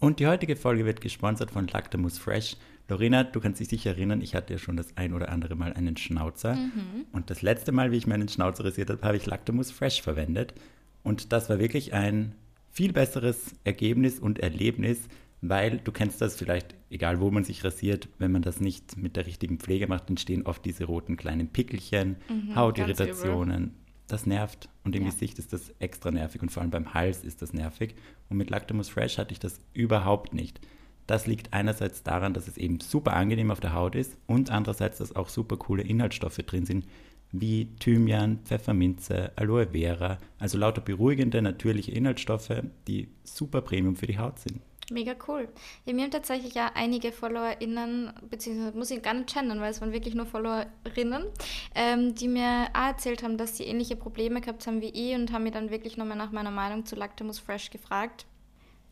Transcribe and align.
Und 0.00 0.20
die 0.20 0.26
heutige 0.26 0.56
Folge 0.56 0.84
wird 0.84 1.00
gesponsert 1.00 1.50
von 1.50 1.66
Lactamus 1.66 2.18
Fresh. 2.18 2.56
Lorena, 2.88 3.24
du 3.24 3.40
kannst 3.40 3.60
dich 3.60 3.68
sicher 3.68 3.90
erinnern, 3.90 4.22
ich 4.22 4.34
hatte 4.34 4.54
ja 4.54 4.58
schon 4.58 4.76
das 4.76 4.96
ein 4.96 5.12
oder 5.12 5.28
andere 5.28 5.56
Mal 5.56 5.72
einen 5.74 5.96
Schnauzer. 5.96 6.54
Mhm. 6.54 7.06
Und 7.12 7.30
das 7.30 7.42
letzte 7.42 7.72
Mal, 7.72 7.92
wie 7.92 7.96
ich 7.96 8.06
meinen 8.06 8.28
Schnauzer 8.28 8.64
rasiert 8.64 8.90
habe, 8.90 9.02
habe 9.02 9.16
ich 9.16 9.26
Lactamus 9.26 9.70
Fresh 9.70 10.00
verwendet. 10.00 10.54
Und 11.02 11.32
das 11.32 11.50
war 11.50 11.58
wirklich 11.58 11.92
ein 11.92 12.34
viel 12.70 12.92
besseres 12.92 13.54
Ergebnis 13.64 14.18
und 14.20 14.38
Erlebnis, 14.38 15.08
weil 15.40 15.78
du 15.78 15.92
kennst 15.92 16.20
das 16.20 16.36
vielleicht, 16.36 16.74
egal 16.90 17.20
wo 17.20 17.30
man 17.30 17.44
sich 17.44 17.64
rasiert, 17.64 18.08
wenn 18.18 18.32
man 18.32 18.42
das 18.42 18.60
nicht 18.60 18.96
mit 18.96 19.16
der 19.16 19.26
richtigen 19.26 19.58
Pflege 19.58 19.86
macht, 19.86 20.08
entstehen 20.08 20.46
oft 20.46 20.64
diese 20.64 20.84
roten 20.84 21.16
kleinen 21.16 21.48
Pickelchen, 21.48 22.16
Mhm, 22.28 22.54
Hautirritationen. 22.56 23.74
Das 24.08 24.26
nervt 24.26 24.68
und 24.84 24.96
im 24.96 25.04
Ja. 25.04 25.10
Gesicht 25.10 25.38
ist 25.38 25.52
das 25.52 25.72
extra 25.78 26.10
nervig 26.10 26.42
und 26.42 26.50
vor 26.50 26.62
allem 26.62 26.70
beim 26.70 26.94
Hals 26.94 27.22
ist 27.22 27.42
das 27.42 27.52
nervig. 27.52 27.94
Und 28.28 28.38
mit 28.38 28.50
Lactamus 28.50 28.88
Fresh 28.88 29.18
hatte 29.18 29.32
ich 29.32 29.38
das 29.38 29.60
überhaupt 29.74 30.34
nicht. 30.34 30.60
Das 31.06 31.26
liegt 31.26 31.52
einerseits 31.52 32.02
daran, 32.02 32.34
dass 32.34 32.48
es 32.48 32.56
eben 32.58 32.80
super 32.80 33.14
angenehm 33.14 33.50
auf 33.50 33.60
der 33.60 33.74
Haut 33.74 33.94
ist 33.94 34.16
und 34.26 34.50
andererseits, 34.50 34.98
dass 34.98 35.14
auch 35.14 35.28
super 35.28 35.56
coole 35.56 35.82
Inhaltsstoffe 35.82 36.38
drin 36.38 36.66
sind, 36.66 36.86
wie 37.32 37.74
Thymian, 37.78 38.40
Pfefferminze, 38.44 39.32
Aloe 39.36 39.68
Vera, 39.72 40.18
also 40.38 40.56
lauter 40.58 40.80
beruhigende, 40.80 41.42
natürliche 41.42 41.92
Inhaltsstoffe, 41.92 42.62
die 42.86 43.08
super 43.24 43.60
Premium 43.60 43.96
für 43.96 44.06
die 44.06 44.18
Haut 44.18 44.38
sind. 44.38 44.60
Mega 44.90 45.14
cool. 45.26 45.48
Ja, 45.84 45.92
mir 45.92 46.04
haben 46.04 46.10
tatsächlich 46.10 46.54
ja 46.54 46.70
einige 46.74 47.12
FollowerInnen, 47.12 48.10
beziehungsweise 48.30 48.76
muss 48.76 48.90
ich 48.90 49.02
gar 49.02 49.12
nicht 49.12 49.32
gendern, 49.32 49.60
weil 49.60 49.70
es 49.70 49.82
waren 49.82 49.92
wirklich 49.92 50.14
nur 50.14 50.24
FollowerInnen, 50.24 51.26
ähm, 51.74 52.14
die 52.14 52.28
mir 52.28 52.68
auch 52.72 52.86
erzählt 52.86 53.22
haben, 53.22 53.36
dass 53.36 53.58
sie 53.58 53.64
ähnliche 53.64 53.96
Probleme 53.96 54.40
gehabt 54.40 54.66
haben 54.66 54.80
wie 54.80 54.88
ich 54.88 55.14
und 55.14 55.30
haben 55.30 55.42
mir 55.42 55.50
dann 55.50 55.70
wirklich 55.70 55.98
nochmal 55.98 56.16
nach 56.16 56.32
meiner 56.32 56.50
Meinung 56.50 56.86
zu 56.86 56.96
Lactamus 56.96 57.38
Fresh 57.38 57.68
gefragt. 57.70 58.24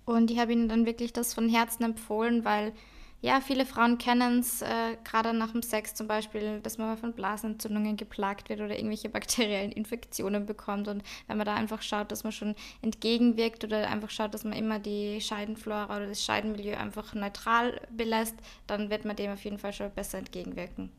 Und 0.05 0.30
ich 0.30 0.38
habe 0.38 0.52
ihnen 0.52 0.69
dann 0.69 0.84
wirklich 0.84 1.14
das 1.14 1.32
von 1.32 1.48
Herzen 1.48 1.84
empfohlen, 1.84 2.44
weil 2.44 2.72
ja, 3.23 3.41
viele 3.41 3.65
Frauen 3.65 3.98
kennen 3.98 4.41
es, 4.41 4.62
äh, 4.62 4.97
gerade 5.05 5.33
nach 5.33 5.53
dem 5.53 5.62
Sex 5.62 5.95
zum 5.95 6.06
Beispiel, 6.06 6.61
dass 6.61 6.78
man 6.78 6.89
mal 6.89 6.97
von 6.97 7.12
Blasenentzündungen 7.12 7.97
geplagt 7.97 8.48
wird 8.48 8.61
oder 8.61 8.77
irgendwelche 8.77 9.09
bakteriellen 9.17 9.72
Infektionen 9.72 10.47
bekommt. 10.47 10.89
Und 10.89 11.03
wenn 11.27 11.37
man 11.37 11.47
da 11.47 11.55
einfach 11.55 11.83
schaut, 11.83 12.12
dass 12.12 12.25
man 12.25 12.33
schon 12.33 12.55
entgegenwirkt 12.83 13.64
oder 13.64 13.89
einfach 13.89 14.11
schaut, 14.11 14.34
dass 14.34 14.44
man 14.44 14.53
immer 14.53 14.78
die 14.78 15.20
Scheidenflora 15.20 15.97
oder 15.97 16.06
das 16.06 16.25
Scheidenmilieu 16.25 16.77
einfach 16.77 17.14
neutral 17.14 17.81
belässt, 17.91 18.37
dann 18.67 18.91
wird 18.91 19.05
man 19.05 19.17
dem 19.17 19.33
auf 19.33 19.44
jeden 19.44 19.59
Fall 19.59 19.72
schon 19.72 19.91
besser 19.91 20.19
entgegenwirken. 20.19 20.91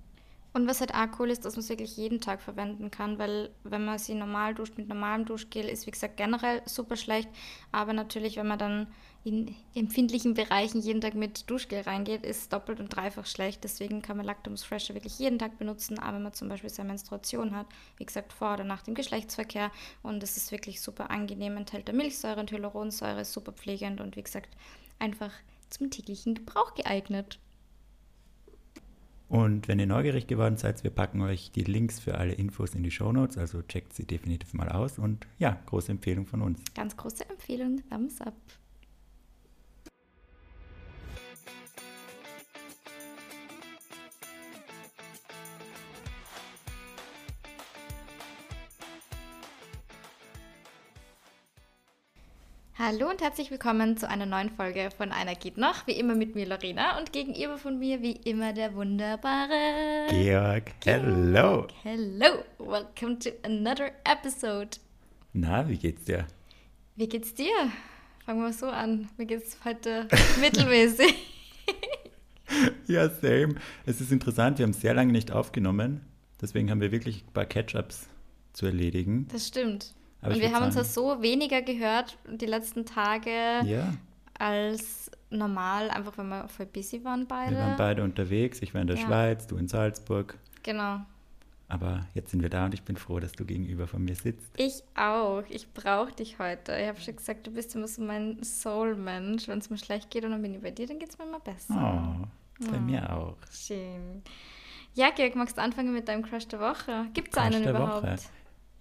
Und 0.57 0.67
was 0.67 0.79
halt 0.79 0.95
auch 0.95 1.19
cool 1.19 1.29
ist, 1.29 1.45
dass 1.45 1.53
man 1.53 1.59
es 1.59 1.69
wirklich 1.69 1.97
jeden 1.97 2.19
Tag 2.19 2.41
verwenden 2.41 2.89
kann, 2.89 3.19
weil 3.19 3.51
wenn 3.63 3.85
man 3.85 3.99
sie 3.99 4.15
normal 4.15 4.55
duscht 4.55 4.75
mit 4.75 4.87
normalem 4.87 5.23
Duschgel, 5.23 5.65
ist 5.65 5.85
wie 5.85 5.91
gesagt 5.91 6.17
generell 6.17 6.63
super 6.65 6.95
schlecht. 6.95 7.29
Aber 7.71 7.93
natürlich, 7.93 8.37
wenn 8.37 8.47
man 8.47 8.57
dann 8.57 8.87
in 9.23 9.53
empfindlichen 9.75 10.33
Bereichen 10.33 10.81
jeden 10.81 10.99
Tag 10.99 11.13
mit 11.13 11.47
Duschgel 11.47 11.81
reingeht, 11.81 12.25
ist 12.25 12.41
es 12.41 12.49
doppelt 12.49 12.79
und 12.79 12.89
dreifach 12.89 13.27
schlecht. 13.27 13.63
Deswegen 13.63 14.01
kann 14.01 14.17
man 14.17 14.25
Lactamus 14.25 14.63
Fresher 14.63 14.95
wirklich 14.95 15.19
jeden 15.19 15.37
Tag 15.37 15.59
benutzen, 15.59 15.99
aber 15.99 16.15
wenn 16.15 16.23
man 16.23 16.33
zum 16.33 16.49
Beispiel 16.49 16.71
seine 16.71 16.87
Menstruation 16.87 17.55
hat, 17.55 17.67
wie 17.97 18.07
gesagt 18.07 18.33
vor 18.33 18.53
oder 18.53 18.63
nach 18.63 18.81
dem 18.81 18.95
Geschlechtsverkehr. 18.95 19.69
Und 20.01 20.23
es 20.23 20.37
ist 20.37 20.51
wirklich 20.51 20.81
super 20.81 21.11
angenehm, 21.11 21.55
enthält 21.55 21.93
Milchsäure 21.93 22.39
und 22.39 22.51
Hyaluronsäure, 22.51 23.21
ist 23.21 23.33
super 23.33 23.51
pflegend 23.51 24.01
und 24.01 24.15
wie 24.15 24.23
gesagt 24.23 24.57
einfach 24.97 25.33
zum 25.69 25.91
täglichen 25.91 26.33
Gebrauch 26.33 26.73
geeignet. 26.73 27.37
Und 29.29 29.67
wenn 29.67 29.79
ihr 29.79 29.87
neugierig 29.87 30.27
geworden 30.27 30.57
seid, 30.57 30.83
wir 30.83 30.91
packen 30.91 31.21
euch 31.21 31.51
die 31.51 31.63
Links 31.63 31.99
für 31.99 32.17
alle 32.17 32.33
Infos 32.33 32.75
in 32.75 32.83
die 32.83 32.91
Shownotes, 32.91 33.37
also 33.37 33.61
checkt 33.61 33.93
sie 33.93 34.05
definitiv 34.05 34.53
mal 34.53 34.69
aus. 34.69 34.99
Und 34.99 35.27
ja, 35.37 35.59
große 35.65 35.91
Empfehlung 35.91 36.25
von 36.25 36.41
uns. 36.41 36.61
Ganz 36.73 36.95
große 36.95 37.29
Empfehlung, 37.29 37.81
Thumbs 37.89 38.21
up. 38.21 38.35
Hallo 52.89 53.09
und 53.09 53.21
herzlich 53.21 53.51
willkommen 53.51 53.97
zu 53.97 54.07
einer 54.07 54.25
neuen 54.25 54.49
Folge 54.49 54.87
von 54.95 55.11
Einer 55.11 55.35
geht 55.35 55.57
noch. 55.57 55.85
Wie 55.87 55.99
immer 55.99 56.15
mit 56.15 56.35
mir 56.35 56.47
Lorena 56.47 56.97
und 56.97 57.11
gegenüber 57.11 57.57
von 57.57 57.77
mir 57.79 58.01
wie 58.01 58.13
immer 58.13 58.53
der 58.53 58.73
wunderbare 58.75 60.07
Georg, 60.09 60.71
hello. 60.85 61.67
Hello, 61.83 62.45
welcome 62.57 63.19
to 63.19 63.31
another 63.43 63.91
episode. 64.05 64.77
Na, 65.33 65.67
wie 65.67 65.77
geht's 65.77 66.05
dir? 66.05 66.27
Wie 66.95 67.09
geht's 67.09 67.33
dir? 67.33 67.51
Fangen 68.25 68.41
wir 68.41 68.53
so 68.53 68.67
an. 68.67 69.09
Mir 69.17 69.25
geht's 69.25 69.57
heute 69.65 70.07
mittelmäßig. 70.39 71.13
Ja, 72.87 73.09
same. 73.09 73.55
Es 73.85 73.99
ist 73.99 74.13
interessant, 74.13 74.59
wir 74.59 74.63
haben 74.63 74.71
sehr 74.71 74.93
lange 74.93 75.11
nicht 75.11 75.33
aufgenommen. 75.33 76.05
Deswegen 76.41 76.71
haben 76.71 76.79
wir 76.79 76.93
wirklich 76.93 77.25
ein 77.27 77.33
paar 77.33 77.45
Catch-ups 77.45 78.07
zu 78.53 78.65
erledigen. 78.65 79.27
Das 79.29 79.45
stimmt. 79.45 79.93
Aber 80.21 80.33
und 80.33 80.39
wir 80.41 80.51
haben 80.51 80.63
uns 80.65 80.73
sagen- 80.75 80.85
das 80.87 80.93
so 80.93 81.21
weniger 81.21 81.61
gehört 81.61 82.17
die 82.29 82.45
letzten 82.47 82.85
Tage 82.85 83.29
Ja, 83.65 83.93
als 84.37 85.11
normal, 85.29 85.89
einfach 85.89 86.17
wenn 86.17 86.29
wir 86.29 86.47
voll 86.47 86.65
busy 86.65 87.03
waren 87.03 87.27
beide. 87.27 87.51
wir 87.55 87.59
waren 87.59 87.77
beide 87.77 88.03
unterwegs. 88.03 88.61
Ich 88.61 88.73
war 88.73 88.81
in 88.81 88.87
der 88.87 88.97
Ja. 88.97 89.05
Schweiz, 89.05 89.47
du 89.47 89.57
in 89.57 89.67
Salzburg. 89.67 90.37
Genau. 90.63 91.01
Aber 91.69 92.05
jetzt 92.13 92.31
sind 92.31 92.41
wir 92.41 92.49
da 92.49 92.63
und 92.65 92.73
ich 92.73 92.83
bin 92.83 92.95
froh, 92.95 93.19
dass 93.19 93.33
du 93.33 93.43
gegenüber 93.43 93.87
von 93.87 94.01
mir 94.03 94.15
sitzt. 94.15 94.49
Ich 94.55 94.83
auch. 94.95 95.43
Ich 95.49 95.71
brauche 95.73 96.13
dich 96.13 96.39
heute. 96.39 96.73
Ich 96.79 96.87
habe 96.87 96.99
schon 97.01 97.17
gesagt, 97.17 97.45
du 97.45 97.51
bist 97.51 97.75
immer 97.75 97.87
so 97.89 98.01
mein 98.01 98.41
Soul-Mensch. 98.41 99.49
Wenn 99.49 99.59
es 99.59 99.69
mir 99.69 99.77
schlecht 99.77 100.09
geht 100.09 100.23
und 100.23 100.31
dann 100.31 100.41
bin 100.41 100.53
ich 100.53 100.61
bei 100.61 100.71
dir, 100.71 100.87
dann 100.87 100.97
geht 100.97 101.09
es 101.09 101.17
mir 101.17 101.25
immer 101.25 101.41
besser. 101.41 101.73
Oh, 101.75 102.65
bei 102.71 102.77
Oh. 102.77 102.79
mir 102.79 103.11
auch. 103.11 103.35
Schön. 103.51 104.21
Ja, 104.93 105.09
Georg, 105.09 105.35
magst 105.35 105.57
du 105.57 105.61
anfangen 105.61 105.93
mit 105.93 106.07
deinem 106.07 106.23
Crush 106.23 106.47
der 106.47 106.61
Woche? 106.61 107.07
Gibt 107.13 107.33
es 107.33 107.37
einen 107.37 107.63
der 107.63 107.71
überhaupt? 107.73 108.03
Woche. 108.03 108.15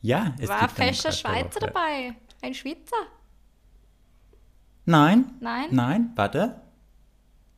Ja, 0.06 0.34
es 0.38 0.48
War 0.48 0.60
ein 0.60 0.66
gibt 0.68 0.78
fester 0.78 1.08
der 1.08 1.16
Schweizer 1.16 1.58
dabei? 1.60 2.14
Ein 2.40 2.54
Schweizer? 2.54 2.96
Nein. 4.84 5.32
Nein? 5.40 5.66
Nein, 5.72 6.10
warte. 6.14 6.60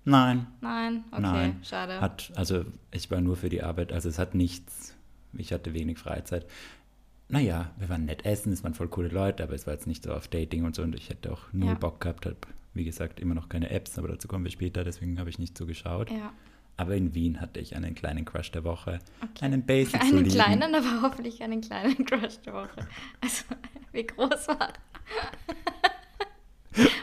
Nein. 0.07 0.47
Nein? 0.63 1.05
Okay, 1.11 1.21
Nein. 1.21 1.61
schade. 1.63 2.01
Hat, 2.01 2.33
also 2.37 2.65
ich 2.91 3.11
war 3.11 3.21
nur 3.21 3.37
für 3.37 3.51
die 3.51 3.63
Arbeit, 3.63 3.93
also 3.93 4.09
es 4.09 4.19
hat 4.19 4.35
nichts, 4.35 4.95
ich 5.35 5.53
hatte 5.53 5.75
wenig 5.75 5.99
Freizeit. 5.99 6.47
Naja, 7.29 7.71
wir 7.77 7.91
waren 7.91 8.07
nett 8.07 8.25
essen, 8.25 8.51
es 8.55 8.65
waren 8.65 8.73
voll 8.73 8.89
coole 8.89 9.09
Leute, 9.09 9.43
aber 9.43 9.53
es 9.53 9.67
war 9.67 9.75
jetzt 9.75 9.87
nicht 9.87 10.05
so 10.05 10.15
auf 10.15 10.29
Dating 10.29 10.65
und 10.65 10.75
so 10.75 10.81
und 10.83 10.95
ich 10.95 11.11
hätte 11.11 11.31
auch 11.31 11.53
null 11.53 11.69
Ja. 11.69 11.75
Bock 11.75 12.01
gehabt, 12.01 12.25
habe 12.25 12.37
wie 12.73 12.85
gesagt 12.85 13.21
immer 13.21 13.35
noch 13.35 13.51
keine 13.51 13.69
Apps, 13.69 13.99
aber 13.99 14.09
dazu 14.09 14.27
kommen 14.27 14.45
wir 14.45 14.51
später, 14.51 14.85
deswegen 14.85 15.19
habe 15.19 15.29
ich 15.29 15.39
nicht 15.39 15.59
so 15.59 15.67
geschaut. 15.67 16.11
ja. 16.11 16.33
Aber 16.79 16.95
in 16.95 17.13
Wien 17.15 17.41
hatte 17.41 17.59
ich 17.61 17.75
einen 17.77 17.95
kleinen 17.95 18.25
Crush 18.25 18.51
der 18.53 18.65
Woche, 18.65 19.01
Okay. 19.21 19.45
einen 19.45 19.67
Basic 19.67 20.01
Einen 20.01 20.11
soliden. 20.11 20.33
kleinen, 20.33 20.75
aber 20.75 21.03
hoffentlich 21.03 21.43
einen 21.43 21.61
kleinen 21.61 22.05
Crush 22.07 22.39
der 22.47 22.55
Woche. 22.55 22.89
Also, 23.21 23.45
wie 23.93 24.07
groß 24.07 24.49
war 24.49 24.73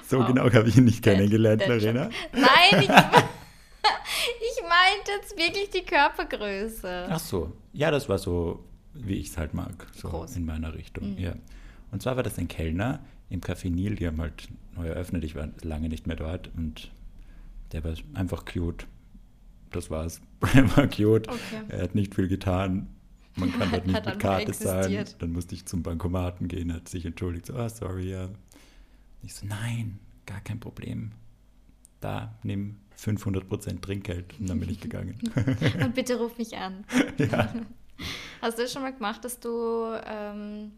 So 0.08 0.19
Wow. 0.19 0.28
genau 0.28 0.44
habe 0.52 0.69
ich 0.69 0.78
ihn 0.78 0.86
nicht 0.86 1.06
Der- 1.06 1.16
kennengelernt, 1.16 1.62
der 1.62 1.68
Lorena. 1.69 2.09
Nein, 2.31 2.81
ich, 2.81 2.88
ich 2.90 4.62
meinte 4.63 5.12
jetzt 5.19 5.38
wirklich 5.38 5.69
die 5.72 5.81
Körpergröße. 5.84 7.07
Ach 7.09 7.19
so, 7.19 7.52
ja, 7.74 7.92
das 7.92 8.07
war 8.07 8.18
so, 8.18 8.63
wie 8.94 9.16
ich 9.16 9.28
es 9.30 9.38
halt 9.38 9.53
mag, 9.53 9.88
so 9.94 10.07
Groß. 10.09 10.38
in 10.38 10.46
meiner 10.46 10.74
Richtung. 10.74 11.12
Mhm. 11.13 11.18
Ja. 11.18 11.34
Und 11.92 12.02
zwar 12.02 12.16
war 12.16 12.24
das 12.24 12.38
ein 12.38 12.47
Kellner 12.47 13.00
im 13.30 13.42
Café 13.42 13.69
Nil, 13.69 13.96
die 13.96 14.07
haben 14.07 14.22
halt 14.22 14.47
neu 14.75 14.88
eröffnet, 14.88 15.24
ich 15.25 15.36
war 15.36 15.50
lange 15.63 15.90
nicht 15.90 16.07
mehr 16.07 16.16
dort 16.16 16.50
und 16.56 16.92
der 17.74 17.84
war 17.84 17.94
einfach 18.13 18.46
cute. 18.46 18.86
Das 19.75 19.90
war's. 19.90 20.22
war 20.40 20.88
cute, 20.88 21.28
Okay. 21.28 21.62
er 21.68 21.84
hat 21.84 21.96
nicht 21.96 22.16
viel 22.16 22.28
getan. 22.28 22.88
Man 23.36 23.52
kann 23.52 23.69
dort 23.72 23.86
nicht 23.88 24.06
mit 24.06 24.19
Karte 24.19 24.52
zahlen. 24.53 24.80
existiert. 24.86 25.22
Dann 25.22 25.34
musste 25.34 25.53
ich 25.56 25.66
zum 25.66 25.84
Bankomaten 25.84 26.47
gehen, 26.47 26.74
hat 26.74 26.88
sich 26.88 27.06
entschuldigt, 27.06 27.47
so, 27.47 27.56
ah, 27.56 27.68
sorry, 27.69 28.09
ja. 28.12 28.30
Ich 29.22 29.34
so, 29.36 29.46
nein, 29.46 30.00
gar 30.25 30.40
kein 30.41 30.59
Problem. 30.59 31.12
Da, 32.00 32.33
nimm 32.44 32.77
500% 32.98 33.81
Trinkgeld. 33.81 34.39
Und 34.39 34.50
dann 34.50 34.60
bin 34.60 34.69
ich 34.69 34.80
gegangen. 34.80 35.19
Und 35.83 35.95
bitte 35.95 36.18
ruf 36.18 36.38
mich 36.38 36.56
an. 36.56 36.86
ja. 37.18 37.54
Hast 38.42 38.57
du 38.57 38.63
das 38.63 38.72
schon 38.72 38.81
mal 38.83 38.94
gemacht, 38.94 39.25
dass 39.25 39.39
du 39.39 39.98
ähm, 40.06 40.72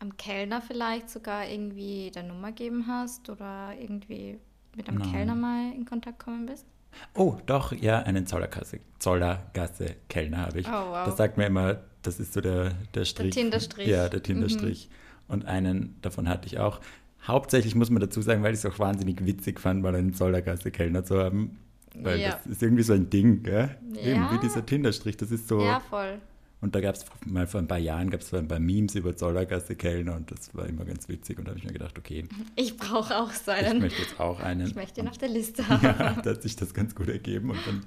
am 0.00 0.16
Kellner 0.16 0.60
vielleicht 0.60 1.08
sogar 1.08 1.48
irgendwie 1.48 2.10
deine 2.12 2.28
Nummer 2.28 2.48
gegeben 2.48 2.86
hast 2.86 3.30
oder 3.30 3.72
irgendwie 3.78 4.38
mit 4.76 4.88
einem 4.88 4.98
Nein. 4.98 5.10
Kellner 5.12 5.34
mal 5.34 5.72
in 5.72 5.84
Kontakt 5.86 6.18
gekommen 6.18 6.46
bist? 6.46 6.66
Oh, 7.14 7.36
doch, 7.46 7.72
ja, 7.72 8.00
einen 8.00 8.26
Zollergasse, 8.26 8.80
Zollergasse 8.98 9.96
Kellner 10.08 10.38
habe 10.46 10.60
ich. 10.60 10.68
Oh, 10.68 10.70
wow. 10.70 11.04
Das 11.06 11.16
sagt 11.16 11.36
mir 11.38 11.46
immer, 11.46 11.80
das 12.02 12.20
ist 12.20 12.32
so 12.32 12.40
der, 12.40 12.72
der 12.94 13.04
Strich. 13.04 13.34
Tinderstrich. 13.34 13.88
Ja, 13.88 14.08
der 14.08 14.22
Tinderstrich. 14.22 14.88
Mhm. 14.88 15.32
Und 15.34 15.44
einen 15.46 15.96
davon 16.02 16.28
hatte 16.28 16.46
ich 16.46 16.58
auch. 16.58 16.80
Hauptsächlich 17.26 17.74
muss 17.74 17.90
man 17.90 18.00
dazu 18.00 18.22
sagen, 18.22 18.42
weil 18.42 18.54
ich 18.54 18.60
es 18.60 18.66
auch 18.66 18.78
wahnsinnig 18.78 19.24
witzig 19.24 19.60
fand, 19.60 19.82
mal 19.82 19.94
einen 19.94 20.14
Zollergasse 20.14 20.70
Kellner 20.70 21.04
zu 21.04 21.18
haben. 21.18 21.58
Weil 21.94 22.20
Ja. 22.20 22.30
das 22.32 22.46
ist 22.46 22.62
irgendwie 22.62 22.82
so 22.84 22.92
ein 22.92 23.10
Ding, 23.10 23.42
gell? 23.42 23.76
Ja. 23.94 24.00
Eben 24.00 24.28
wie 24.30 24.38
dieser 24.38 24.64
Tinderstrich. 24.64 25.16
Das 25.16 25.30
ist 25.30 25.48
so, 25.48 25.60
Ja, 25.60 25.80
voll. 25.80 26.18
Und 26.60 26.74
da 26.74 26.80
gab 26.80 26.94
es 26.94 27.06
mal 27.24 27.46
vor 27.46 27.60
ein 27.60 27.68
paar 27.68 27.78
Jahren 27.78 28.10
gab 28.10 28.20
es 28.20 28.34
ein 28.34 28.46
paar 28.46 28.58
Memes 28.58 28.94
über 28.94 29.16
Zollergasse 29.16 29.76
Kellner 29.76 30.14
und 30.16 30.30
das 30.30 30.54
war 30.54 30.66
immer 30.66 30.84
ganz 30.84 31.08
witzig. 31.08 31.38
Und 31.38 31.46
da 31.46 31.50
habe 31.50 31.58
ich 31.58 31.64
mir 31.64 31.72
gedacht, 31.72 31.98
okay. 31.98 32.26
Ich 32.54 32.76
brauche 32.76 33.16
auch 33.18 33.32
so 33.32 33.50
einen. 33.50 33.76
Ich 33.76 33.82
möchte 33.82 34.02
jetzt 34.02 34.20
auch 34.20 34.40
einen. 34.40 34.66
Ich 34.66 34.74
möchte 34.74 35.00
ihn 35.00 35.08
auf 35.08 35.16
der 35.16 35.30
Liste 35.30 35.66
haben. 35.68 35.82
Ja, 35.82 36.20
da 36.22 36.30
hat 36.30 36.42
sich 36.42 36.56
das 36.56 36.74
ganz 36.74 36.94
gut 36.94 37.08
ergeben. 37.08 37.52
Dann, 37.64 37.86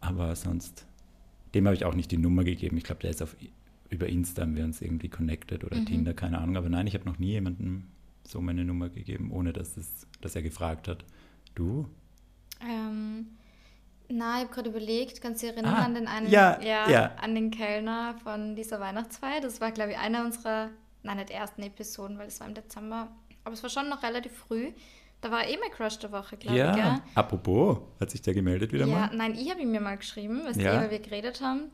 aber 0.00 0.36
sonst, 0.36 0.84
dem 1.54 1.64
habe 1.64 1.74
ich 1.74 1.86
auch 1.86 1.94
nicht 1.94 2.10
die 2.10 2.18
Nummer 2.18 2.44
gegeben. 2.44 2.76
Ich 2.76 2.84
glaube, 2.84 3.00
der 3.00 3.10
ist 3.10 3.22
auf, 3.22 3.36
über 3.88 4.06
Insta 4.06 4.42
haben 4.42 4.54
wir 4.54 4.64
uns 4.64 4.82
irgendwie 4.82 5.08
connected 5.08 5.64
oder 5.64 5.78
mhm. 5.78 5.86
Tinder, 5.86 6.12
keine 6.12 6.38
Ahnung. 6.38 6.58
Aber 6.58 6.68
nein, 6.68 6.86
ich 6.86 6.94
habe 6.94 7.06
noch 7.06 7.18
nie 7.18 7.30
jemandem 7.30 7.84
so 8.22 8.42
meine 8.42 8.66
Nummer 8.66 8.90
gegeben, 8.90 9.30
ohne 9.30 9.54
dass, 9.54 9.78
es, 9.78 10.06
dass 10.20 10.36
er 10.36 10.42
gefragt 10.42 10.88
hat. 10.88 11.04
Du? 11.54 11.88
Ähm, 12.60 13.26
na, 14.16 14.36
ich 14.38 14.44
habe 14.44 14.54
gerade 14.54 14.70
überlegt, 14.70 15.20
kannst 15.20 15.42
du 15.42 15.46
dich 15.46 15.56
erinnern 15.56 15.74
Ah, 15.74 15.84
an 15.84 15.94
den 15.94 16.06
einen, 16.06 16.28
ja, 16.30 16.60
ja. 16.60 17.10
an 17.20 17.34
den 17.34 17.50
Kellner 17.50 18.14
von 18.22 18.54
dieser 18.54 18.78
Weihnachtsfeier? 18.80 19.40
Das 19.40 19.60
war, 19.60 19.70
glaube 19.72 19.92
ich, 19.92 19.98
einer 19.98 20.24
unserer, 20.24 20.70
nein, 21.02 21.16
nicht 21.16 21.30
ersten 21.30 21.62
Episoden, 21.62 22.18
weil 22.18 22.28
es 22.28 22.40
war 22.40 22.46
im 22.48 22.54
Dezember, 22.54 23.08
aber 23.44 23.54
es 23.54 23.62
war 23.62 23.70
schon 23.70 23.88
noch 23.88 24.02
relativ 24.02 24.32
früh. 24.32 24.72
Da 25.20 25.30
war 25.30 25.46
eh 25.46 25.56
mein 25.60 25.70
Crush 25.70 25.98
der 26.00 26.10
Woche, 26.10 26.36
glaube 26.36 26.58
ich, 26.58 26.64
Ja, 26.76 27.00
apropos, 27.14 27.78
hat 28.00 28.10
sich 28.10 28.22
der 28.22 28.34
gemeldet 28.34 28.72
wieder 28.72 28.86
Ja, 28.86 29.06
mal? 29.06 29.10
nein, 29.14 29.34
ich 29.34 29.48
habe 29.50 29.60
ihm 29.60 29.70
mir 29.70 29.80
mal 29.80 29.96
geschrieben, 29.96 30.44
weißt 30.44 30.60
Ja. 30.60 30.74
du, 30.74 30.80
weil 30.82 30.90
wir 30.90 30.98
geredet 30.98 31.40
haben. 31.40 31.70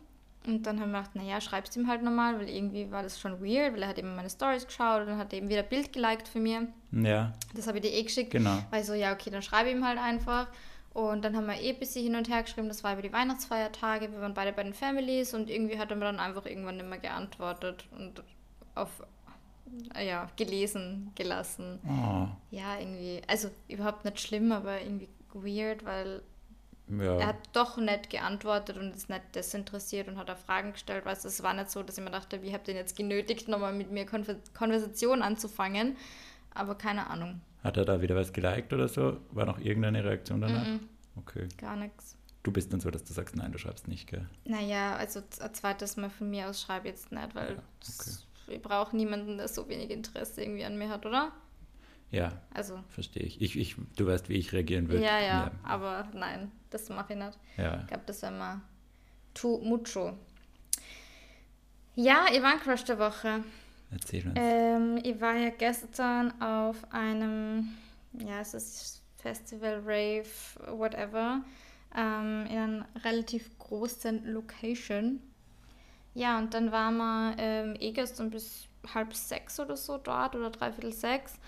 Und 0.47 0.67
dann 0.67 0.81
haben 0.81 0.93
wir 0.93 0.99
gedacht, 1.01 1.15
naja, 1.17 1.41
schreibst 1.41 1.75
ihm 1.77 1.89
halt 1.89 2.03
nochmal, 2.03 2.39
weil 2.39 2.49
irgendwie 2.49 2.91
war 2.91 3.03
das 3.03 3.19
schon 3.21 3.41
weird, 3.43 3.73
weil 3.75 3.83
er 3.83 3.89
hat 3.89 3.99
eben 3.99 4.15
meine 4.17 4.31
Stories 4.31 4.67
geschaut 4.67 5.01
und 5.03 5.09
dann 5.09 5.19
hat 5.19 5.33
er 5.33 5.39
eben 5.39 5.49
wieder 5.49 5.63
ein 5.63 5.69
Bild 5.69 5.93
geliked 5.93 6.29
für 6.29 6.39
mir. 6.41 6.69
Ja, 6.93 7.33
Das 7.55 7.67
habe 7.67 7.79
ich 7.79 7.83
dir 7.85 7.93
eh 7.93 8.03
geschickt. 8.03 8.31
genau. 8.31 8.59
Weil 8.71 8.85
so, 8.85 8.95
ja, 8.95 9.13
okay, 9.13 9.31
dann 9.31 9.43
schreibe 9.43 9.69
ich 9.71 9.75
ihm 9.75 9.85
halt 9.87 9.99
einfach. 9.99 10.47
Und 10.99 11.25
dann 11.25 11.37
haben 11.37 11.47
wir 11.47 11.55
eh 11.55 11.71
ein 11.71 11.79
bisschen 11.79 12.03
hin 12.03 12.17
und 12.17 12.29
her 12.29 12.43
geschrieben, 12.43 12.67
das 12.67 12.83
war 12.83 12.95
über 12.95 13.03
die 13.03 13.13
Weihnachtsfeiertage, 13.13 14.11
wir 14.11 14.21
waren 14.21 14.35
beide 14.35 14.53
bei 14.53 14.65
den 14.65 14.75
Families 14.75 15.33
und 15.33 15.49
irgendwie 15.49 15.79
hat 15.79 15.91
er 15.91 15.97
mir 15.97 16.07
dann 16.07 16.19
einfach 16.19 16.45
irgendwann 16.45 16.77
nicht 16.77 16.89
mehr 16.89 16.99
geantwortet 16.99 17.85
und 17.93 18.25
auf, 18.75 19.05
ja, 19.97 20.27
gelesen, 20.35 21.13
gelassen. 21.15 21.79
Oh, 21.87 22.27
Ja, 22.51 22.81
irgendwie, 22.81 23.23
also 23.29 23.49
überhaupt 23.69 24.05
nicht 24.05 24.19
schlimm, 24.19 24.51
aber 24.51 24.81
irgendwie 24.81 25.09
weird, 25.35 25.85
weil 25.85 26.21
er 26.89 27.21
ja. 27.21 27.27
hat 27.29 27.37
doch 27.53 27.77
nett 27.77 28.11
geantwortet 28.11 28.77
und 28.77 28.93
ist 28.97 29.09
nicht 29.09 29.37
desinteressiert 29.37 30.09
und 30.09 30.19
hat 30.19 30.29
auch 30.29 30.37
Fragen 30.37 30.73
gestellt. 30.73 31.07
Weißt 31.07 31.23
du, 31.23 31.29
es 31.29 31.45
war 31.45 31.55
nicht 31.55 31.71
so, 31.71 31.85
dass 31.85 31.97
ich 31.97 32.03
mir 32.03 32.11
dachte, 32.11 32.43
wie 32.43 32.53
habt 32.53 32.67
ihr 32.67 32.75
jetzt 32.75 32.97
genötigt, 32.97 33.47
nochmal 33.47 33.73
mit 33.73 33.93
mir 33.93 34.05
Konver 34.05 34.35
Konversation 34.53 35.23
anzufangen. 35.23 35.97
Aber 36.55 36.75
keine 36.77 37.09
Ahnung, 37.09 37.41
Hat 37.63 37.77
er 37.77 37.85
da 37.85 38.01
wieder 38.01 38.15
was 38.17 38.33
geliked 38.33 38.73
oder 38.73 38.89
so? 38.89 39.19
War 39.33 39.47
noch 39.47 39.59
irgendeine 39.59 40.03
Reaktion 40.05 40.41
danach? 40.41 40.67
Mhm. 40.67 40.81
Okay. 41.17 41.49
gar 41.57 41.77
nichts. 41.77 42.17
Du 42.45 42.53
bist 42.53 42.73
dann 42.73 42.81
so, 42.81 42.91
dass 42.91 43.03
du 43.05 43.13
sagst, 43.13 43.35
nein, 43.37 43.51
du 43.53 43.59
schreibst 43.59 43.89
nicht, 43.89 44.07
gell? 44.09 44.27
Naja, 44.45 44.97
also 44.97 45.21
ein 45.41 45.55
zweites 45.55 45.97
Mal 45.97 46.09
von 46.09 46.31
mir 46.31 46.49
aus 46.49 46.63
schreibe 46.63 46.87
ich 46.89 46.95
jetzt 46.95 47.11
nicht, 47.13 47.35
weil 47.35 47.57
Ja, 47.57 47.63
das- 47.81 48.27
ich 48.47 48.63
brauche 48.63 48.97
niemanden, 48.97 49.37
der 49.37 49.49
so 49.49 49.69
wenig 49.69 49.91
Interesse 49.91 50.43
irgendwie 50.43 50.65
an 50.65 50.79
mir 50.79 50.89
hat, 50.89 51.05
oder? 51.05 51.33
Ja, 52.11 52.41
Also, 52.55 52.79
verstehe 52.89 53.23
ich. 53.25 53.43
ich, 53.43 53.59
ich. 53.59 53.77
Du 53.97 54.07
weißt, 54.07 54.29
wie 54.31 54.35
ich 54.37 54.53
reagieren 54.53 54.89
würde. 54.89 55.05
ja, 55.05 55.21
ja, 55.21 55.51
aber 55.63 56.09
nein, 56.15 56.51
das 56.71 56.89
mache 56.89 57.13
ich 57.13 57.19
nicht. 57.19 57.37
Ja. 57.59 57.81
Ich 57.83 57.87
glaube, 57.89 58.05
das 58.07 58.23
wäre 58.23 58.33
mal 58.33 58.61
too 59.35 59.59
mucho. 59.59 60.17
Ja, 61.97 62.27
ich 62.33 62.41
war 62.43 62.53
ein 62.53 62.61
Crush 62.61 62.85
der 62.85 62.99
Woche. 62.99 63.43
Erzähl 63.91 64.27
uns. 64.27 64.35
Ähm, 64.37 65.01
ich 65.03 65.21
war 65.21 65.35
ja 65.35 65.51
gestern 65.51 66.41
auf 66.41 66.77
einem, 66.93 67.69
ja, 68.13 68.41
es 68.41 68.55
ist 68.55 69.03
Festival, 69.17 69.83
Rave, 69.85 70.25
whatever, 70.79 71.43
ähm, 71.97 72.47
in 72.51 72.59
einer 72.59 72.89
relativ 73.05 73.57
großen 73.59 74.27
Location. 74.27 75.21
Ja, 76.15 76.39
und 76.39 76.53
dann 76.55 76.73
waren 76.73 76.97
wir 76.97 77.35
ähm, 77.39 77.77
eh 77.79 77.93
gestern 77.93 78.31
bis 78.31 78.67
halb 78.95 79.15
sechs 79.15 79.59
oder 79.61 79.77
so 79.77 79.99
dort 79.99 80.35
oder 80.35 80.51
dreiviertel 80.51 80.93
sechs. 80.93 81.39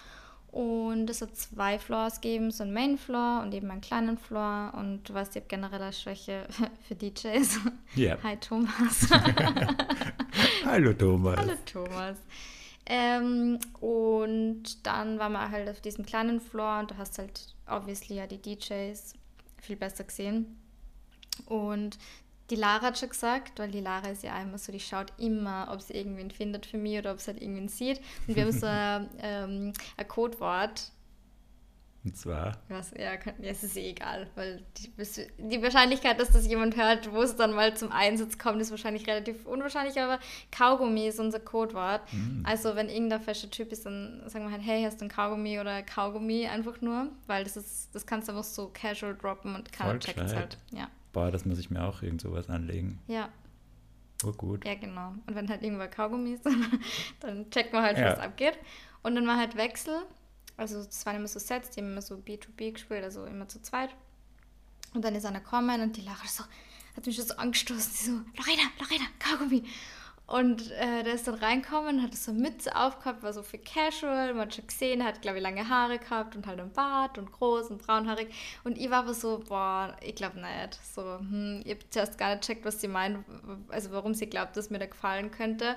Und 0.51 1.09
es 1.09 1.23
hat 1.23 1.37
zwei 1.37 1.79
Floors 1.79 2.21
gegeben, 2.21 2.51
so 2.51 2.65
einen 2.65 2.73
Main 2.73 2.99
Floor 2.99 3.43
und 3.43 3.55
eben 3.55 3.71
einen 3.71 3.81
kleinen 3.81 4.19
Floor. 4.19 4.73
Und 4.77 5.09
du 5.09 5.15
weißt, 5.15 5.37
ich 5.37 5.43
habe 5.43 5.49
generell 5.49 5.83
eine 5.83 5.93
Schwäche 5.93 6.47
für 6.89 6.95
DJs. 6.97 7.61
Ja. 7.95 8.17
Hi 8.23 8.37
Thomas. 8.37 9.09
Hallo 10.65 10.93
Thomas. 10.93 11.39
Hallo 11.39 11.55
Thomas. 11.65 12.19
Ähm, 12.87 13.59
und 13.81 14.87
dann 14.87 15.19
waren 15.19 15.33
wir 15.33 15.51
halt 15.51 15.69
auf 15.69 15.81
diesem 15.81 16.05
kleinen 16.05 16.41
Floor 16.41 16.81
und 16.81 16.91
du 16.91 16.99
hast 16.99 17.19
halt 17.19 17.55
obviously 17.67 18.17
ja 18.17 18.27
die 18.27 18.41
DJs 18.41 19.15
viel 19.59 19.77
besser 19.77 20.05
gesehen. 20.05 20.59
Und 21.47 21.99
die 22.51 22.57
Lara 22.57 22.83
hat 22.83 22.99
schon 22.99 23.11
gesagt, 23.11 23.59
weil 23.59 23.71
die 23.71 23.81
Lara 23.81 24.09
ist 24.09 24.23
ja 24.23 24.41
immer 24.43 24.59
so, 24.59 24.73
die 24.73 24.81
schaut 24.81 25.13
immer, 25.19 25.69
ob 25.73 25.81
sie 25.81 25.95
irgendwen 25.95 26.31
findet 26.31 26.67
für 26.67 26.79
mich 26.79 26.99
oder 26.99 27.13
ob 27.13 27.21
sie 27.21 27.33
halt 27.33 27.41
irgendwen 27.41 27.69
sieht. 27.69 28.01
Und 28.27 28.37
wir 28.37 28.43
haben 28.43 28.53
so 28.53 28.67
ein, 28.69 29.09
ähm, 29.21 29.73
ein 29.97 30.09
Codewort, 30.09 30.91
Und 32.03 32.17
zwar, 32.17 32.57
was, 32.71 32.93
ja, 32.99 33.19
kann, 33.19 33.35
ja, 33.43 33.51
es 33.51 33.63
ist 33.63 33.77
eh 33.77 33.91
egal, 33.91 34.27
weil 34.35 34.63
die, 34.79 34.91
die 35.39 35.63
Wahrscheinlichkeit, 35.63 36.19
dass 36.19 36.31
das 36.31 36.47
jemand 36.47 36.75
hört, 36.79 37.13
wo 37.13 37.21
es 37.21 37.37
dann 37.37 37.53
mal 37.53 37.77
zum 37.77 37.93
Einsatz 37.93 38.39
kommt, 38.39 38.59
ist 38.63 38.71
wahrscheinlich 38.71 39.07
relativ 39.07 39.45
unwahrscheinlich, 39.45 40.01
aber 40.01 40.19
Kaugummi 40.51 41.07
ist 41.09 41.21
unser 41.21 41.41
Codewort. 41.41 42.01
mm, 42.13 42.47
Also 42.47 42.75
wenn 42.75 42.89
irgendein 42.89 43.21
fescher 43.21 43.51
Typ 43.51 43.71
ist, 43.71 43.85
dann 43.85 44.23
sagen 44.29 44.47
wir 44.47 44.53
halt, 44.53 44.63
hey, 44.65 44.83
hast 44.83 45.03
du 45.03 45.05
ein 45.05 45.11
Kaugummi 45.11 45.61
oder 45.61 45.83
Kaugummi 45.83 46.47
einfach 46.47 46.81
nur, 46.81 47.09
weil 47.27 47.45
das 47.45 47.59
ist, 47.59 47.95
das 47.95 48.07
kannst 48.07 48.29
du 48.29 48.33
einfach 48.33 48.45
so 48.45 48.71
casual 48.73 49.15
droppen 49.15 49.55
und 49.55 49.71
keiner 49.71 49.99
checkt 49.99 50.21
es 50.21 50.35
halt. 50.35 50.57
Ja, 50.73 50.89
boah, 51.13 51.31
das 51.31 51.45
muss 51.45 51.59
ich 51.59 51.71
mir 51.71 51.85
auch 51.85 52.01
irgend 52.03 52.23
sowas 52.23 52.49
anlegen. 52.49 52.99
ja, 53.09 53.29
Oh 54.25 54.33
gut. 54.33 54.67
ja, 54.67 54.75
genau. 54.75 55.15
Und 55.27 55.35
wenn 55.35 55.49
halt 55.49 55.63
irgendwo 55.63 55.83
ein 55.83 55.91
Kaugummi 55.91 56.33
ist, 56.33 56.45
dann 57.21 57.51
checkt 57.51 57.73
man 57.73 57.83
halt, 57.83 57.99
Ja. 57.99 58.13
was 58.13 58.19
abgeht. 58.21 58.59
Und 59.03 59.15
dann 59.15 59.27
war 59.27 59.37
halt 59.39 59.57
Wechsel. 59.57 59.95
Also 60.61 60.81
es 60.81 61.07
waren 61.07 61.17
immer 61.17 61.27
so 61.27 61.39
Sets, 61.39 61.71
die 61.71 61.81
haben 61.81 61.91
immer 61.91 62.03
so 62.03 62.17
B2B 62.17 62.73
gespielt, 62.73 63.03
also 63.03 63.25
immer 63.25 63.49
zu 63.49 63.63
zweit. 63.63 63.89
Und 64.93 65.03
dann 65.03 65.15
ist 65.15 65.25
einer 65.25 65.41
gekommen 65.41 65.81
und 65.81 65.97
die 65.97 66.03
Lara 66.03 66.27
so, 66.29 66.45
hat 66.95 67.07
mich 67.07 67.17
schon 67.17 67.25
so 67.25 67.35
angestoßen, 67.37 67.93
die 67.93 68.05
so, 68.05 68.13
Lorena, 68.37 68.69
Lorena, 68.79 69.07
Kaugummi. 69.19 69.65
Und 70.27 70.71
äh, 70.73 71.03
der 71.03 71.15
ist 71.15 71.27
dann 71.27 71.37
reinkommen, 71.37 72.03
hat 72.03 72.15
so 72.15 72.31
eine 72.31 72.41
Mütze 72.41 72.77
aufgehabt, 72.77 73.23
war 73.23 73.33
so 73.33 73.43
für 73.43 73.57
casual, 73.57 74.35
man 74.35 74.43
hat 74.43 74.55
schon 74.55 74.67
gesehen, 74.67 75.03
hat, 75.03 75.23
glaube 75.23 75.39
ich, 75.39 75.43
lange 75.43 75.67
Haare 75.67 75.99
gehabt 75.99 76.37
und 76.37 76.47
halt 76.47 76.61
einen 76.61 76.73
Bart 76.73 77.17
und 77.17 77.33
groß 77.33 77.71
und 77.71 77.85
braunhaarig. 77.85 78.29
Und 78.63 78.77
ich 78.77 78.91
war 78.91 79.05
aber 79.05 79.15
so, 79.15 79.43
boah, 79.49 79.97
ich 80.03 80.15
glaube 80.15 80.41
nicht. 80.41 80.79
So, 80.95 81.21
hm, 81.21 81.63
ich 81.65 81.71
habe 81.71 81.89
zuerst 81.89 82.19
gar 82.19 82.35
nicht 82.35 82.45
checkt, 82.45 82.67
was 82.67 82.83
sie 82.83 82.89
meint, 82.89 83.25
also 83.71 83.93
warum 83.93 84.13
sie 84.13 84.27
glaubt, 84.27 84.59
dass 84.59 84.69
mir 84.69 84.79
der 84.79 84.89
gefallen 84.89 85.31
könnte. 85.31 85.77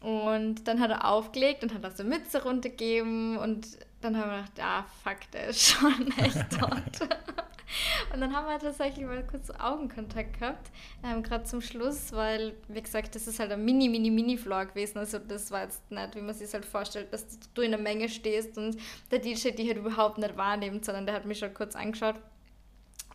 Und 0.00 0.68
dann 0.68 0.80
hat 0.80 0.90
er 0.90 1.08
aufgelegt 1.10 1.62
und 1.62 1.74
hat 1.74 1.96
so 1.96 2.02
eine 2.02 2.16
Mütze 2.16 2.44
runtergegeben 2.44 3.36
und 3.38 3.66
dann 4.00 4.16
haben 4.16 4.30
wir 4.30 4.42
gedacht, 4.42 4.60
ah, 4.60 4.84
fuck, 5.02 5.30
der 5.32 5.48
ist 5.48 5.62
schon 5.68 6.12
echt 6.18 6.50
tot. 6.50 7.08
und 8.12 8.20
dann 8.20 8.34
haben 8.34 8.46
wir 8.46 8.58
tatsächlich 8.58 9.04
mal 9.06 9.24
kurz 9.26 9.50
Augenkontakt 9.50 10.38
gehabt, 10.38 10.70
ähm, 11.04 11.22
gerade 11.22 11.44
zum 11.44 11.60
Schluss, 11.60 12.12
weil, 12.12 12.54
wie 12.68 12.82
gesagt, 12.82 13.14
das 13.14 13.26
ist 13.26 13.38
halt 13.38 13.52
ein 13.52 13.64
mini, 13.64 13.88
mini, 13.88 14.10
mini 14.10 14.36
Floor 14.36 14.66
gewesen. 14.66 14.98
Also 14.98 15.18
das 15.18 15.50
war 15.50 15.62
jetzt 15.62 15.90
nicht, 15.90 16.14
wie 16.14 16.20
man 16.20 16.34
sich 16.34 16.52
halt 16.52 16.64
vorstellt, 16.64 17.12
dass 17.12 17.26
du 17.54 17.62
in 17.62 17.70
der 17.70 17.80
Menge 17.80 18.08
stehst 18.08 18.56
und 18.58 18.76
der 19.10 19.18
DJ 19.18 19.50
die 19.50 19.66
halt 19.68 19.78
überhaupt 19.78 20.18
nicht 20.18 20.36
wahrnimmt, 20.36 20.84
sondern 20.84 21.06
der 21.06 21.14
hat 21.14 21.24
mich 21.24 21.38
schon 21.38 21.54
kurz 21.54 21.74
angeschaut. 21.74 22.16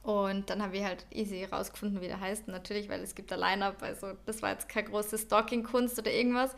Und 0.03 0.49
dann 0.49 0.63
habe 0.63 0.77
ich 0.77 0.83
halt 0.83 1.05
easy 1.11 1.43
rausgefunden, 1.43 2.01
wie 2.01 2.07
der 2.07 2.19
heißt. 2.19 2.47
Natürlich, 2.47 2.89
weil 2.89 3.01
es 3.01 3.13
gibt 3.13 3.31
ein 3.31 3.39
Line-Up, 3.39 3.83
also 3.83 4.13
das 4.25 4.41
war 4.41 4.51
jetzt 4.51 4.67
keine 4.67 4.89
große 4.89 5.17
Stalking-Kunst 5.17 5.99
oder 5.99 6.11
irgendwas. 6.11 6.55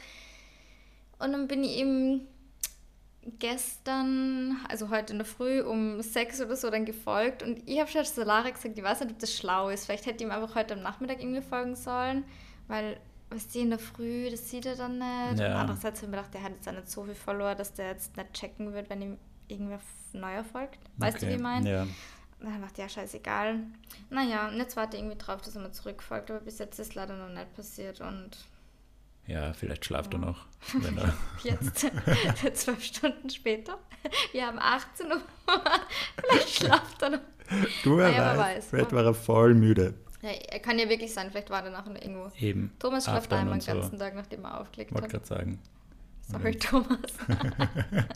Und 1.20 1.34
dann 1.34 1.48
bin 1.48 1.64
ich 1.64 1.78
ihm 1.78 2.28
gestern, 3.40 4.58
also 4.70 4.90
heute 4.90 5.14
in 5.14 5.20
der 5.20 5.26
Früh 5.26 5.62
um 5.62 6.02
sechs 6.02 6.42
oder 6.42 6.56
so 6.56 6.70
dann 6.70 6.86
gefolgt. 6.86 7.44
Und 7.44 7.68
ich 7.68 7.80
habe 7.80 7.90
schon 7.90 8.06
zu 8.06 8.24
Lara 8.24 8.50
gesagt, 8.50 8.78
ich 8.78 8.84
weiß 8.84 9.02
nicht, 9.02 9.12
ob 9.12 9.20
das 9.20 9.36
schlau 9.36 9.70
ist. 9.70 9.86
Vielleicht 9.86 10.06
hätte 10.06 10.24
ich 10.24 10.30
ihm 10.30 10.32
einfach 10.32 10.56
heute 10.56 10.74
am 10.76 10.82
Nachmittag 10.82 11.22
irgendwie 11.22 11.42
folgen 11.42 11.76
sollen, 11.76 12.26
weil, 12.68 13.00
was 13.30 13.48
die 13.48 13.62
in 13.62 13.70
der 13.70 13.80
Früh, 13.80 14.30
das 14.30 14.50
sieht 14.50 14.66
er 14.66 14.76
dann 14.76 14.98
nicht. 14.98 15.40
Ja. 15.40 15.48
Und 15.48 15.54
andererseits 15.54 16.02
habe 16.02 16.06
ich 16.08 16.12
mir 16.12 16.18
gedacht, 16.18 16.34
der 16.34 16.44
hat 16.44 16.52
jetzt 16.54 16.68
auch 16.68 16.74
nicht 16.74 16.90
so 16.90 17.04
viel 17.04 17.16
Follower, 17.16 17.56
dass 17.56 17.74
der 17.74 17.90
jetzt 17.90 18.16
nicht 18.18 18.34
checken 18.34 18.74
wird, 18.74 18.90
wenn 18.90 19.02
ihm 19.02 19.18
irgendwer 19.48 19.80
neuer 20.14 20.44
folgt. 20.44 20.80
Weißt 20.98 21.22
du, 21.22 21.28
wie 21.28 21.34
ich 21.34 21.42
meine? 21.42 21.70
Ja. 21.70 21.88
Dann 22.40 22.60
macht 22.60 22.78
ja 22.78 22.90
scheißegal. 22.90 23.60
Naja, 24.10 24.50
und 24.50 24.58
jetzt 24.58 24.76
warte 24.76 24.98
ich 24.98 25.04
irgendwie 25.04 25.18
drauf, 25.18 25.42
dass 25.42 25.56
er 25.56 25.62
mir 25.62 25.72
zurückfolgt, 25.72 26.30
aber 26.30 26.42
bis 26.42 26.60
jetzt 26.60 26.78
ist 26.78 26.94
leider 26.94 27.16
noch 27.16 27.34
nicht 27.34 27.54
passiert 27.56 28.02
und 28.02 28.32
ja, 29.28 29.54
vielleicht 29.54 29.86
schlaft 29.86 30.14
er 30.14 30.20
Ja. 30.20 30.26
noch. 30.28 30.46
Wenn 30.74 30.98
er, 30.98 31.14
jetzt, 31.44 31.86
zwölf 32.54 32.84
Stunden 32.84 33.30
später, 33.30 33.78
wir 34.32 34.46
haben 34.48 34.60
18 34.60 35.08
Uhr, 35.12 35.22
vielleicht 36.18 36.50
schlaft 36.50 37.02
er 37.02 37.10
noch. 37.12 37.20
du, 37.84 37.98
wer 37.98 38.10
Naja, 38.10 38.18
wer 38.34 38.38
weiß. 38.38 38.56
weiß. 38.58 38.66
Vielleicht 38.70 38.94
war 38.94 39.06
er 39.06 39.14
voll 39.14 39.54
müde. 39.56 39.94
Ja, 40.22 40.30
er 40.30 40.60
kann 40.60 40.80
ja 40.80 40.88
wirklich 40.88 41.14
sein, 41.14 41.30
vielleicht 41.32 41.50
war 41.50 41.64
er 41.66 41.72
nachher 41.72 41.90
noch 41.92 42.02
irgendwo. 42.02 42.32
Eben. 42.40 42.72
Thomas 42.80 43.04
schläft 43.06 43.32
einmal 43.34 43.56
den 43.56 43.62
so. 43.62 43.74
ganzen 43.74 44.00
Tag, 44.00 44.16
nachdem 44.16 44.46
er 44.46 44.62
aufgelegt 44.62 44.94
Wollte 44.94 45.06
hat. 45.06 45.12
gerade 45.12 45.26
sagen. 45.26 45.60
Sorry, 46.30 46.56
Thomas. 46.56 47.12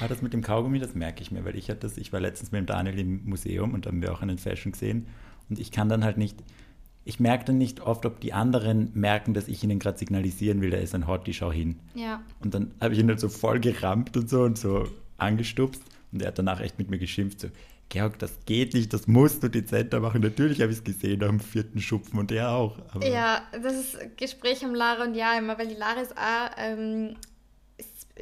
Ah, 0.00 0.08
das 0.08 0.20
mit 0.20 0.34
dem 0.34 0.42
Kaugummi, 0.42 0.78
das 0.78 0.94
merke 0.94 1.22
ich 1.22 1.30
mir, 1.30 1.44
weil 1.44 1.56
ich 1.56 1.70
hatte 1.70 1.80
das, 1.80 1.96
ich 1.96 2.12
war 2.12 2.20
letztens 2.20 2.52
mit 2.52 2.58
dem 2.58 2.66
Daniel 2.66 2.98
im 2.98 3.24
Museum 3.24 3.72
und 3.72 3.86
da 3.86 3.90
haben 3.90 4.02
wir 4.02 4.12
auch 4.12 4.20
einen 4.20 4.36
Fashion 4.36 4.72
gesehen 4.72 5.06
und 5.48 5.58
ich 5.58 5.72
kann 5.72 5.88
dann 5.88 6.04
halt 6.04 6.18
nicht, 6.18 6.36
ich 7.04 7.18
merke 7.18 7.46
dann 7.46 7.58
nicht 7.58 7.80
oft, 7.80 8.04
ob 8.06 8.20
die 8.20 8.32
anderen 8.32 8.90
merken, 8.94 9.34
dass 9.34 9.48
ich 9.48 9.64
ihnen 9.64 9.78
gerade 9.78 9.98
signalisieren 9.98 10.60
will, 10.60 10.70
da 10.70 10.76
ist 10.76 10.94
ein 10.94 11.06
Hottie, 11.06 11.32
schau 11.32 11.50
hin. 11.50 11.76
Ja. 11.94 12.22
Und 12.40 12.54
dann 12.54 12.72
habe 12.80 12.94
ich 12.94 13.00
ihn 13.00 13.08
halt 13.08 13.20
so 13.20 13.28
voll 13.28 13.60
gerammt 13.60 14.16
und 14.16 14.28
so 14.28 14.42
und 14.42 14.58
so 14.58 14.86
angestupst. 15.18 15.82
Und 16.12 16.22
er 16.22 16.28
hat 16.28 16.38
danach 16.38 16.60
echt 16.60 16.78
mit 16.78 16.90
mir 16.90 16.98
geschimpft, 16.98 17.40
so, 17.40 17.48
Georg, 17.88 18.18
das 18.20 18.38
geht 18.46 18.74
nicht, 18.74 18.92
das 18.92 19.08
musst 19.08 19.42
du 19.42 19.48
dezenter 19.48 19.98
machen. 19.98 20.22
Natürlich 20.22 20.60
habe 20.60 20.70
ich 20.70 20.78
es 20.78 20.84
gesehen 20.84 21.24
am 21.24 21.40
vierten 21.40 21.80
Schupfen 21.80 22.20
und 22.20 22.30
er 22.30 22.52
auch. 22.52 22.78
Ja, 23.02 23.42
das 23.50 23.74
ist 23.74 24.16
Gespräch 24.16 24.64
um 24.64 24.74
Lara 24.74 25.04
und 25.04 25.14
ja 25.14 25.36
immer, 25.36 25.58
weil 25.58 25.66
die 25.66 25.74
Lara 25.74 26.00
ist 26.00 26.16
auch, 26.16 26.50
ähm, 26.56 27.16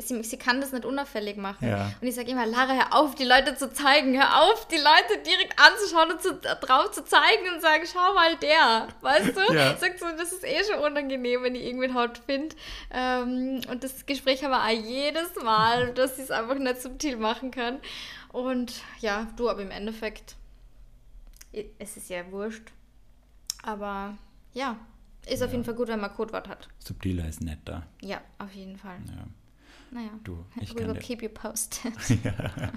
sie, 0.01 0.23
sie 0.23 0.37
kann 0.37 0.61
das 0.61 0.73
nicht 0.73 0.85
unauffällig 0.85 1.37
machen. 1.37 1.69
Ja. 1.69 1.93
Und 2.01 2.07
ich 2.07 2.15
sage 2.15 2.31
immer, 2.31 2.47
Lara, 2.47 2.75
hör 2.75 2.95
auf, 2.95 3.15
die 3.15 3.25
Leute 3.25 3.57
zu 3.57 3.73
zeigen. 3.73 4.17
Hör 4.17 4.43
auf, 4.43 4.67
die 4.69 4.77
Leute 4.77 5.23
direkt 5.25 5.59
anzuschauen 5.59 6.13
und 6.13 6.23
zu, 6.23 6.35
drauf 6.35 6.91
zu 6.93 7.05
zeigen 7.05 7.55
und 7.55 7.61
sagen, 7.61 7.85
schau 7.91 8.15
mal 8.15 8.37
der. 8.37 8.89
Weißt 9.01 9.37
du? 9.37 9.41
Ja. 9.59 9.77
Sagt 9.77 9.99
so, 9.99 10.07
das 10.17 10.33
ist 10.33 10.45
eh 10.45 10.63
schon 10.63 10.85
unangenehm, 10.85 11.43
wenn 11.43 11.55
ich 11.55 11.65
irgendwen 11.65 11.95
Haut 11.95 12.19
finde. 12.19 12.55
Ähm, 12.91 13.63
und 13.69 13.83
das 13.83 14.05
Gespräch 14.07 14.45
haben 14.45 14.51
wir 14.51 14.63
auch 14.63 14.89
jedes 14.89 15.35
Mal, 15.43 15.93
dass 15.95 16.17
sie 16.17 16.23
es 16.23 16.31
einfach 16.31 16.57
nicht 16.57 16.83
subtil 16.83 17.17
machen 17.17 17.51
kann. 17.51 17.79
Und 18.31 18.83
ja, 19.01 19.27
du, 19.37 19.49
aber 19.49 19.63
im 19.63 19.71
Endeffekt, 19.71 20.37
es 21.79 21.97
ist 21.97 22.11
ja 22.11 22.31
wurscht. 22.31 22.71
Aber 23.63 24.17
ja, 24.53 24.77
ist 25.27 25.41
ja. 25.41 25.47
auf 25.47 25.53
jeden 25.53 25.65
Fall 25.65 25.75
gut, 25.75 25.89
wenn 25.89 26.01
man 26.01 26.13
Codewort 26.13 26.49
hat. 26.49 26.69
Subtiler 26.79 27.29
ist 27.29 27.41
netter. 27.41 27.87
Ja, 28.01 28.21
auf 28.39 28.53
jeden 28.53 28.77
Fall. 28.77 28.99
Ja. 29.07 29.27
Naja, 29.91 30.11
du, 30.25 30.45
ich 30.61 30.75
we 30.75 30.81
will 30.87 30.93
dir- 30.95 31.01
keep 31.01 31.23
you 31.23 31.29
posted. 31.29 31.93
ja. 32.25 32.73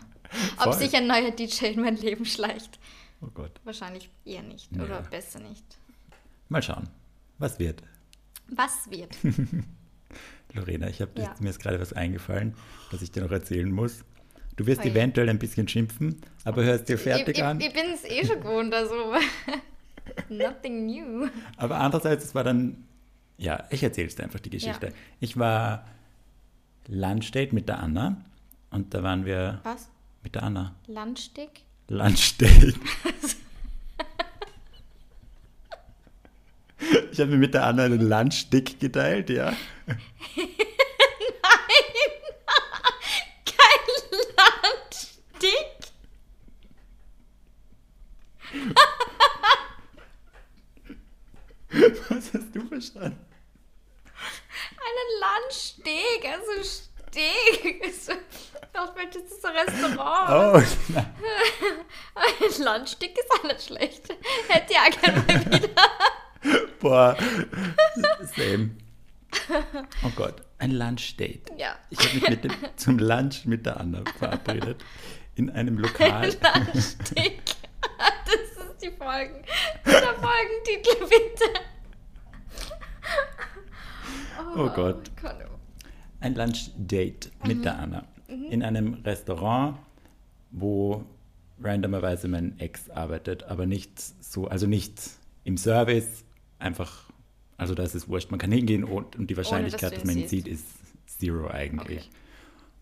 Ob 0.66 0.74
sich 0.74 0.96
ein 0.96 1.08
neuer 1.08 1.32
DJ 1.32 1.66
in 1.68 1.82
mein 1.82 1.98
Leben 1.98 2.26
schleicht. 2.26 2.80
Oh 3.22 3.28
Gott. 3.34 3.60
Wahrscheinlich 3.66 4.10
eher 4.26 4.44
nicht. 4.44 4.74
Ja. 4.76 4.84
Oder 4.84 5.02
besser 5.02 5.40
nicht. 5.40 5.64
Mal 6.50 6.64
schauen, 6.64 6.90
was 7.38 7.60
wird. 7.60 7.84
Was 8.50 8.90
wird? 8.90 9.16
Lorena, 10.54 10.88
ich 10.88 11.02
habe 11.02 11.12
Ja. 11.22 11.36
mir 11.40 11.50
ist 11.50 11.60
gerade 11.60 11.80
was 11.80 11.94
eingefallen, 11.94 12.56
was 12.92 13.02
ich 13.02 13.12
dir 13.12 13.24
noch 13.24 13.32
erzählen 13.32 13.72
muss. 13.72 14.04
Du 14.58 14.66
wirst 14.66 14.82
Oi. 14.82 14.90
eventuell 14.90 15.30
ein 15.30 15.40
bisschen 15.40 15.68
schimpfen, 15.68 16.22
aber 16.44 16.64
hörst 16.64 16.90
dir 16.90 16.98
fertig 16.98 17.38
ich, 17.38 17.44
an. 17.44 17.60
Ich, 17.60 17.68
ich 17.68 17.74
bin 17.74 17.84
es 17.94 18.04
eh 18.04 18.26
schon 18.26 18.42
gewohnt, 18.42 18.74
also 18.74 19.14
nothing 20.30 20.86
new. 20.86 21.28
Aber 21.58 21.80
andererseits, 21.80 22.26
es 22.26 22.36
war 22.36 22.44
dann, 22.44 22.86
ja, 23.38 23.66
ich 23.70 23.82
erzähle 23.84 24.08
dir 24.10 24.24
einfach 24.24 24.40
die 24.40 24.50
Geschichte. 24.50 24.88
Ja. 24.88 24.94
Ich 25.20 25.38
war 25.38 25.86
Lunchdate 26.94 27.56
mit 27.56 27.70
der 27.70 27.80
Anna 27.80 28.18
und 28.70 28.94
da 28.94 29.02
waren 29.02 29.26
wir 29.26 29.62
Was? 29.64 29.90
mit 30.24 30.36
der 30.36 30.44
Anna. 30.44 30.76
Landstick? 30.88 31.64
Lunchdate. 31.88 32.74
Ich 37.12 37.20
habe 37.20 37.32
mir 37.32 37.38
mit 37.38 37.54
der 37.54 37.66
Anna 37.66 37.84
einen 37.84 38.02
Lunchstick 38.02 38.80
geteilt, 38.80 39.30
ja. 39.30 39.52
Kein 39.86 39.96
Landstick? 44.38 45.92
Was 52.10 52.34
hast 52.34 52.56
du 52.56 52.66
verstanden? 52.68 53.20
Landsteg, 55.86 56.26
also 56.26 56.64
Steg. 57.10 57.84
Was 58.74 58.96
möchtest 58.96 59.32
du 59.32 59.36
so 59.42 59.48
ein 59.48 59.56
Restaurant? 59.58 60.30
Oh, 60.56 60.94
nein. 60.94 61.14
Ein 62.16 62.64
Landstück 62.64 63.12
ist 63.12 63.32
auch 63.32 63.44
nicht 63.44 63.64
schlecht. 63.64 64.10
Hätte 64.48 64.74
ich 64.74 64.78
auch 64.78 65.02
gerne 65.02 65.20
mal 65.28 65.46
wieder. 65.62 66.70
boah. 66.80 67.18
Same. 68.36 68.72
Oh 70.06 70.10
Gott, 70.16 70.42
ein 70.58 70.72
Lunchdate. 70.72 71.42
Ja. 71.58 71.78
Ich 71.90 72.00
habe 72.00 72.16
mich 72.16 72.30
mit 72.30 72.44
dem, 72.46 72.52
zum 72.78 73.00
Lunch 73.00 73.46
mit 73.46 73.66
der 73.66 73.78
Anna 73.80 74.04
verabredet. 74.18 74.84
In 75.36 75.50
einem 75.50 75.78
Lokal. 75.78 76.34
Landstück. 76.42 77.42
Das 78.26 78.36
ist 78.66 78.82
die 78.82 78.92
Folgen. 78.92 79.44
Der 79.86 80.14
Folgentitel, 80.16 81.06
bitte. 81.08 81.60
Oh 84.56 84.70
Gott. 84.70 85.12
Gott. 85.22 85.36
Ein 86.22 86.36
Lunchdate 86.36 87.30
mit 87.46 87.58
Mhm. 87.58 87.62
der 87.64 87.80
Anna. 87.80 88.04
In 88.50 88.64
einem 88.64 88.94
Restaurant, 89.04 89.78
wo 90.52 91.04
randomerweise 91.62 92.28
mein 92.30 92.58
Ex 92.60 92.90
arbeitet, 92.90 93.44
aber 93.44 93.66
nicht 93.66 94.00
so, 94.00 94.48
also 94.48 94.68
nicht 94.68 95.02
im 95.44 95.58
Service, 95.58 96.24
einfach, 96.60 97.10
also 97.58 97.76
da 97.76 97.84
ist 97.84 97.94
es 97.96 98.08
wurscht. 98.08 98.32
Man 98.32 98.40
kann 98.40 98.52
hingehen 98.52 98.84
und, 98.84 99.18
und 99.18 99.30
die 99.30 99.36
Wahrscheinlichkeit, 99.38 99.92
du 99.92 99.96
dass 99.96 100.04
ihn 100.06 100.08
man 100.08 100.18
ihn 100.18 100.28
sieht, 100.30 100.48
ist 100.48 100.66
zero 101.08 101.48
eigentlich. 101.50 102.10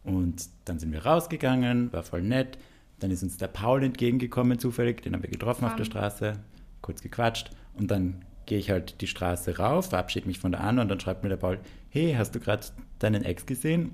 Okay. 0.03 0.15
Und 0.15 0.47
dann 0.65 0.79
sind 0.79 0.91
wir 0.91 1.05
rausgegangen, 1.05 1.91
war 1.91 2.03
voll 2.03 2.21
nett. 2.21 2.57
Dann 2.99 3.11
ist 3.11 3.23
uns 3.23 3.37
der 3.37 3.47
Paul 3.47 3.83
entgegengekommen, 3.83 4.59
zufällig, 4.59 5.01
den 5.01 5.13
haben 5.13 5.23
wir 5.23 5.29
getroffen 5.29 5.65
auf 5.65 5.75
der 5.75 5.85
Fun. 5.85 5.91
Straße, 5.91 6.39
kurz 6.81 7.01
gequatscht. 7.01 7.51
Und 7.75 7.89
dann 7.91 8.23
gehe 8.49 8.57
ich 8.57 8.71
halt 8.71 8.99
die 8.99 9.07
Straße 9.07 9.57
rauf, 9.57 9.89
verabschiede 9.89 10.27
mich 10.27 10.39
von 10.39 10.51
der 10.51 10.61
Anna 10.61 10.81
und 10.81 10.89
dann 10.89 10.99
schreibt 10.99 11.23
mir 11.23 11.29
der 11.29 11.37
Paul, 11.37 11.59
hey, 11.89 12.15
hast 12.17 12.33
du 12.33 12.39
gerade 12.39 12.65
deinen 12.97 13.23
Ex 13.23 13.45
gesehen? 13.45 13.91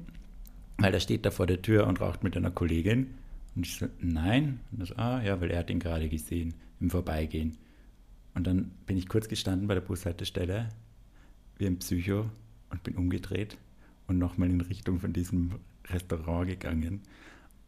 Weil 0.77 0.93
der 0.93 1.01
steht 1.01 1.25
da 1.25 1.31
vor 1.31 1.45
der 1.45 1.61
Tür 1.61 1.85
und 1.87 1.99
raucht 1.99 2.23
mit 2.23 2.37
einer 2.37 2.51
Kollegin. 2.51 3.13
Und 3.55 3.65
ich 3.65 3.75
so, 3.75 3.87
nein. 3.99 4.61
Und 4.71 4.79
er 4.79 4.85
so, 4.85 4.95
ah, 4.95 5.21
ja, 5.21 5.39
weil 5.41 5.51
er 5.51 5.59
hat 5.59 5.69
ihn 5.69 5.79
gerade 5.79 6.07
gesehen 6.07 6.53
im 6.79 6.89
Vorbeigehen. 6.89 7.57
Und 8.33 8.47
dann 8.47 8.71
bin 8.85 8.97
ich 8.97 9.09
kurz 9.09 9.27
gestanden 9.27 9.67
bei 9.67 9.73
der 9.73 9.81
Bushaltestelle, 9.81 10.69
wie 11.57 11.67
ein 11.67 11.79
Psycho, 11.79 12.29
und 12.69 12.83
bin 12.83 12.95
umgedreht 12.95 13.57
und 14.07 14.17
nochmal 14.17 14.49
in 14.49 14.61
Richtung 14.61 14.99
von 14.99 15.11
diesem 15.11 15.55
Restaurant 15.87 16.47
gegangen. 16.47 17.01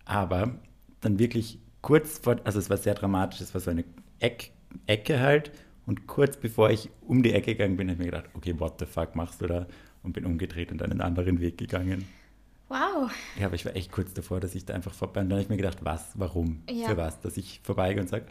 Aber 0.06 0.58
dann 1.02 1.20
wirklich 1.20 1.60
kurz 1.82 2.20
vor, 2.20 2.38
also 2.46 2.60
es 2.60 2.70
war 2.70 2.78
sehr 2.78 2.96
dramatisch, 2.96 3.42
es 3.42 3.54
war 3.54 3.62
so 3.62 3.72
eine 3.72 3.84
Eck, 4.20 4.52
Ecke 4.86 5.20
halt. 5.20 5.52
Und 5.88 6.06
kurz 6.06 6.38
bevor 6.38 6.70
ich 6.70 6.90
um 7.08 7.24
die 7.24 7.34
Ecke 7.34 7.54
gegangen 7.56 7.78
bin, 7.78 7.88
habe 7.90 7.94
ich 7.94 8.00
mir 8.00 8.12
gedacht, 8.12 8.30
okay, 8.36 8.54
what 8.60 8.76
the 8.80 8.86
fuck 8.86 9.16
machst 9.16 9.42
du 9.42 9.48
da? 9.48 9.66
Und 10.04 10.14
bin 10.14 10.26
umgedreht 10.26 10.72
und 10.72 10.84
einen 10.84 11.02
anderen 11.02 11.40
Weg 11.42 11.58
gegangen. 11.58 12.08
Wow. 12.70 13.10
Ja, 13.40 13.46
aber 13.48 13.56
ich 13.56 13.66
war 13.66 13.76
echt 13.76 13.92
kurz 13.92 14.14
davor, 14.14 14.40
dass 14.42 14.54
ich 14.54 14.66
da 14.66 14.74
einfach 14.74 14.94
vorbei. 14.94 15.22
Und 15.22 15.30
dann 15.30 15.38
habe 15.38 15.44
ich 15.44 15.50
mir 15.50 15.58
gedacht, 15.58 15.80
was, 15.82 16.12
warum, 16.16 16.62
Ja. 16.70 16.90
für 16.90 16.98
was, 16.98 17.20
dass 17.22 17.38
ich 17.38 17.62
vorbeigehe 17.64 18.02
und 18.02 18.10
sage, 18.10 18.26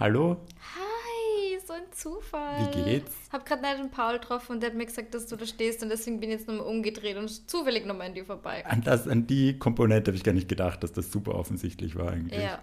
hallo, 0.00 0.38
Hi, 0.74 1.58
so 1.66 1.74
ein 1.74 1.82
Zufall. 1.92 2.72
Wie 2.74 2.82
geht's? 2.84 3.12
Hab 3.30 3.44
gerade 3.44 3.60
nicht 3.62 3.78
den 3.78 3.90
Paul 3.90 4.14
getroffen 4.18 4.52
und 4.52 4.62
der 4.62 4.70
hat 4.70 4.76
mir 4.76 4.86
gesagt, 4.86 5.12
dass 5.14 5.26
du 5.26 5.36
da 5.36 5.44
stehst 5.46 5.82
und 5.82 5.90
deswegen 5.90 6.18
bin 6.20 6.30
ich 6.30 6.36
jetzt 6.38 6.48
nochmal 6.48 6.66
umgedreht 6.66 7.16
und 7.18 7.28
zufällig 7.50 7.84
nochmal 7.84 8.08
an 8.08 8.14
dir 8.14 8.24
vorbei. 8.24 8.64
an, 8.66 8.80
das, 8.82 9.06
an 9.06 9.26
die 9.26 9.58
Komponente 9.58 10.10
habe 10.10 10.16
ich 10.16 10.24
gar 10.24 10.32
nicht 10.32 10.48
gedacht, 10.48 10.82
dass 10.82 10.92
das 10.92 11.12
super 11.12 11.34
offensichtlich 11.34 11.94
war 11.96 12.12
eigentlich. 12.12 12.42
Ja. 12.42 12.60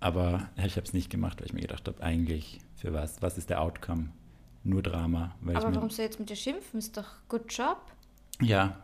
Aber 0.00 0.48
ich 0.56 0.76
habe 0.76 0.86
es 0.86 0.92
nicht 0.92 1.10
gemacht, 1.10 1.40
weil 1.40 1.46
ich 1.46 1.52
mir 1.52 1.60
gedacht 1.62 1.86
habe, 1.88 2.02
eigentlich, 2.02 2.60
für 2.76 2.92
was? 2.92 3.20
Was 3.22 3.38
ist 3.38 3.50
der 3.50 3.60
Outcome? 3.60 4.10
Nur 4.64 4.82
Drama. 4.82 5.34
Aber 5.42 5.52
ich 5.52 5.58
warum 5.76 5.90
soll 5.90 6.04
ich 6.04 6.10
jetzt 6.10 6.20
mit 6.20 6.30
dir 6.30 6.36
schimpfen? 6.36 6.78
Ist 6.78 6.96
doch 6.96 7.06
good 7.28 7.50
job. 7.52 7.80
Ja, 8.40 8.82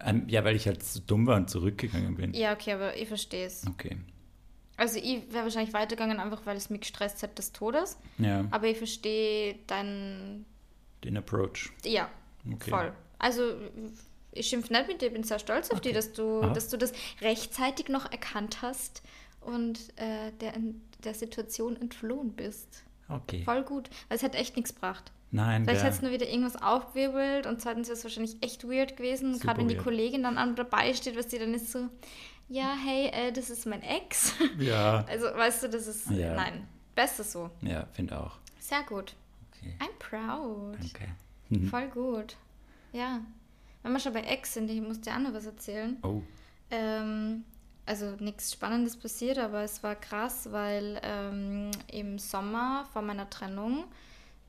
ähm, 0.00 0.24
ja, 0.28 0.44
weil 0.44 0.56
ich 0.56 0.66
halt 0.66 0.82
so 0.82 1.00
dumm 1.06 1.26
war 1.26 1.36
und 1.36 1.50
zurückgegangen 1.50 2.16
bin. 2.16 2.32
Ja, 2.34 2.52
okay, 2.52 2.72
aber 2.72 2.96
ich 2.96 3.08
verstehe 3.08 3.46
es. 3.46 3.66
Okay. 3.66 3.96
Also 4.76 4.98
ich 4.98 5.32
wäre 5.32 5.44
wahrscheinlich 5.44 5.72
weitergegangen, 5.72 6.20
einfach 6.20 6.44
weil 6.44 6.56
es 6.56 6.68
mich 6.70 6.82
gestresst 6.82 7.22
hat 7.22 7.38
des 7.38 7.52
Todes. 7.52 7.96
Ja, 8.18 8.44
Aber 8.50 8.66
ich 8.66 8.76
verstehe 8.76 9.56
deinen... 9.66 10.44
den 11.02 11.16
Approach. 11.16 11.70
Ja, 11.84 12.10
Okay. 12.52 12.70
voll. 12.70 12.92
Also 13.18 13.54
ich 14.32 14.46
schimpfe 14.48 14.72
nicht 14.72 14.86
mit 14.86 15.00
dir, 15.02 15.10
bin 15.10 15.24
sehr 15.24 15.38
stolz 15.38 15.70
auf 15.70 15.78
Okay. 15.78 15.88
dich, 15.88 15.96
dass 15.96 16.12
du, 16.12 16.42
Aha. 16.42 16.52
dass 16.52 16.68
du 16.68 16.76
das 16.76 16.92
rechtzeitig 17.22 17.88
noch 17.88 18.10
erkannt 18.12 18.60
hast 18.62 19.02
und 19.46 19.78
äh, 19.96 20.32
der, 20.40 20.52
der 21.04 21.14
Situation 21.14 21.76
entflohen 21.80 22.32
bist. 22.32 22.82
Okay. 23.08 23.42
Voll 23.44 23.62
gut. 23.62 23.88
Weil 24.08 24.16
es 24.16 24.22
hat 24.22 24.34
echt 24.34 24.56
nichts 24.56 24.74
gebracht. 24.74 25.12
Nein, 25.30 25.64
Vielleicht 25.64 25.82
hat 25.84 25.92
es 25.92 26.02
nur 26.02 26.12
wieder 26.12 26.28
irgendwas 26.28 26.56
aufgewirbelt 26.60 27.46
und 27.46 27.60
zweitens 27.60 27.88
wäre 27.88 27.96
es 27.98 28.04
wahrscheinlich 28.04 28.36
echt 28.42 28.64
weird 28.68 28.96
gewesen. 28.96 29.38
Gerade 29.38 29.58
wenn 29.60 29.68
die 29.68 29.74
weird. 29.74 29.84
Kollegin 29.84 30.22
dann 30.22 30.38
an 30.38 30.54
dabei 30.56 30.94
steht, 30.94 31.16
was 31.16 31.26
die 31.28 31.38
dann 31.38 31.52
ist 31.54 31.70
so, 31.72 31.88
ja, 32.48 32.74
hey, 32.84 33.08
äh, 33.08 33.32
das 33.32 33.50
ist 33.50 33.66
mein 33.66 33.82
Ex. 33.82 34.34
ja, 34.58 35.04
Also, 35.08 35.26
weißt 35.26 35.64
du, 35.64 35.68
das 35.68 35.86
ist, 35.88 36.10
Ja. 36.10 36.34
nein, 36.34 36.66
besser 36.94 37.24
so. 37.24 37.50
ja, 37.62 37.86
finde 37.92 38.18
auch. 38.20 38.38
Sehr 38.60 38.82
gut. 38.84 39.14
Okay, 39.52 39.74
I'm 39.80 39.98
proud. 39.98 40.76
danke. 40.80 41.08
Mhm. 41.50 41.68
Voll 41.68 41.88
gut. 41.88 42.36
Ja. 42.92 43.20
Wenn 43.82 43.92
wir 43.92 44.00
schon 44.00 44.12
bei 44.14 44.22
Ex 44.22 44.54
sind, 44.54 44.70
ich 44.70 44.80
muss 44.80 45.00
dir 45.00 45.12
auch 45.14 45.18
noch 45.20 45.32
was 45.34 45.46
erzählen. 45.46 45.96
Oh, 46.02 46.22
Ähm, 46.70 47.44
also 47.86 48.16
nichts 48.18 48.52
Spannendes 48.52 48.96
passiert, 48.96 49.38
aber 49.38 49.62
es 49.62 49.82
war 49.82 49.94
krass, 49.94 50.48
weil 50.50 51.00
ähm, 51.02 51.70
im 51.90 52.18
Sommer 52.18 52.84
vor 52.92 53.02
meiner 53.02 53.30
Trennung, 53.30 53.84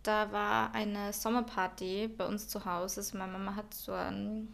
da 0.03 0.31
war 0.31 0.73
eine 0.73 1.13
Sommerparty 1.13 2.09
bei 2.17 2.25
uns 2.25 2.47
zu 2.47 2.65
Hause. 2.65 3.01
Also 3.01 3.17
meine 3.17 3.31
Mama 3.33 3.55
hat 3.55 3.73
so 3.73 3.93
ein 3.93 4.47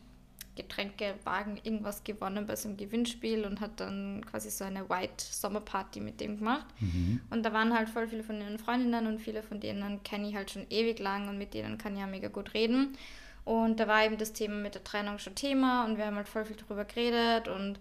Getränkewagen 0.55 1.59
irgendwas 1.63 2.03
gewonnen 2.03 2.45
bei 2.45 2.55
so 2.55 2.67
einem 2.67 2.77
Gewinnspiel 2.77 3.45
und 3.45 3.59
hat 3.59 3.79
dann 3.79 4.23
quasi 4.29 4.51
so 4.51 4.63
eine 4.63 4.87
White 4.89 5.25
Sommerparty 5.31 5.99
mit 5.99 6.19
dem 6.19 6.37
gemacht. 6.37 6.67
Mhm. 6.79 7.21
Und 7.29 7.43
da 7.43 7.53
waren 7.53 7.73
halt 7.73 7.89
voll 7.89 8.07
viele 8.07 8.23
von 8.23 8.39
ihren 8.39 8.59
Freundinnen 8.59 9.07
und 9.07 9.19
viele 9.19 9.41
von 9.41 9.59
denen 9.59 10.03
kenne 10.03 10.27
ich 10.27 10.35
halt 10.35 10.51
schon 10.51 10.65
ewig 10.69 10.99
lang 10.99 11.29
und 11.29 11.37
mit 11.37 11.53
denen 11.53 11.77
kann 11.77 11.93
ich 11.93 12.01
ja 12.01 12.07
mega 12.07 12.27
gut 12.27 12.53
reden. 12.53 12.97
Und 13.45 13.79
da 13.79 13.87
war 13.87 14.05
eben 14.05 14.17
das 14.17 14.33
Thema 14.33 14.55
mit 14.55 14.75
der 14.75 14.83
Trennung 14.83 15.17
schon 15.19 15.35
Thema 15.35 15.85
und 15.85 15.97
wir 15.97 16.05
haben 16.05 16.15
halt 16.15 16.29
voll 16.29 16.45
viel 16.45 16.55
drüber 16.55 16.85
geredet 16.85 17.47
und 17.47 17.79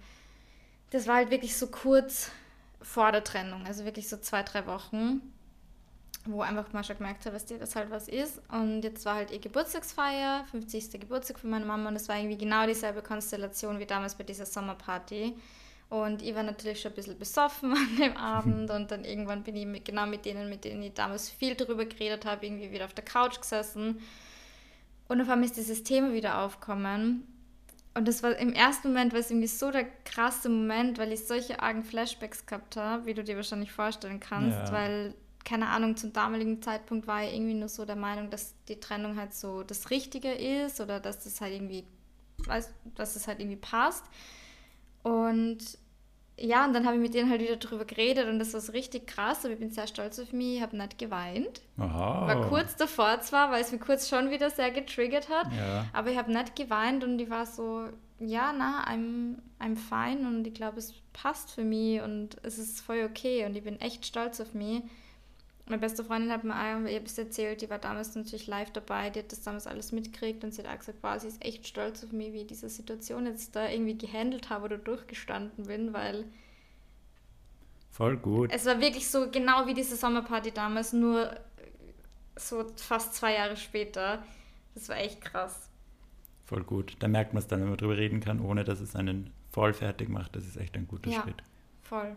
das 0.93 1.07
war 1.07 1.17
halt 1.17 1.31
wirklich 1.31 1.57
so 1.57 1.69
kurz 1.69 2.31
vor 2.83 3.13
der 3.13 3.25
Trennung, 3.25 3.65
also 3.67 3.85
wirklich 3.85 4.09
so 4.09 4.19
zwei, 4.19 4.43
drei 4.43 4.67
Wochen, 4.67 5.23
wo 6.27 6.43
einfach 6.43 6.71
mal 6.75 6.85
schon 6.85 6.99
gemerkt 6.99 7.25
habe, 7.25 7.33
dass 7.33 7.47
dir 7.47 7.59
das 7.59 7.75
halt 7.75 7.91
was 7.91 8.09
ist. 8.09 8.43
Und 8.51 8.83
jetzt 8.83 9.07
war 9.07 9.15
halt 9.15 9.31
ihr 9.31 9.39
Geburtstagsfeier, 9.39 10.45
50. 10.51 11.01
Geburtstag 11.01 11.39
von 11.39 11.51
meiner 11.51 11.65
Mama 11.65 11.89
und 11.89 11.97
es 11.97 12.09
war 12.09 12.17
irgendwie 12.19 12.37
genau 12.37 12.67
dieselbe 12.67 13.01
Konstellation 13.01 13.79
wie 13.79 13.87
damals 13.87 14.15
bei 14.15 14.25
dieser 14.25 14.45
Sommerparty. 14.45 15.35
Und 15.89 16.23
ich 16.23 16.35
war 16.35 16.43
natürlich 16.43 16.81
schon 16.83 16.93
ein 16.93 16.95
bisschen 16.95 17.19
besoffen 17.19 17.73
an 17.73 17.97
dem 17.99 18.17
Abend 18.19 18.71
und 18.71 18.91
dann 18.91 19.05
irgendwann 19.05 19.43
bin 19.43 19.57
ich 19.57 19.67
mit, 19.67 19.87
genau 19.87 20.07
mit 20.07 20.27
denen, 20.27 20.51
mit 20.51 20.65
denen 20.65 20.83
ich 20.83 20.93
damals 20.93 21.31
viel 21.31 21.55
darüber 21.55 21.87
geredet 21.87 22.27
habe, 22.27 22.45
irgendwie 22.45 22.71
wieder 22.71 22.85
auf 22.85 22.95
der 22.95 23.05
Couch 23.05 23.41
gesessen. 23.41 23.99
Und 25.09 25.21
auf 25.23 25.29
einmal 25.29 25.47
ist 25.47 25.57
dieses 25.57 25.85
Thema 25.85 26.13
wieder 26.13 26.39
aufgekommen. 26.41 27.27
Und 27.95 28.09
das 28.09 28.23
war 28.23 28.35
im 28.37 28.53
ersten 28.55 28.89
Moment, 28.89 29.13
war 29.13 29.21
es 29.21 29.31
irgendwie 29.31 29.49
so 29.49 29.71
der 29.71 29.85
krasse 30.05 30.49
Moment, 30.49 30.99
weil 30.99 31.13
ich 31.13 31.27
solche 31.27 31.61
argen 31.61 31.85
Flashbacks 31.85 32.47
gehabt 32.47 32.77
habe, 32.77 33.05
wie 33.07 33.15
du 33.15 33.23
dir 33.23 33.37
wahrscheinlich 33.37 33.73
vorstellen 33.73 34.19
kannst, 34.19 34.57
Ja. 34.69 34.73
weil, 34.73 35.15
keine 35.45 35.69
Ahnung, 35.69 35.97
zum 35.97 36.13
damaligen 36.13 36.63
Zeitpunkt 36.63 37.07
war 37.07 37.23
ich 37.25 37.35
irgendwie 37.35 37.55
nur 37.55 37.69
so 37.69 37.85
der 37.85 37.97
Meinung, 37.97 38.31
dass 38.31 38.55
die 38.69 38.81
Trennung 38.81 39.17
halt 39.19 39.35
so 39.35 39.63
das 39.63 39.91
Richtige 39.91 40.33
ist 40.33 40.81
oder 40.81 41.01
dass 41.01 41.25
das 41.25 41.41
halt 41.43 41.53
irgendwie, 41.53 41.85
weiß, 42.47 42.71
dass 42.95 43.15
es 43.17 43.27
halt 43.29 43.41
irgendwie 43.41 43.57
passt. 43.57 44.05
Und 45.03 45.59
ja, 46.39 46.65
und 46.65 46.73
dann 46.73 46.87
habe 46.87 46.97
ich 46.97 47.03
mit 47.03 47.15
denen 47.15 47.31
halt 47.31 47.41
wieder 47.43 47.57
drüber 47.57 47.85
geredet 47.85 48.27
und 48.29 48.39
das 48.39 48.53
war 48.55 48.61
so 48.61 48.73
richtig 48.73 49.07
krass, 49.07 49.45
aber 49.45 49.55
ich 49.55 49.61
bin 49.61 49.71
sehr 49.71 49.87
stolz 49.87 50.19
auf 50.19 50.33
mich, 50.33 50.57
ich 50.57 50.63
habe 50.63 50.77
nicht 50.77 50.99
geweint. 50.99 51.61
Aha. 51.79 52.27
War 52.27 52.49
kurz 52.49 52.75
davor 52.77 53.21
zwar, 53.21 53.51
weil 53.51 53.63
es 53.63 53.71
mich 53.73 53.81
kurz 53.81 54.09
schon 54.09 54.31
wieder 54.31 54.51
sehr 54.51 54.71
getriggert 54.71 55.29
hat, 55.29 55.53
Ja. 55.53 55.87
aber 55.93 56.11
ich 56.11 56.17
habe 56.19 56.33
nicht 56.33 56.57
geweint 56.57 57.05
und 57.05 57.19
ich 57.21 57.31
war 57.31 57.47
so, 57.47 57.85
ja, 58.19 58.53
na, 58.57 58.85
I'm, 58.89 59.37
I'm 59.61 59.77
fine 59.77 60.27
und 60.27 60.47
ich 60.47 60.55
glaube, 60.55 60.79
es 60.79 60.95
passt 61.13 61.51
für 61.51 61.65
mich 61.65 62.01
und 62.01 62.37
es 62.43 62.59
ist 62.59 62.81
voll 62.81 63.05
okay 63.09 63.45
und 63.47 63.55
ich 63.57 63.63
bin 63.65 63.81
echt 63.81 64.07
stolz 64.07 64.41
auf 64.41 64.55
mich. 64.55 64.83
Meine 65.67 65.79
beste 65.81 66.05
Freundin 66.05 66.33
hat 66.33 66.43
mir 66.45 66.55
auch 66.55 66.89
etwas 66.89 67.17
erzählt, 67.19 67.63
die 67.63 67.71
war 67.71 67.79
damals 67.79 68.15
natürlich 68.17 68.47
live 68.49 68.73
dabei, 68.73 69.11
die 69.11 69.21
hat 69.21 69.31
das 69.31 69.43
damals 69.43 69.67
alles 69.69 69.93
mitgekriegt 69.93 70.43
und 70.43 70.53
sie 70.53 70.63
hat 70.63 70.75
auch 70.75 70.79
gesagt, 70.79 70.99
wow, 71.03 71.21
sie 71.21 71.29
ist 71.29 71.45
echt 71.45 71.67
stolz 71.67 72.03
auf 72.03 72.11
mich, 72.13 72.33
wie 72.33 72.41
ich 72.43 72.47
diese 72.49 72.69
Situation 72.69 73.27
jetzt 73.27 73.55
da 73.55 73.69
irgendwie 73.69 73.97
gehandelt 73.97 74.51
habe 74.51 74.65
oder 74.65 74.79
durchgestanden 74.79 75.67
bin, 75.67 75.93
weil 75.93 76.25
Voll 77.93 78.17
gut. 78.17 78.51
es 78.53 78.65
war 78.67 78.81
wirklich 78.81 79.09
so 79.09 79.31
genau 79.31 79.67
wie 79.67 79.75
diese 79.75 79.97
Sommerparty 79.97 80.51
damals, 80.51 80.93
nur 80.93 81.39
so 82.37 82.67
fast 82.77 83.15
zwei 83.15 83.35
Jahre 83.35 83.57
später. 83.57 84.23
Das 84.75 84.89
war 84.89 84.97
echt 84.97 85.21
krass. 85.21 85.69
Voll 86.47 86.65
gut. 86.65 86.97
Da 86.99 87.09
merkt 87.09 87.35
man 87.35 87.43
es 87.43 87.47
dann, 87.47 87.61
wenn 87.61 87.69
man 87.69 87.77
drüber 87.77 87.97
reden 87.97 88.21
kann, 88.21 88.41
ohne 88.41 88.65
dass 88.65 88.81
es 88.81 88.97
einen 88.97 89.31
voll 89.51 89.75
fertig 89.75 90.09
macht. 90.09 90.35
Das 90.35 90.45
ist 90.47 90.57
echt 90.57 90.75
ein 90.77 90.89
guter 90.89 91.11
Ja. 91.11 91.23
Schritt. 91.23 91.43
Voll. 91.83 92.17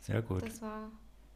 Sehr 0.00 0.22
gut. 0.22 0.42
Das 0.42 0.62
war. 0.62 0.90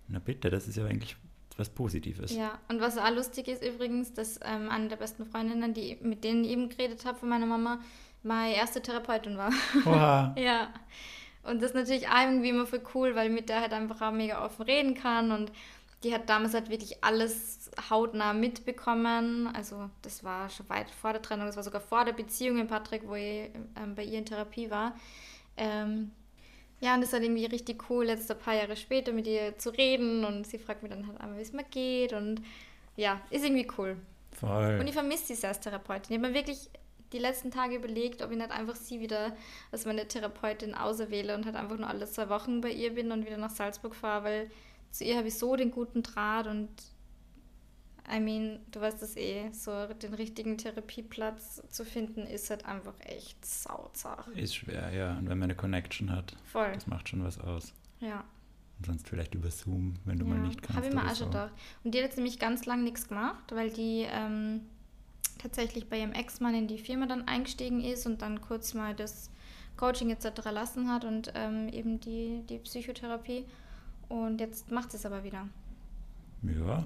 Na 0.08 0.18
bitte, 0.18 0.50
das 0.50 0.66
ist 0.66 0.76
ja 0.76 0.86
eigentlich 0.86 1.16
was 1.56 1.68
Positives. 1.68 2.32
Ja, 2.34 2.58
und 2.68 2.80
was 2.80 2.98
auch 2.98 3.10
lustig 3.10 3.48
ist 3.48 3.64
übrigens, 3.64 4.12
dass 4.12 4.40
ähm, 4.42 4.68
eine 4.70 4.88
der 4.88 4.96
besten 4.96 5.24
Freundinnen, 5.24 5.72
die, 5.74 5.98
mit 6.02 6.24
denen 6.24 6.44
ich 6.44 6.50
eben 6.50 6.68
geredet 6.68 7.04
habe 7.04 7.18
von 7.18 7.28
meiner 7.28 7.46
Mama, 7.46 7.80
meine 8.22 8.54
erste 8.54 8.82
Therapeutin 8.82 9.36
war. 9.36 9.52
Oha. 9.84 10.34
ja. 10.38 10.68
Und 11.42 11.60
das 11.60 11.70
ist 11.70 11.76
natürlich 11.76 12.08
auch 12.08 12.22
irgendwie 12.22 12.48
immer 12.48 12.66
voll 12.66 12.82
cool, 12.94 13.14
weil 13.14 13.28
ich 13.28 13.34
mit 13.34 13.48
der 13.48 13.60
halt 13.60 13.72
einfach 13.72 14.00
auch 14.00 14.12
mega 14.12 14.44
offen 14.44 14.62
reden 14.62 14.94
kann 14.94 15.30
und 15.30 15.52
die 16.02 16.12
hat 16.12 16.28
damals 16.28 16.54
halt 16.54 16.70
wirklich 16.70 17.02
alles 17.02 17.70
hautnah 17.90 18.32
mitbekommen. 18.32 19.46
Also 19.48 19.90
das 20.02 20.24
war 20.24 20.50
schon 20.50 20.68
weit 20.68 20.90
vor 20.90 21.12
der 21.12 21.22
Trennung, 21.22 21.46
das 21.46 21.56
war 21.56 21.62
sogar 21.62 21.80
vor 21.80 22.04
der 22.04 22.12
Beziehung 22.12 22.56
mit 22.56 22.68
Patrick, 22.68 23.06
wo 23.06 23.14
ich 23.14 23.50
ähm, 23.76 23.94
bei 23.94 24.04
ihr 24.04 24.18
in 24.18 24.26
Therapie 24.26 24.70
war. 24.70 24.94
Ähm, 25.56 26.10
ja, 26.84 26.94
und 26.94 27.00
es 27.00 27.08
ist 27.08 27.12
halt 27.14 27.22
irgendwie 27.22 27.46
richtig 27.46 27.88
cool, 27.88 28.08
jetzt 28.08 28.30
ein 28.30 28.38
paar 28.38 28.54
Jahre 28.54 28.76
später 28.76 29.10
mit 29.10 29.26
ihr 29.26 29.56
zu 29.56 29.70
reden 29.70 30.22
und 30.22 30.46
sie 30.46 30.58
fragt 30.58 30.82
mich 30.82 30.92
dann 30.92 31.06
halt 31.06 31.18
einmal, 31.18 31.38
wie 31.38 31.42
es 31.42 31.54
mir 31.54 31.64
geht 31.64 32.12
und 32.12 32.42
ja, 32.94 33.22
ist 33.30 33.42
irgendwie 33.42 33.66
cool. 33.78 33.96
Voll. 34.32 34.76
Und 34.78 34.86
ich 34.86 34.92
vermisse 34.92 35.34
sie 35.34 35.46
als 35.46 35.60
Therapeutin. 35.60 36.14
Ich 36.14 36.18
habe 36.18 36.28
mir 36.28 36.34
wirklich 36.34 36.68
die 37.14 37.18
letzten 37.18 37.50
Tage 37.50 37.76
überlegt, 37.76 38.20
ob 38.20 38.32
ich 38.32 38.36
nicht 38.36 38.50
einfach 38.50 38.76
sie 38.76 39.00
wieder 39.00 39.34
als 39.72 39.86
meine 39.86 40.06
Therapeutin 40.06 40.74
auserwähle 40.74 41.34
und 41.34 41.46
halt 41.46 41.56
einfach 41.56 41.78
nur 41.78 41.88
alle 41.88 42.04
zwei 42.04 42.28
Wochen 42.28 42.60
bei 42.60 42.70
ihr 42.70 42.94
bin 42.94 43.12
und 43.12 43.24
wieder 43.24 43.38
nach 43.38 43.50
Salzburg 43.50 43.94
fahre, 43.94 44.24
weil 44.24 44.50
zu 44.90 45.04
ihr 45.04 45.16
habe 45.16 45.28
ich 45.28 45.38
so 45.38 45.56
den 45.56 45.70
guten 45.70 46.02
Draht 46.02 46.46
und 46.46 46.68
I 48.12 48.20
mean, 48.20 48.60
du 48.70 48.80
weißt 48.80 49.00
das 49.00 49.16
eh, 49.16 49.50
so 49.52 49.86
den 49.94 50.14
richtigen 50.14 50.58
Therapieplatz 50.58 51.62
zu 51.70 51.84
finden, 51.84 52.26
ist 52.26 52.50
halt 52.50 52.66
einfach 52.66 52.94
echt 53.00 53.44
sauzach. 53.44 54.28
Ist 54.28 54.56
schwer, 54.56 54.92
ja. 54.92 55.16
Und 55.16 55.28
wenn 55.28 55.38
man 55.38 55.44
eine 55.44 55.54
Connection 55.54 56.12
hat, 56.12 56.36
Voll, 56.44 56.72
das 56.72 56.86
macht 56.86 57.08
schon 57.08 57.24
was 57.24 57.38
aus. 57.38 57.72
ja. 58.00 58.24
Und 58.78 58.86
sonst 58.86 59.08
vielleicht 59.08 59.34
über 59.36 59.50
Zoom, 59.50 59.94
wenn 60.04 60.18
du 60.18 60.26
ja. 60.26 60.34
mal 60.34 60.40
nicht 60.40 60.60
kannst. 60.60 60.76
Habe 60.76 60.88
ich 60.88 60.94
mir 60.94 61.08
auch 61.08 61.14
schon 61.14 61.28
gedacht. 61.30 61.52
Und 61.84 61.94
die 61.94 61.98
hat 61.98 62.06
jetzt 62.06 62.16
nämlich 62.16 62.40
ganz 62.40 62.66
lang 62.66 62.82
nichts 62.82 63.06
gemacht, 63.06 63.44
weil 63.52 63.70
die 63.70 64.04
ähm, 64.10 64.62
tatsächlich 65.38 65.88
bei 65.88 66.00
ihrem 66.00 66.12
Ex-Mann 66.12 66.54
in 66.56 66.66
die 66.66 66.78
Firma 66.78 67.06
dann 67.06 67.28
eingestiegen 67.28 67.82
ist 67.82 68.04
und 68.04 68.20
dann 68.20 68.40
kurz 68.40 68.74
mal 68.74 68.92
das 68.94 69.30
Coaching 69.76 70.10
etc. 70.10 70.50
lassen 70.50 70.92
hat 70.92 71.04
und 71.04 71.32
ähm, 71.36 71.68
eben 71.68 72.00
die, 72.00 72.42
die 72.48 72.58
Psychotherapie. 72.58 73.44
Und 74.08 74.40
jetzt 74.40 74.70
macht 74.72 74.90
sie 74.90 74.96
es 74.96 75.06
aber 75.06 75.22
wieder. 75.22 75.48
Ja, 76.42 76.84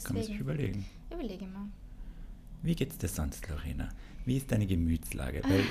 kann 0.00 0.14
man 0.14 0.22
sich 0.22 0.32
Deswegen 0.32 0.38
überlegen. 0.40 0.86
überlege 1.10 1.46
mal. 1.46 1.66
Wie 2.62 2.74
geht's 2.74 2.98
dir 2.98 3.08
sonst, 3.08 3.48
Lorena? 3.48 3.88
Wie 4.24 4.36
ist 4.36 4.50
deine 4.52 4.66
Gemütslage? 4.66 5.42
Weil 5.44 5.64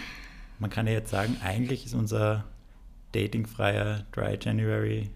man 0.59 0.69
kann 0.69 0.87
ja 0.87 0.93
jetzt 0.93 1.09
sagen, 1.11 1.37
eigentlich 1.43 1.85
ist 1.85 1.93
unser 1.93 2.45
datingfreier 3.13 4.05
Dry 4.11 4.37
January 4.39 5.09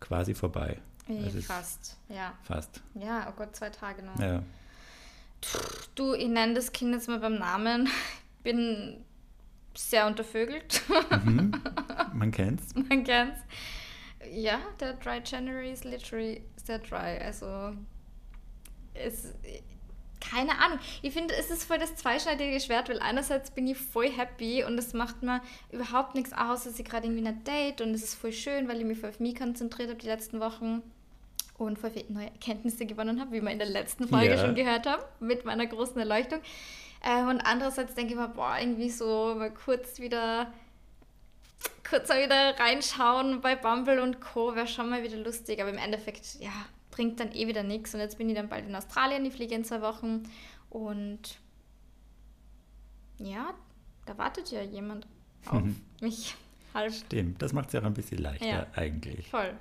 quasi 0.00 0.34
vorbei. 0.34 0.78
Es 1.08 1.34
ist 1.34 1.46
fast, 1.46 1.96
ja. 2.08 2.34
Fast. 2.42 2.82
Ja, 2.94 3.26
oh 3.28 3.32
Gott, 3.36 3.54
zwei 3.56 3.70
Tage 3.70 4.02
noch. 4.02 4.18
Ja. 4.18 4.42
Du, 5.94 6.14
ich 6.14 6.28
nenne 6.28 6.54
das 6.54 6.72
Kind 6.72 6.94
jetzt 6.94 7.08
mal 7.08 7.20
beim 7.20 7.38
Namen. 7.38 7.88
Bin 8.42 9.04
sehr 9.74 10.06
untervögelt. 10.06 10.82
Mhm. 11.24 11.52
Man 12.14 12.30
kennt's. 12.30 12.74
Man 12.74 13.04
kennt's. 13.04 13.40
Ja, 14.32 14.58
der 14.80 14.94
Dry 14.94 15.20
January 15.24 15.72
ist 15.72 15.84
literally 15.84 16.42
sehr 16.56 16.78
dry. 16.78 17.18
Also, 17.18 17.74
es. 18.94 19.34
Keine 20.30 20.58
Ahnung. 20.58 20.78
Ich 21.02 21.12
finde, 21.12 21.34
es 21.34 21.50
ist 21.50 21.64
voll 21.64 21.78
das 21.78 21.96
zweischneidige 21.96 22.58
Schwert, 22.58 22.88
weil 22.88 22.98
einerseits 23.00 23.50
bin 23.50 23.66
ich 23.66 23.76
voll 23.76 24.08
happy 24.10 24.64
und 24.64 24.78
es 24.78 24.94
macht 24.94 25.22
mir 25.22 25.42
überhaupt 25.70 26.14
nichts 26.14 26.32
aus, 26.32 26.64
dass 26.64 26.78
ich 26.78 26.84
gerade 26.86 27.06
irgendwie 27.06 27.26
ein 27.28 27.44
Date 27.44 27.82
und 27.82 27.90
es 27.90 28.04
ist 28.04 28.14
voll 28.14 28.32
schön, 28.32 28.66
weil 28.66 28.78
ich 28.78 28.86
mich 28.86 28.98
voll 28.98 29.10
auf 29.10 29.20
mich 29.20 29.34
konzentriert 29.36 29.90
habe 29.90 29.98
die 30.00 30.06
letzten 30.06 30.40
Wochen 30.40 30.82
und 31.58 31.78
voll 31.78 31.90
viele 31.90 32.10
neue 32.10 32.26
Erkenntnisse 32.30 32.86
gewonnen 32.86 33.20
habe, 33.20 33.32
wie 33.32 33.42
wir 33.42 33.50
in 33.50 33.58
der 33.58 33.68
letzten 33.68 34.08
Folge 34.08 34.30
Ja. 34.34 34.38
schon 34.38 34.54
gehört 34.54 34.86
haben, 34.86 35.02
mit 35.20 35.44
meiner 35.44 35.66
großen 35.66 35.98
Erleuchtung. 35.98 36.40
Ähm, 37.04 37.28
und 37.28 37.40
andererseits 37.42 37.94
denke 37.94 38.14
ich 38.14 38.18
mir, 38.18 38.28
boah, 38.28 38.56
irgendwie 38.58 38.88
so 38.90 39.34
mal 39.36 39.52
kurz 39.52 39.98
wieder 40.00 40.50
kurz 41.88 42.08
mal 42.08 42.24
wieder 42.24 42.58
reinschauen 42.58 43.40
bei 43.42 43.56
Bumble 43.56 44.00
und 44.00 44.20
Co. 44.20 44.54
wäre 44.54 44.66
schon 44.66 44.88
mal 44.88 45.02
wieder 45.02 45.18
lustig, 45.18 45.60
aber 45.60 45.70
im 45.70 45.78
Endeffekt, 45.78 46.36
ja, 46.40 46.52
bringt 46.94 47.18
dann 47.20 47.32
eh 47.32 47.46
wieder 47.48 47.62
nichts. 47.64 47.92
Und 47.94 48.00
jetzt 48.00 48.18
bin 48.18 48.28
ich 48.28 48.36
dann 48.36 48.48
bald 48.48 48.66
in 48.68 48.74
Australien, 48.74 49.24
ich 49.24 49.32
fliege 49.34 49.54
in 49.54 49.64
zwei 49.64 49.80
Wochen 49.82 50.22
und 50.70 51.38
ja, 53.18 53.54
da 54.06 54.16
wartet 54.18 54.50
ja 54.50 54.62
jemand 54.62 55.06
auf 55.46 55.62
mich. 56.00 56.36
Halb 56.72 56.92
Stimmt, 56.92 57.40
das 57.40 57.52
macht 57.52 57.68
es 57.68 57.72
ja 57.74 57.80
auch 57.80 57.84
ein 57.84 57.94
bisschen 57.94 58.18
leichter 58.18 58.46
Ja. 58.46 58.66
eigentlich. 58.74 59.28
voll. 59.28 59.54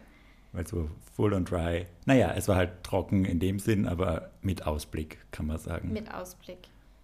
Weil 0.51 0.67
so 0.67 0.87
full 1.15 1.33
und 1.33 1.49
dry. 1.49 1.87
Naja, 2.05 2.31
es 2.35 2.47
war 2.47 2.55
halt 2.55 2.83
trocken 2.83 3.25
in 3.25 3.39
dem 3.39 3.57
Sinn, 3.59 3.87
aber 3.87 4.29
mit 4.41 4.67
Ausblick, 4.67 5.17
kann 5.31 5.47
man 5.47 5.57
sagen. 5.57 5.91
Mit 5.91 6.13
Ausblick. 6.13 6.59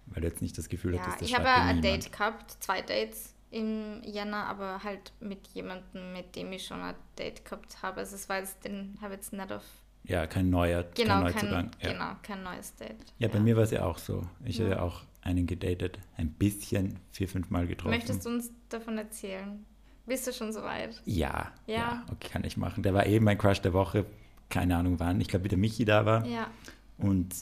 Weil 0.06 0.22
du 0.22 0.28
jetzt 0.28 0.40
nicht 0.42 0.56
das 0.56 0.68
Gefühl 0.68 0.94
Ja, 0.94 1.00
hattest, 1.02 1.22
das 1.22 1.28
ich 1.28 1.34
habe 1.34 1.46
ja 1.46 1.64
ein. 1.64 1.82
Date 1.82 2.12
gehabt, 2.12 2.52
zwei 2.60 2.80
Dates 2.82 3.34
im 3.50 4.02
Jänner, 4.04 4.44
aber 4.46 4.84
halt 4.84 5.12
mit 5.18 5.48
jemandem, 5.48 6.12
mit 6.12 6.36
dem 6.36 6.52
ich 6.52 6.64
schon 6.64 6.80
ein 6.80 6.94
Date 7.18 7.44
gehabt 7.44 7.82
habe. 7.82 7.98
Also 8.00 8.14
es 8.14 8.28
war 8.28 8.38
jetzt, 8.38 8.64
den 8.64 8.96
habe 9.00 9.14
ich 9.14 9.18
jetzt 9.20 9.32
nicht 9.32 9.50
auf, 9.52 9.64
Ja, 10.04 10.26
kein 10.26 10.50
neuer, 10.50 10.84
genau, 10.94 11.22
kein 11.22 11.32
kein, 11.32 11.32
Neuzugang. 11.32 11.70
ja. 11.82 11.92
genau, 11.92 12.10
kein 12.22 12.42
neues 12.42 12.74
Date. 12.76 12.96
Ja, 13.18 13.28
bei 13.28 13.38
mir 13.40 13.56
war 13.56 13.64
es 13.64 13.70
ja 13.70 13.84
auch 13.84 13.98
so. 13.98 14.26
Ich 14.44 14.58
Ja. 14.58 14.64
habe 14.64 14.74
ja 14.76 14.82
auch 14.82 15.02
einen 15.22 15.46
gedatet, 15.46 15.98
ein 16.16 16.30
bisschen, 16.32 16.98
vier, 17.12 17.28
fünf 17.28 17.50
Mal 17.50 17.66
getroffen. 17.66 17.90
Möchtest 17.94 18.24
du 18.24 18.30
uns 18.30 18.50
davon 18.68 18.96
erzählen? 18.98 19.64
Bist 20.06 20.26
du 20.26 20.32
schon 20.32 20.52
soweit? 20.52 21.00
Ja, 21.04 21.52
ja, 21.66 21.74
Ja. 21.76 22.06
okay, 22.10 22.28
kann 22.32 22.42
ich 22.44 22.56
machen. 22.56 22.82
Der 22.82 22.94
war 22.94 23.06
eben 23.06 23.24
mein 23.26 23.38
Crush 23.38 23.60
der 23.60 23.72
Woche, 23.74 24.06
keine 24.48 24.76
Ahnung 24.76 24.98
wann. 24.98 25.20
Ich 25.20 25.28
glaube, 25.28 25.44
wie 25.44 25.48
der 25.48 25.58
Michi 25.58 25.84
da 25.84 26.04
war. 26.06 26.26
Ja. 26.26 26.48
Und 26.98 27.34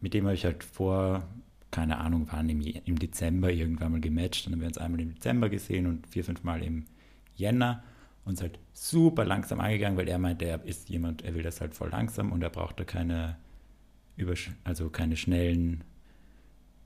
mit 0.00 0.14
dem 0.14 0.24
habe 0.26 0.34
ich 0.34 0.44
halt 0.44 0.62
vor 0.62 1.22
keine 1.70 1.96
Ahnung, 1.96 2.30
waren 2.30 2.50
im, 2.50 2.60
im 2.60 2.98
Dezember 2.98 3.50
irgendwann 3.50 3.92
mal 3.92 4.00
gematcht. 4.02 4.44
Dann 4.44 4.52
haben 4.52 4.60
wir 4.60 4.66
uns 4.68 4.76
einmal 4.76 5.00
im 5.00 5.14
Dezember 5.14 5.48
gesehen 5.48 5.86
und 5.86 6.06
vier, 6.06 6.22
fünf 6.22 6.44
Mal 6.44 6.62
im 6.62 6.84
Jänner. 7.34 7.82
Uns 8.24 8.40
halt 8.40 8.58
super 8.72 9.24
langsam 9.24 9.60
angegangen, 9.60 9.98
weil 9.98 10.08
er 10.08 10.18
meinte, 10.18 10.44
er 10.44 10.64
ist 10.64 10.88
jemand, 10.88 11.22
er 11.22 11.34
will 11.34 11.42
das 11.42 11.60
halt 11.60 11.74
voll 11.74 11.90
langsam 11.90 12.30
und 12.30 12.42
er 12.42 12.50
braucht 12.50 12.78
da 12.78 12.84
keine, 12.84 13.36
also 14.64 14.90
keine 14.90 15.16
schnellen, 15.16 15.82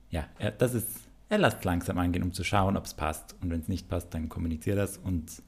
ja, 0.09 0.27
er, 0.39 0.51
das 0.51 0.73
ist, 0.73 1.07
er 1.29 1.37
lässt 1.37 1.63
langsam 1.63 1.97
angehen, 1.97 2.23
um 2.23 2.33
zu 2.33 2.43
schauen, 2.43 2.77
ob 2.77 2.85
es 2.85 2.93
passt. 2.93 3.35
Und 3.41 3.51
wenn 3.51 3.59
es 3.59 3.67
nicht 3.67 3.89
passt, 3.89 4.13
dann 4.13 4.29
kommuniziert 4.29 4.77
das. 4.77 4.97
Und 4.97 5.43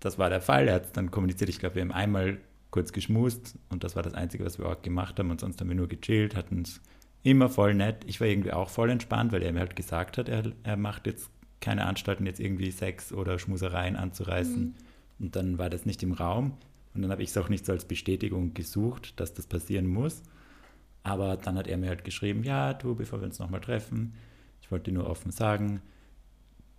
das 0.00 0.18
war 0.18 0.30
der 0.30 0.40
Fall. 0.40 0.68
Er 0.68 0.76
hat 0.76 0.86
es 0.86 0.92
dann 0.92 1.10
kommuniziert. 1.10 1.50
Ich 1.50 1.58
glaube, 1.58 1.74
wir 1.74 1.82
haben 1.82 1.92
einmal 1.92 2.38
kurz 2.70 2.92
geschmust 2.92 3.58
und 3.70 3.82
das 3.82 3.96
war 3.96 4.02
das 4.02 4.14
Einzige, 4.14 4.44
was 4.44 4.58
wir 4.58 4.66
auch 4.66 4.82
gemacht 4.82 5.18
haben. 5.18 5.30
Und 5.30 5.40
sonst 5.40 5.60
haben 5.60 5.68
wir 5.68 5.76
nur 5.76 5.88
gechillt, 5.88 6.36
hatten 6.36 6.62
es 6.62 6.80
immer 7.22 7.48
voll 7.48 7.74
nett. 7.74 8.04
Ich 8.06 8.20
war 8.20 8.28
irgendwie 8.28 8.52
auch 8.52 8.68
voll 8.68 8.90
entspannt, 8.90 9.32
weil 9.32 9.42
er 9.42 9.52
mir 9.52 9.60
halt 9.60 9.76
gesagt 9.76 10.18
hat, 10.18 10.28
er, 10.28 10.52
er 10.62 10.76
macht 10.76 11.06
jetzt 11.06 11.30
keine 11.60 11.86
Anstalten, 11.86 12.26
jetzt 12.26 12.40
irgendwie 12.40 12.70
Sex 12.70 13.12
oder 13.12 13.38
Schmusereien 13.38 13.96
anzureißen. 13.96 14.60
Mhm. 14.60 14.74
Und 15.18 15.36
dann 15.36 15.58
war 15.58 15.70
das 15.70 15.86
nicht 15.86 16.02
im 16.02 16.12
Raum. 16.12 16.54
Und 16.94 17.02
dann 17.02 17.10
habe 17.10 17.22
ich 17.22 17.30
es 17.30 17.36
auch 17.36 17.48
nicht 17.48 17.66
so 17.66 17.72
als 17.72 17.84
Bestätigung 17.84 18.54
gesucht, 18.54 19.18
dass 19.20 19.34
das 19.34 19.46
passieren 19.46 19.86
muss. 19.86 20.22
Aber 21.02 21.36
dann 21.36 21.56
hat 21.56 21.68
er 21.68 21.78
mir 21.78 21.88
halt 21.88 22.04
geschrieben, 22.04 22.44
ja, 22.44 22.74
du, 22.74 22.94
bevor 22.94 23.20
wir 23.20 23.26
uns 23.26 23.38
nochmal 23.38 23.60
treffen, 23.60 24.14
ich 24.62 24.70
wollte 24.70 24.90
dir 24.90 24.98
nur 24.98 25.08
offen 25.08 25.30
sagen, 25.30 25.80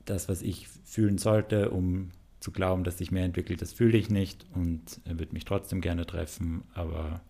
das, 0.06 0.30
was 0.30 0.42
ich 0.42 0.68
fühlen 0.84 1.18
sollte, 1.18 1.72
um 1.72 2.10
zu 2.40 2.52
glauben, 2.52 2.84
dass 2.84 2.98
sich 2.98 3.12
mehr 3.12 3.26
entwickelt, 3.26 3.62
das 3.62 3.74
fühle 3.74 3.98
ich 3.98 4.10
nicht. 4.10 4.46
Und 4.54 5.02
er 5.06 5.20
wird 5.20 5.34
mich 5.34 5.46
trotzdem 5.46 5.82
gerne 5.82 6.06
treffen, 6.06 6.64
aber 6.74 7.22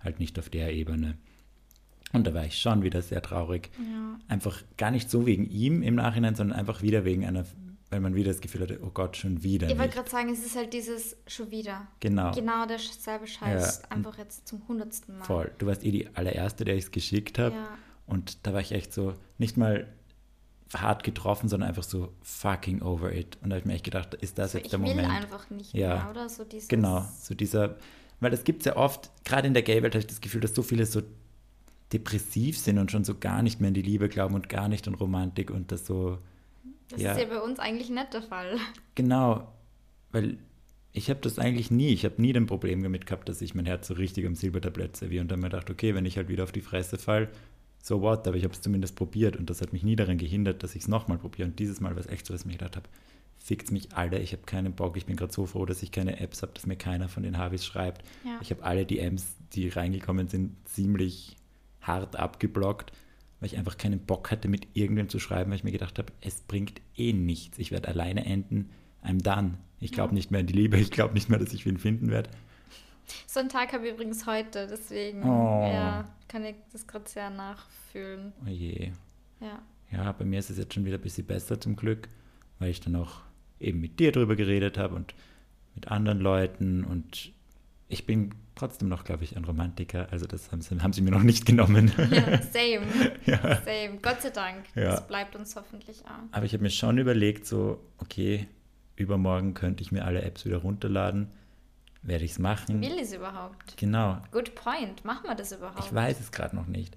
halt 0.00 0.18
nicht 0.18 0.38
auf 0.38 0.48
der 0.48 0.72
Ebene. 0.74 1.16
Und 2.12 2.26
da 2.26 2.34
war 2.34 2.44
ich 2.44 2.58
schon 2.58 2.82
wieder 2.82 3.02
sehr 3.02 3.22
traurig. 3.22 3.70
Ja. 3.78 4.18
Einfach 4.28 4.62
gar 4.76 4.90
nicht 4.90 5.10
so 5.10 5.26
wegen 5.26 5.48
ihm 5.48 5.82
im 5.82 5.94
Nachhinein, 5.94 6.34
sondern 6.34 6.58
einfach 6.58 6.82
wieder 6.82 7.04
wegen 7.04 7.24
einer, 7.24 7.44
weil 7.90 8.00
man 8.00 8.14
wieder 8.14 8.30
das 8.30 8.40
Gefühl 8.40 8.62
hatte, 8.62 8.80
oh 8.82 8.90
Gott, 8.90 9.16
schon 9.16 9.42
wieder. 9.42 9.68
Ich 9.68 9.76
wollte 9.76 9.94
gerade 9.94 10.08
sagen, 10.08 10.30
es 10.30 10.44
ist 10.46 10.56
halt 10.56 10.72
dieses 10.72 11.16
schon 11.26 11.50
wieder. 11.50 11.88
Genau. 11.98 12.30
Genau 12.32 12.64
derselbe 12.64 13.26
Scheiß, 13.26 13.82
ja. 13.82 13.90
einfach 13.90 14.16
jetzt 14.16 14.46
zum 14.46 14.66
hundertsten 14.68 15.18
Mal. 15.18 15.24
Voll. 15.24 15.50
Du 15.58 15.66
warst 15.66 15.84
eh 15.84 15.90
die 15.90 16.08
allererste, 16.14 16.64
der 16.64 16.76
ich 16.76 16.84
es 16.84 16.90
geschickt 16.92 17.38
habe. 17.38 17.56
Ja. 17.56 17.78
Und 18.06 18.46
da 18.46 18.52
war 18.52 18.60
ich 18.60 18.72
echt 18.72 18.92
so, 18.92 19.14
nicht 19.38 19.56
mal 19.56 19.88
hart 20.72 21.02
getroffen, 21.02 21.48
sondern 21.48 21.68
einfach 21.68 21.82
so 21.82 22.12
fucking 22.22 22.80
over 22.80 23.12
it. 23.12 23.36
Und 23.42 23.50
da 23.50 23.54
habe 23.54 23.60
ich 23.60 23.66
mir 23.66 23.74
echt 23.74 23.84
gedacht, 23.84 24.14
ist 24.14 24.38
das 24.38 24.52
so, 24.52 24.58
jetzt 24.58 24.70
der 24.70 24.78
Moment? 24.78 25.00
Ich 25.00 25.06
will 25.06 25.12
einfach 25.12 25.50
nicht 25.50 25.74
ja. 25.74 25.96
mehr, 25.96 26.10
oder? 26.10 26.28
So 26.28 26.44
dieses 26.44 26.68
genau, 26.68 27.08
so 27.20 27.34
dieser, 27.34 27.76
weil 28.20 28.30
das 28.30 28.44
gibt 28.44 28.60
es 28.60 28.66
ja 28.66 28.76
oft, 28.76 29.10
gerade 29.24 29.48
in 29.48 29.54
der 29.54 29.64
Gay-Welt 29.64 29.94
habe 29.94 30.00
ich 30.00 30.06
das 30.06 30.20
Gefühl, 30.20 30.40
dass 30.40 30.54
so 30.54 30.62
viele 30.62 30.86
so 30.86 31.02
depressiv 31.92 32.56
sind 32.56 32.78
und 32.78 32.92
schon 32.92 33.02
so 33.02 33.18
gar 33.18 33.42
nicht 33.42 33.60
mehr 33.60 33.68
in 33.68 33.74
die 33.74 33.82
Liebe 33.82 34.08
glauben 34.08 34.36
und 34.36 34.48
gar 34.48 34.68
nicht 34.68 34.86
an 34.86 34.94
Romantik 34.94 35.50
und 35.50 35.72
das 35.72 35.86
so. 35.86 36.18
Das 36.90 37.00
ja, 37.00 37.12
ist 37.12 37.20
ja 37.20 37.26
bei 37.26 37.40
uns 37.40 37.58
eigentlich 37.58 37.90
nicht 37.90 38.12
der 38.12 38.22
Fall. 38.22 38.56
Genau, 38.94 39.48
weil 40.12 40.36
ich 40.92 41.08
habe 41.08 41.20
das 41.20 41.38
eigentlich 41.38 41.70
nie. 41.70 41.88
Ich 41.88 42.04
habe 42.04 42.20
nie 42.20 42.34
ein 42.34 42.46
Problem 42.46 42.82
damit 42.82 43.06
gehabt, 43.06 43.28
dass 43.28 43.40
ich 43.40 43.54
mein 43.54 43.64
Herz 43.64 43.86
so 43.86 43.94
richtig 43.94 44.26
am 44.26 44.34
Silbertablett 44.34 44.96
serviere 44.96 45.22
und 45.22 45.30
dann 45.30 45.40
mir 45.40 45.48
gedacht, 45.48 45.70
okay, 45.70 45.94
wenn 45.94 46.04
ich 46.04 46.16
halt 46.16 46.28
wieder 46.28 46.44
auf 46.44 46.52
die 46.52 46.60
Fresse 46.60 46.98
fall, 46.98 47.30
so 47.82 48.02
what, 48.02 48.26
aber 48.26 48.36
ich 48.36 48.44
habe 48.44 48.52
es 48.52 48.60
zumindest 48.60 48.96
probiert 48.96 49.36
und 49.36 49.48
das 49.48 49.62
hat 49.62 49.72
mich 49.72 49.82
nie 49.82 49.96
daran 49.96 50.18
gehindert, 50.18 50.62
dass 50.62 50.74
ich 50.74 50.82
es 50.82 50.88
nochmal 50.88 51.18
probiere. 51.18 51.48
Und 51.48 51.58
dieses 51.58 51.80
Mal 51.80 51.94
war 51.94 52.00
es 52.00 52.08
echt 52.08 52.26
so, 52.26 52.34
dass 52.34 52.42
ich 52.42 52.46
mir 52.46 52.54
gedacht 52.54 52.76
habe, 52.76 52.88
fickt 53.36 53.70
mich 53.70 53.94
alle, 53.94 54.18
ich 54.18 54.32
habe 54.32 54.42
keinen 54.42 54.74
Bock, 54.74 54.96
ich 54.96 55.06
bin 55.06 55.16
gerade 55.16 55.32
so 55.32 55.46
froh, 55.46 55.64
dass 55.64 55.82
ich 55.82 55.92
keine 55.92 56.20
Apps 56.20 56.42
habe, 56.42 56.52
dass 56.52 56.66
mir 56.66 56.76
keiner 56.76 57.08
von 57.08 57.22
den 57.22 57.38
Harvis 57.38 57.64
schreibt. 57.64 58.04
Ja. 58.24 58.38
Ich 58.42 58.50
habe 58.50 58.62
alle 58.62 58.84
DMs, 58.84 59.34
die 59.54 59.68
reingekommen 59.68 60.28
sind, 60.28 60.56
ziemlich 60.68 61.36
hart 61.80 62.16
abgeblockt, 62.16 62.92
weil 63.40 63.48
ich 63.48 63.56
einfach 63.58 63.78
keinen 63.78 64.00
Bock 64.00 64.30
hatte, 64.30 64.48
mit 64.48 64.68
irgendwem 64.74 65.08
zu 65.08 65.18
schreiben, 65.18 65.50
weil 65.50 65.56
ich 65.56 65.64
mir 65.64 65.72
gedacht 65.72 65.98
habe, 65.98 66.12
es 66.20 66.42
bringt 66.42 66.80
eh 66.96 67.12
nichts. 67.12 67.58
Ich 67.58 67.70
werde 67.70 67.88
alleine 67.88 68.24
enden. 68.24 68.70
I'm 69.02 69.22
done. 69.22 69.54
Ich 69.80 69.92
glaube 69.92 70.10
ja. 70.10 70.14
nicht 70.14 70.30
mehr 70.30 70.40
in 70.40 70.46
die 70.46 70.52
Liebe. 70.52 70.76
Ich 70.78 70.90
glaube 70.90 71.14
nicht 71.14 71.30
mehr, 71.30 71.38
dass 71.38 71.52
ich 71.52 71.64
wen 71.64 71.78
finden 71.78 72.10
werde. 72.10 72.30
So 73.26 73.40
einen 73.40 73.48
Tag 73.48 73.72
habe 73.72 73.86
ich 73.86 73.94
übrigens 73.94 74.26
heute, 74.26 74.68
deswegen 74.70 75.24
oh. 75.24 75.68
ja, 75.72 76.04
kann 76.28 76.44
ich 76.44 76.54
das 76.72 76.86
gerade 76.86 77.08
sehr 77.08 77.30
nachfühlen. 77.30 78.32
Oh 78.44 78.48
je. 78.48 78.92
Ja. 79.40 79.60
Ja, 79.90 80.12
bei 80.12 80.24
mir 80.24 80.38
ist 80.38 80.50
es 80.50 80.58
jetzt 80.58 80.74
schon 80.74 80.84
wieder 80.84 80.98
ein 80.98 81.02
bisschen 81.02 81.26
besser 81.26 81.60
zum 81.60 81.74
Glück, 81.74 82.08
weil 82.60 82.70
ich 82.70 82.80
dann 82.80 82.94
auch 82.94 83.22
eben 83.58 83.80
mit 83.80 83.98
dir 83.98 84.12
drüber 84.12 84.36
geredet 84.36 84.78
habe 84.78 84.94
und 84.94 85.14
mit 85.74 85.88
anderen 85.88 86.20
Leuten 86.20 86.84
und 86.84 87.32
ich 87.88 88.06
bin 88.06 88.30
trotzdem 88.60 88.88
noch, 88.88 89.04
glaube 89.04 89.24
ich, 89.24 89.36
ein 89.36 89.44
Romantiker. 89.44 90.08
Also 90.10 90.26
das 90.26 90.52
haben 90.52 90.60
sie, 90.60 90.78
haben 90.80 90.92
sie 90.92 91.00
mir 91.00 91.10
noch 91.10 91.22
nicht 91.22 91.46
genommen. 91.46 91.92
Ja, 92.10 92.42
same. 92.42 92.86
ja. 93.26 93.62
Same. 93.62 93.98
Gott 94.02 94.22
sei 94.22 94.30
Dank. 94.30 94.64
Ja. 94.74 94.90
Das 94.90 95.06
bleibt 95.06 95.36
uns 95.36 95.54
hoffentlich 95.56 96.04
auch. 96.06 96.32
Aber 96.32 96.44
ich 96.44 96.52
habe 96.52 96.62
mir 96.62 96.70
schon 96.70 96.98
überlegt, 96.98 97.46
so, 97.46 97.78
okay, 97.98 98.48
übermorgen 98.96 99.54
könnte 99.54 99.82
ich 99.82 99.92
mir 99.92 100.04
alle 100.04 100.22
Apps 100.22 100.44
wieder 100.44 100.58
runterladen. 100.58 101.28
Werde 102.02 102.24
ich 102.24 102.32
es 102.32 102.38
machen? 102.38 102.80
Will 102.80 102.94
ich 102.94 103.02
es 103.02 103.12
überhaupt? 103.12 103.76
Genau. 103.76 104.18
Good 104.32 104.54
point. 104.54 105.04
Machen 105.04 105.24
wir 105.24 105.34
das 105.34 105.52
überhaupt? 105.52 105.84
Ich 105.84 105.94
weiß 105.94 106.18
es 106.20 106.32
gerade 106.32 106.56
noch 106.56 106.66
nicht. 106.66 106.96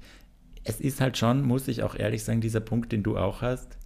Es 0.63 0.79
ist 0.79 1.01
halt 1.01 1.17
schon, 1.17 1.43
muss 1.43 1.67
ich 1.67 1.83
auch 1.83 1.95
ehrlich 1.95 2.23
sagen, 2.23 2.41
dieser 2.41 2.61
Punkt, 2.61 2.91
den 2.91 3.03
du 3.03 3.17
auch 3.17 3.41
hast 3.41 3.77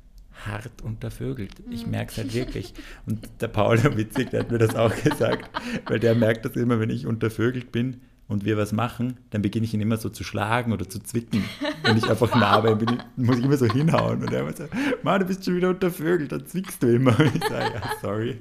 hart 0.45 0.81
untervögelt. 0.83 1.51
Ich 1.69 1.87
merke 1.87 2.11
es 2.11 2.17
halt 2.17 2.33
wirklich. 2.33 2.73
Und 3.05 3.27
der 3.41 3.47
Paul, 3.47 3.81
witzig, 3.97 4.29
der 4.29 4.41
hat 4.41 4.51
mir 4.51 4.57
das 4.57 4.75
auch 4.75 4.93
gesagt, 5.03 5.49
weil 5.87 5.99
der 5.99 6.15
merkt 6.15 6.45
das 6.45 6.55
immer, 6.55 6.79
wenn 6.79 6.89
ich 6.89 7.05
untervögelt 7.07 7.71
bin 7.71 8.01
und 8.27 8.43
wir 8.43 8.57
was 8.57 8.71
machen, 8.73 9.17
dann 9.29 9.41
beginne 9.41 9.65
ich 9.65 9.73
ihn 9.73 9.81
immer 9.81 9.97
so 9.97 10.09
zu 10.09 10.23
schlagen 10.23 10.73
oder 10.73 10.87
zu 10.87 10.99
zwicken. 10.99 11.43
Wenn 11.83 11.97
ich 11.97 12.09
einfach 12.09 12.35
nah 12.35 12.59
bin, 12.59 13.01
muss 13.15 13.37
ich 13.37 13.45
immer 13.45 13.57
so 13.57 13.65
hinhauen. 13.65 14.21
Und 14.21 14.33
er 14.33 14.41
immer 14.41 14.53
so, 14.53 14.65
Mann, 15.01 15.21
du 15.21 15.25
bist 15.25 15.45
schon 15.45 15.55
wieder 15.55 15.69
untervögelt, 15.69 16.31
dann 16.31 16.45
zwickst 16.45 16.83
du 16.83 16.93
immer. 16.93 17.17
Und 17.19 17.35
ich 17.35 17.43
sage, 17.43 17.73
ja, 17.73 17.91
sorry. 18.01 18.37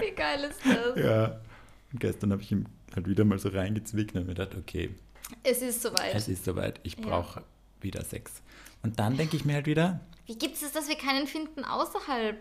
Wie 0.00 0.14
geil 0.14 0.48
ist 0.48 0.60
das? 0.64 1.04
Ja. 1.04 1.40
Und 1.92 2.00
gestern 2.00 2.32
habe 2.32 2.42
ich 2.42 2.52
ihm 2.52 2.66
halt 2.94 3.08
wieder 3.08 3.24
mal 3.24 3.38
so 3.38 3.48
reingezwickt 3.50 4.14
und 4.14 4.26
mir 4.26 4.34
gedacht, 4.34 4.56
okay. 4.56 4.90
Es 5.42 5.62
ist 5.62 5.82
soweit. 5.82 6.14
Es 6.14 6.28
ist 6.28 6.44
soweit. 6.44 6.80
Ich 6.82 6.96
brauche 6.96 7.40
ja. 7.40 7.46
wieder 7.80 8.04
Sex. 8.04 8.42
Und 8.82 8.98
dann 8.98 9.16
denke 9.16 9.36
ich 9.36 9.44
mir 9.44 9.54
halt 9.54 9.66
wieder, 9.66 10.00
wie 10.28 10.36
gibt 10.36 10.56
es, 10.56 10.72
dass 10.72 10.88
wir 10.88 10.96
keinen 10.96 11.26
finden 11.26 11.64
außerhalb? 11.64 12.36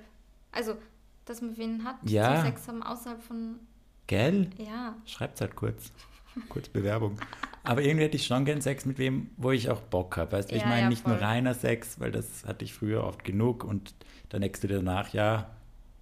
Also, 0.52 0.76
dass 1.23 1.41
man 1.41 1.58
wen 1.58 1.86
hat, 1.86 1.95
ja. 2.04 2.36
die 2.36 2.47
Sex 2.50 2.67
haben 2.67 2.84
außerhalb 2.84 3.23
von. 3.23 3.60
Gell? 4.08 4.50
Ja. 4.58 4.95
Schreibt 5.06 5.41
halt 5.41 5.56
kurz. 5.56 5.91
Kurz 6.50 6.69
Bewerbung. 6.69 7.17
Aber 7.63 7.82
irgendwie 7.82 8.06
hätte 8.06 8.15
ich 8.15 8.28
schon 8.28 8.45
gern 8.45 8.62
Sex 8.62 8.86
mit 8.86 9.00
wem, 9.00 9.32
wo 9.38 9.50
ich 9.50 9.71
auch 9.71 9.82
Bock 9.82 10.17
habe. 10.17 10.34
Weißt 10.34 10.52
du, 10.52 10.56
ja, 10.56 10.62
ich 10.62 10.67
meine 10.67 10.82
ja, 10.84 10.89
nicht 10.89 11.02
voll. 11.02 11.13
nur 11.13 11.21
reiner 11.21 11.56
Sex, 11.56 12.00
weil 12.00 12.12
das 12.12 12.45
hatte 12.45 12.63
ich 12.63 12.76
früher 12.76 13.04
oft 13.04 13.23
genug 13.23 13.63
und 13.63 13.95
der 14.32 14.39
nächste 14.39 14.67
danach, 14.67 15.13
ja, 15.13 15.50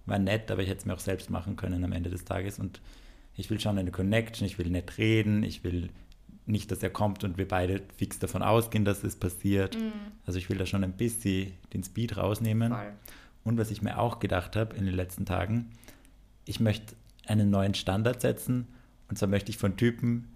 war 0.04 0.18
nett, 0.18 0.50
aber 0.50 0.62
ich 0.62 0.68
hätte 0.68 0.80
es 0.80 0.84
mir 0.84 0.92
auch 0.92 1.00
selbst 1.00 1.30
machen 1.30 1.56
können 1.56 1.82
am 1.84 1.92
Ende 1.92 2.10
des 2.10 2.26
Tages. 2.26 2.58
Und 2.58 2.82
ich 3.34 3.48
will 3.48 3.58
schon 3.58 3.78
eine 3.78 3.90
Connection, 3.90 4.46
ich 4.46 4.58
will 4.58 4.68
nett 4.68 4.98
reden, 4.98 5.42
ich 5.42 5.64
will 5.64 5.88
nicht, 6.46 6.70
dass 6.70 6.82
er 6.82 6.90
kommt 6.90 7.24
und 7.24 7.38
wir 7.38 7.48
beide 7.48 7.82
fix 7.96 8.18
davon 8.18 8.42
ausgehen, 8.42 8.84
dass 8.84 9.02
es 9.04 9.16
passiert. 9.16 9.76
Mhm. 9.76 9.92
Also 10.24 10.38
ich 10.38 10.48
will 10.48 10.58
da 10.58 10.66
schon 10.66 10.84
ein 10.84 10.92
bisschen 10.92 11.52
den 11.72 11.82
Speed 11.82 12.16
rausnehmen. 12.16 12.72
Voll. 12.72 12.92
Und 13.44 13.58
was 13.58 13.70
ich 13.70 13.82
mir 13.82 13.98
auch 13.98 14.18
gedacht 14.18 14.56
habe 14.56 14.76
in 14.76 14.84
den 14.84 14.94
letzten 14.94 15.24
Tagen, 15.24 15.70
ich 16.44 16.60
möchte 16.60 16.94
einen 17.26 17.50
neuen 17.50 17.74
Standard 17.74 18.20
setzen. 18.20 18.68
Und 19.08 19.18
zwar 19.18 19.28
möchte 19.28 19.50
ich 19.50 19.58
von 19.58 19.76
Typen 19.76 20.28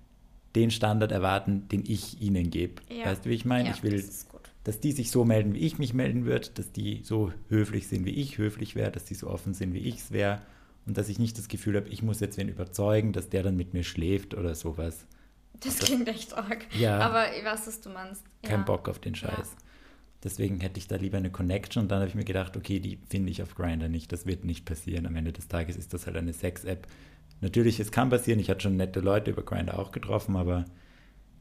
den 0.54 0.70
Standard 0.70 1.12
erwarten, 1.12 1.68
den 1.68 1.84
ich 1.86 2.20
ihnen 2.20 2.50
gebe. 2.50 2.82
Ja. 2.88 3.06
Weißt 3.06 3.24
du, 3.24 3.30
wie 3.30 3.34
ich 3.34 3.44
meine? 3.44 3.68
Ja, 3.68 3.74
ich 3.74 3.82
will, 3.82 4.00
das 4.00 4.26
dass 4.64 4.80
die 4.80 4.92
sich 4.92 5.10
so 5.10 5.24
melden, 5.24 5.54
wie 5.54 5.60
ich 5.60 5.78
mich 5.78 5.94
melden 5.94 6.26
würde, 6.26 6.48
dass 6.54 6.70
die 6.72 7.00
so 7.02 7.32
höflich 7.48 7.88
sind, 7.88 8.04
wie 8.04 8.10
ich 8.10 8.38
höflich 8.38 8.74
wäre, 8.74 8.90
dass 8.90 9.04
die 9.04 9.14
so 9.14 9.28
offen 9.28 9.54
sind, 9.54 9.72
wie 9.72 9.78
ich 9.78 9.96
es 9.96 10.10
wäre. 10.10 10.42
Und 10.86 10.98
dass 10.98 11.08
ich 11.08 11.18
nicht 11.18 11.38
das 11.38 11.48
Gefühl 11.48 11.76
habe, 11.76 11.88
ich 11.88 12.02
muss 12.02 12.20
jetzt 12.20 12.36
wen 12.36 12.48
überzeugen, 12.48 13.12
dass 13.12 13.28
der 13.28 13.42
dann 13.42 13.56
mit 13.56 13.74
mir 13.74 13.84
schläft 13.84 14.34
oder 14.34 14.54
sowas. 14.54 15.06
Das 15.58 15.78
klingt 15.78 16.08
echt 16.08 16.32
arg. 16.34 16.66
Ja. 16.78 16.98
Aber 17.00 17.36
ich 17.36 17.44
weiß, 17.44 17.66
was 17.66 17.80
du 17.80 17.90
meinst. 17.90 18.24
Kein 18.42 18.60
ja. 18.60 18.64
Bock 18.64 18.88
auf 18.88 18.98
den 18.98 19.14
Scheiß. 19.14 19.30
Ja. 19.36 19.66
Deswegen 20.22 20.60
hätte 20.60 20.78
ich 20.78 20.86
da 20.86 20.96
lieber 20.96 21.16
eine 21.16 21.30
Connection 21.30 21.82
und 21.82 21.88
dann 21.90 22.00
habe 22.00 22.08
ich 22.08 22.14
mir 22.14 22.24
gedacht, 22.24 22.56
okay, 22.56 22.78
die 22.78 22.98
finde 23.08 23.30
ich 23.30 23.42
auf 23.42 23.54
Grinder 23.54 23.88
nicht. 23.88 24.12
Das 24.12 24.26
wird 24.26 24.44
nicht 24.44 24.66
passieren. 24.66 25.06
Am 25.06 25.16
Ende 25.16 25.32
des 25.32 25.48
Tages 25.48 25.76
ist 25.76 25.94
das 25.94 26.06
halt 26.06 26.16
eine 26.16 26.32
Sex-App. 26.32 26.86
Natürlich, 27.40 27.80
es 27.80 27.90
kann 27.90 28.10
passieren. 28.10 28.38
Ich 28.38 28.50
hatte 28.50 28.60
schon 28.60 28.76
nette 28.76 29.00
Leute 29.00 29.30
über 29.30 29.42
Grinder 29.42 29.78
auch 29.78 29.92
getroffen, 29.92 30.36
aber 30.36 30.66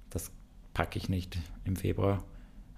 das 0.09 0.31
packe 0.73 0.97
ich 0.97 1.09
nicht 1.09 1.37
im 1.65 1.75
Februar. 1.75 2.23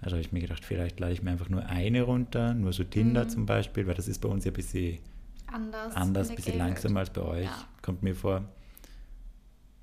Also 0.02 0.16
habe 0.16 0.22
ich 0.22 0.32
mir 0.32 0.42
gedacht, 0.42 0.66
vielleicht 0.66 1.00
lade 1.00 1.14
ich 1.14 1.22
mir 1.22 1.30
einfach 1.30 1.50
nur 1.50 1.68
eine 1.68 2.02
runter, 2.02 2.56
nur 2.56 2.74
so 2.74 2.84
Tinder 2.84 3.26
mhm. 3.26 3.30
zum 3.30 3.46
Beispiel, 3.46 3.86
weil 3.86 3.94
das 3.94 4.08
ist 4.08 4.20
bei 4.20 4.30
uns 4.30 4.44
ja 4.46 4.52
ein 4.52 4.56
bisschen 4.56 4.98
anders, 5.46 5.96
anders 5.96 6.30
ein 6.32 6.36
bisschen 6.36 6.58
langsamer 6.58 7.02
als 7.02 7.12
bei 7.12 7.22
euch, 7.22 7.46
ja. 7.46 7.68
kommt 7.84 8.02
mir 8.02 8.16
vor. 8.16 8.44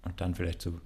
Und 0.02 0.20
dann 0.20 0.34
vielleicht 0.34 0.62
so 0.62 0.80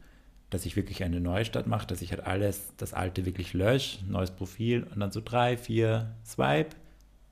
dass 0.52 0.66
ich 0.66 0.76
wirklich 0.76 1.02
eine 1.02 1.20
Neustart 1.20 1.66
mache, 1.66 1.86
dass 1.86 2.02
ich 2.02 2.10
halt 2.10 2.26
alles, 2.26 2.72
das 2.76 2.92
alte 2.92 3.24
wirklich 3.24 3.54
lösche, 3.54 4.04
neues 4.06 4.30
Profil 4.30 4.84
und 4.84 5.00
dann 5.00 5.10
so 5.10 5.22
drei, 5.24 5.56
vier 5.56 6.14
Swipe 6.24 6.76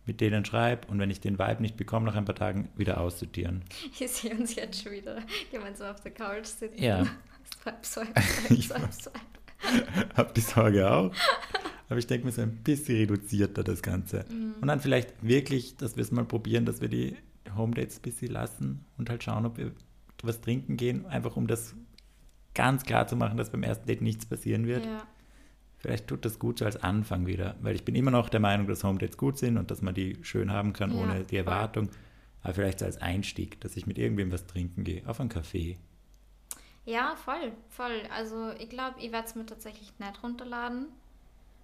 mit 0.06 0.20
denen 0.20 0.44
schreibe 0.44 0.88
und 0.88 0.98
wenn 0.98 1.10
ich 1.10 1.20
den 1.20 1.38
Vibe 1.38 1.60
nicht 1.60 1.76
bekomme, 1.76 2.06
nach 2.06 2.16
ein 2.16 2.24
paar 2.24 2.34
Tagen 2.34 2.70
wieder 2.76 3.00
aussortieren. 3.00 3.62
Ich 4.00 4.10
sehe 4.10 4.34
uns 4.34 4.54
jetzt 4.54 4.82
schon 4.82 4.92
wieder 4.92 5.18
gemeinsam 5.52 5.90
auf 5.94 6.00
der 6.00 6.12
Couch 6.12 6.46
sitzen. 6.46 6.82
Ja. 6.82 7.04
Swipe, 7.62 7.78
swipe, 7.82 8.20
swipe, 8.22 8.62
swipe, 8.62 8.92
swipe. 8.92 10.14
Hab 10.16 10.34
die 10.34 10.40
Sorge 10.40 10.90
auch. 10.90 11.12
Aber 11.90 11.98
ich 11.98 12.06
denke 12.06 12.24
mir 12.24 12.32
so 12.32 12.40
ein 12.40 12.56
bisschen 12.62 12.96
reduzierter 12.96 13.62
das 13.62 13.82
Ganze. 13.82 14.24
Mhm. 14.30 14.54
Und 14.60 14.68
dann 14.68 14.80
vielleicht 14.80 15.12
wirklich, 15.22 15.76
dass 15.76 15.96
wir 15.96 16.02
es 16.02 16.10
mal 16.10 16.24
probieren, 16.24 16.64
dass 16.64 16.80
wir 16.80 16.88
die 16.88 17.16
Home 17.54 17.74
Dates 17.74 17.98
ein 17.98 18.02
bisschen 18.02 18.30
lassen 18.30 18.84
und 18.96 19.10
halt 19.10 19.22
schauen, 19.22 19.44
ob 19.44 19.58
wir 19.58 19.72
was 20.22 20.40
trinken 20.40 20.76
gehen, 20.76 21.06
einfach 21.06 21.36
um 21.36 21.46
das 21.46 21.74
ganz 22.54 22.84
klar 22.84 23.06
zu 23.06 23.16
machen, 23.16 23.36
dass 23.36 23.50
beim 23.50 23.62
ersten 23.62 23.86
Date 23.86 24.02
nichts 24.02 24.26
passieren 24.26 24.66
wird. 24.66 24.84
Ja. 24.84 25.06
Vielleicht 25.78 26.08
tut 26.08 26.24
das 26.24 26.38
gut 26.38 26.58
so 26.58 26.66
als 26.66 26.82
Anfang 26.82 27.26
wieder, 27.26 27.56
weil 27.62 27.74
ich 27.74 27.84
bin 27.84 27.94
immer 27.94 28.10
noch 28.10 28.28
der 28.28 28.40
Meinung, 28.40 28.66
dass 28.66 28.84
Home 28.84 28.98
Dates 28.98 29.16
gut 29.16 29.38
sind 29.38 29.56
und 29.56 29.70
dass 29.70 29.80
man 29.80 29.94
die 29.94 30.18
schön 30.22 30.52
haben 30.52 30.74
kann 30.74 30.92
ja, 30.94 31.02
ohne 31.02 31.24
die 31.24 31.36
Erwartung. 31.36 31.88
Aber 32.42 32.54
vielleicht 32.54 32.80
so 32.80 32.84
als 32.84 32.98
Einstieg, 32.98 33.60
dass 33.60 33.76
ich 33.76 33.86
mit 33.86 33.98
irgendwem 33.98 34.30
was 34.30 34.46
trinken 34.46 34.84
gehe, 34.84 35.02
auf 35.06 35.20
einen 35.20 35.30
Kaffee. 35.30 35.78
Ja, 36.84 37.14
voll, 37.16 37.52
voll. 37.68 38.02
Also 38.14 38.50
ich 38.58 38.68
glaube, 38.68 39.00
ich 39.00 39.12
werde 39.12 39.26
es 39.26 39.34
mir 39.34 39.46
tatsächlich 39.46 39.92
nicht 39.98 40.22
runterladen. 40.22 40.88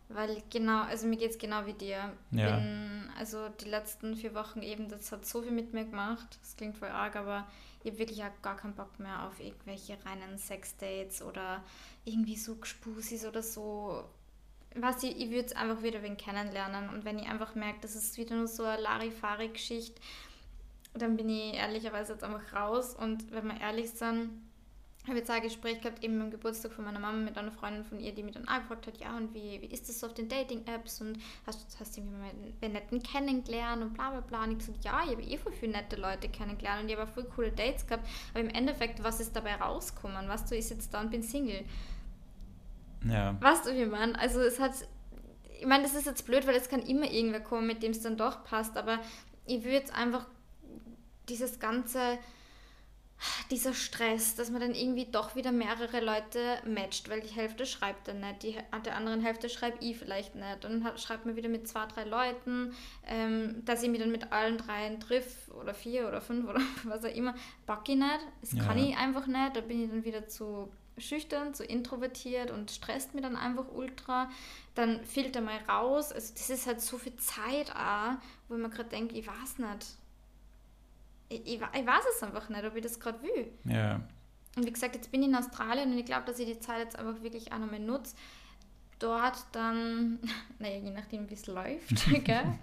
Weil 0.09 0.41
genau, 0.51 0.83
also 0.83 1.07
mir 1.07 1.17
geht 1.17 1.33
es 1.33 1.39
genau 1.39 1.67
wie 1.67 1.73
dir. 1.73 2.13
Ja. 2.31 2.57
Bin, 2.57 3.11
also 3.19 3.49
die 3.49 3.69
letzten 3.69 4.15
vier 4.15 4.35
Wochen 4.35 4.63
eben, 4.63 4.89
das 4.89 5.11
hat 5.11 5.27
so 5.27 5.43
viel 5.43 5.51
mit 5.51 5.73
mir 5.73 5.85
gemacht. 5.85 6.39
Das 6.41 6.57
klingt 6.57 6.79
voll 6.79 6.89
arg, 6.89 7.17
aber 7.17 7.47
ich 7.83 7.91
habe 7.91 7.99
wirklich 7.99 8.23
auch 8.23 8.43
gar 8.43 8.57
keinen 8.57 8.75
Bock 8.75 8.99
mehr 9.01 9.27
auf 9.27 9.41
irgendwelche 9.41 9.97
reinen 10.05 10.39
Sexdates 10.39 11.23
oder 11.23 11.63
irgendwie 12.05 12.37
so 12.37 12.55
Gespusis 12.57 13.25
oder 13.25 13.43
so. 13.43 14.05
Was 14.77 15.03
ich, 15.03 15.17
ich 15.17 15.31
würde 15.31 15.47
es 15.47 15.57
einfach 15.57 15.83
wieder 15.83 16.03
wen 16.03 16.17
kennenlernen. 16.17 16.89
Und 16.91 17.05
wenn 17.05 17.19
ich 17.19 17.29
einfach 17.29 17.55
merke, 17.55 17.81
das 17.81 17.97
ist 17.97 18.17
wieder 18.17 18.37
nur 18.37 18.47
so 18.47 18.63
eine 18.63 18.83
Larifari-Geschichte, 18.83 20.01
dann 20.95 21.17
bin 21.17 21.29
ich 21.29 21.55
ehrlicherweise 21.55 22.13
jetzt 22.13 22.23
einfach 22.25 22.53
raus. 22.53 22.95
Und 22.95 23.33
wenn 23.33 23.49
wir 23.49 23.61
ehrlich 23.61 23.91
sind, 23.91 24.31
habe 25.09 25.19
jetzt 25.19 25.31
ein 25.31 25.43
Gespräch 25.43 25.81
gehabt, 25.81 26.03
eben 26.03 26.21
am 26.21 26.31
Geburtstag 26.31 26.73
von 26.73 26.85
meiner 26.85 26.99
Mama 26.99 27.19
mit 27.19 27.39
einer 27.39 27.53
Freundin 27.53 27.85
von 27.85 28.01
ihr, 28.01 28.13
die 28.13 28.23
mich 28.23 28.35
dann 28.35 28.49
angefragt 28.49 28.87
hat, 28.89 28.99
ja, 28.99 29.17
und 29.17 29.33
wie, 29.35 29.61
wie 29.63 29.67
ist 29.67 29.89
das 29.89 30.01
so 30.01 30.07
auf 30.07 30.15
den 30.15 30.29
Dating-Apps 30.29 31.01
und 31.01 31.19
hast, 31.47 31.65
hast 31.79 31.97
du 31.97 32.01
mal 32.03 32.31
einen 32.61 32.73
netten 32.73 33.03
kennengelernt 33.03 33.83
und 33.83 33.95
bla 33.95 34.11
bla 34.11 34.21
bla. 34.21 34.45
Und 34.45 34.53
ich 34.53 34.59
gesagt, 34.59 34.85
ja, 34.85 35.03
ich 35.05 35.13
habe 35.13 35.23
eh 35.23 35.39
voll 35.39 35.53
viele 35.53 35.73
nette 35.73 35.97
Leute 35.97 36.29
kennengelernt 36.29 36.83
und 36.83 36.89
ich 36.89 36.97
habe 36.97 37.09
auch 37.09 37.15
voll 37.15 37.25
coole 37.25 37.53
Dates 37.53 37.87
gehabt, 37.87 38.09
aber 38.33 38.41
im 38.41 38.51
Endeffekt, 38.51 39.03
was 39.05 39.21
ist 39.21 39.37
dabei 39.37 39.55
rausgekommen? 39.55 40.29
Was 40.29 40.47
du, 40.47 40.57
ich 40.57 40.69
jetzt 40.69 40.93
da 40.93 41.01
und 41.01 41.11
bin 41.11 41.23
Single. 41.23 41.65
Ja. 43.05 43.37
Was 43.41 43.63
du, 43.63 43.77
wie 43.77 43.87
man, 43.87 44.17
also 44.17 44.41
es 44.41 44.59
hat, 44.59 44.73
ich 45.61 45.67
meine, 45.67 45.85
das 45.85 45.95
ist 45.95 46.07
jetzt 46.07 46.27
blöd, 46.27 46.47
weil 46.47 46.57
es 46.57 46.69
kann 46.69 46.83
immer 46.83 47.11
irgendwer 47.11 47.41
kommen, 47.41 47.67
mit 47.67 47.83
dem 47.83 47.93
es 47.93 48.03
dann 48.03 48.17
doch 48.17 48.45
passt, 48.45 48.77
aber 48.77 48.99
ich 49.47 49.63
würde 49.63 49.77
jetzt 49.77 49.95
einfach 49.95 50.27
dieses 51.29 51.61
ganze 51.61 52.19
dieser 53.51 53.75
Stress, 53.75 54.35
dass 54.35 54.51
man 54.51 54.61
dann 54.61 54.75
irgendwie 54.75 55.07
doch 55.07 55.37
wieder 55.37 55.53
mehrere 55.53 56.01
Leute 56.01 56.59
matcht, 56.67 57.09
weil 57.09 57.21
die 57.21 57.35
Hälfte 57.35 57.67
schreibt 57.67 58.09
dann 58.09 58.21
nicht, 58.21 58.43
die 58.43 58.57
der 58.85 58.97
anderen 58.97 59.21
Hälfte 59.21 59.49
schreibe 59.49 59.79
ich 59.81 59.97
vielleicht 59.97 60.35
nicht. 60.35 60.65
Und 60.65 60.85
dann 60.85 60.99
schreibt 60.99 61.27
man 61.27 61.37
wieder 61.37 61.49
mit 61.49 61.69
zwei, 61.69 61.87
drei 61.87 62.05
Leuten, 62.05 62.75
ähm, 63.07 63.65
dass 63.65 63.83
ich 63.83 63.89
mich 63.89 64.01
dann 64.01 64.11
mit 64.11 64.33
allen 64.33 64.59
dreien 64.59 65.01
triff 65.01 65.51
oder 65.61 65.75
vier 65.75 66.09
oder 66.09 66.21
fünf 66.21 66.49
oder 66.49 66.61
was 66.85 67.05
auch 67.05 67.15
immer, 67.15 67.35
packe 67.67 67.93
ich 67.93 67.99
nicht. 67.99 68.21
Das 68.41 68.53
ja. 68.53 68.65
kann 68.65 68.79
ich 68.79 68.97
einfach 68.97 69.27
nicht. 69.27 69.57
Da 69.57 69.61
bin 69.61 69.85
ich 69.85 69.91
dann 69.91 70.05
wieder 70.05 70.29
zu 70.29 70.71
schüchtern, 70.99 71.53
zu 71.53 71.65
introvertiert 71.65 72.51
und 72.51 72.71
stresst 72.71 73.15
mir 73.15 73.21
dann 73.21 73.37
einfach 73.37 73.67
ultra. 73.73 74.31
Dann 74.75 75.05
filter 75.05 75.41
mal 75.41 75.59
raus. 75.69 76.13
Also 76.13 76.33
das 76.35 76.51
ist 76.51 76.67
halt 76.67 76.81
so 76.81 76.99
viel 76.99 77.17
Zeit 77.17 77.75
auch, 77.75 78.15
wo 78.49 78.57
man 78.57 78.71
gerade 78.71 78.89
denkt, 78.89 79.13
ich 79.13 79.27
weiß 79.27 79.59
nicht 79.59 79.87
ich, 81.29 81.41
ich, 81.47 81.55
ich 81.55 81.87
weiß 81.87 82.05
es 82.15 82.23
einfach 82.23 82.49
nicht, 82.49 82.65
ob 82.65 82.77
ich 82.77 82.83
das 82.83 83.01
gerade 83.01 83.23
will. 83.23 83.53
Ja. 83.65 84.01
Und 84.57 84.67
wie 84.67 84.73
gesagt, 84.73 84.95
jetzt 84.95 85.11
bin 85.11 85.23
ich 85.23 85.29
in 85.29 85.35
Australien 85.35 85.93
und 85.93 85.99
ich 85.99 86.07
glaube, 86.07 86.25
dass 86.25 86.39
ich 86.39 86.47
die 86.47 86.61
Zeit 86.61 86.79
jetzt 86.79 86.99
einfach 86.99 87.23
wirklich 87.23 87.53
auch 87.53 87.59
nochmal 87.59 87.81
nutze. 87.81 88.17
Dort 88.99 89.37
dann, 89.53 90.19
naja, 90.59 90.79
je 90.79 90.91
nachdem, 90.91 91.29
wie 91.29 91.35
es 91.35 91.47
läuft, 91.47 92.07
gell? 92.25 92.55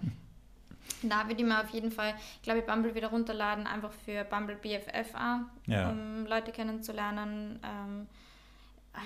Da 1.02 1.26
würde 1.28 1.40
ich 1.40 1.46
mir 1.46 1.60
auf 1.60 1.70
jeden 1.70 1.90
Fall, 1.90 2.14
glaube 2.42 2.60
ich, 2.60 2.66
Bumble 2.66 2.94
wieder 2.94 3.08
runterladen, 3.08 3.66
einfach 3.66 3.92
für 3.92 4.24
Bumble 4.24 4.56
BFF 4.56 5.14
auch, 5.14 5.40
ja. 5.66 5.90
um 5.90 6.26
Leute 6.26 6.52
kennenzulernen. 6.52 7.58
Ähm, 7.62 8.06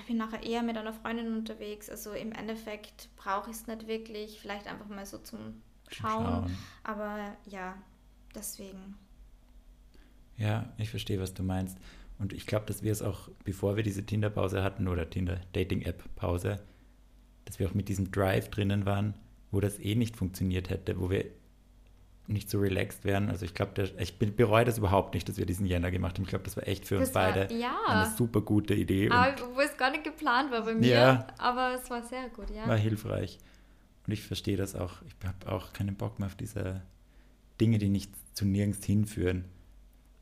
ich 0.00 0.06
bin 0.06 0.16
nachher 0.16 0.42
eher 0.42 0.62
mit 0.62 0.76
einer 0.76 0.92
Freundin 0.92 1.36
unterwegs. 1.36 1.88
Also 1.88 2.12
im 2.12 2.32
Endeffekt 2.32 3.08
brauche 3.16 3.50
ich 3.50 3.56
es 3.56 3.66
nicht 3.66 3.86
wirklich. 3.86 4.40
Vielleicht 4.40 4.66
einfach 4.66 4.88
mal 4.88 5.06
so 5.06 5.18
zum 5.18 5.62
Schauen. 5.88 6.24
Schauen. 6.24 6.58
Aber 6.84 7.36
ja, 7.46 7.74
deswegen. 8.34 8.98
Ja, 10.38 10.72
ich 10.78 10.90
verstehe, 10.90 11.20
was 11.20 11.34
du 11.34 11.42
meinst. 11.42 11.76
Und 12.18 12.32
ich 12.32 12.46
glaube, 12.46 12.66
dass 12.66 12.82
wir 12.82 12.92
es 12.92 13.02
auch, 13.02 13.28
bevor 13.44 13.76
wir 13.76 13.82
diese 13.82 14.04
Tinder-Pause 14.04 14.62
hatten 14.62 14.88
oder 14.88 15.08
Tinder-Dating-App-Pause, 15.08 16.60
dass 17.44 17.58
wir 17.58 17.68
auch 17.68 17.74
mit 17.74 17.88
diesem 17.88 18.10
Drive 18.10 18.48
drinnen 18.48 18.86
waren, 18.86 19.14
wo 19.50 19.60
das 19.60 19.78
eh 19.78 19.94
nicht 19.94 20.16
funktioniert 20.16 20.70
hätte, 20.70 21.00
wo 21.00 21.10
wir 21.10 21.24
nicht 22.26 22.50
so 22.50 22.58
relaxed 22.58 23.04
wären. 23.04 23.30
Also 23.30 23.44
ich 23.44 23.54
glaube, 23.54 23.90
ich 23.98 24.18
bereue 24.18 24.64
das 24.64 24.78
überhaupt 24.78 25.14
nicht, 25.14 25.28
dass 25.28 25.38
wir 25.38 25.46
diesen 25.46 25.64
Jänner 25.66 25.90
gemacht 25.90 26.16
haben. 26.16 26.24
Ich 26.24 26.28
glaube, 26.28 26.44
das 26.44 26.56
war 26.56 26.68
echt 26.68 26.86
für 26.86 26.96
das 26.96 27.08
uns 27.08 27.14
war, 27.14 27.32
beide 27.32 27.54
ja. 27.54 27.74
eine 27.86 28.10
super 28.10 28.42
gute 28.42 28.74
Idee. 28.74 29.08
Aber 29.10 29.34
wo 29.54 29.60
es 29.60 29.76
gar 29.76 29.90
nicht 29.90 30.04
geplant 30.04 30.50
war 30.50 30.62
bei 30.62 30.74
mir, 30.74 30.88
ja, 30.88 31.26
aber 31.38 31.74
es 31.74 31.88
war 31.88 32.02
sehr 32.02 32.28
gut, 32.28 32.50
ja. 32.50 32.68
War 32.68 32.76
hilfreich. 32.76 33.38
Und 34.06 34.12
ich 34.12 34.22
verstehe 34.22 34.56
das 34.56 34.74
auch. 34.74 35.02
Ich 35.06 35.14
habe 35.26 35.52
auch 35.52 35.72
keinen 35.72 35.96
Bock 35.96 36.18
mehr 36.18 36.26
auf 36.26 36.34
diese 36.34 36.82
Dinge, 37.60 37.78
die 37.78 37.88
nicht 37.88 38.12
zu 38.34 38.44
nirgends 38.44 38.84
hinführen. 38.84 39.46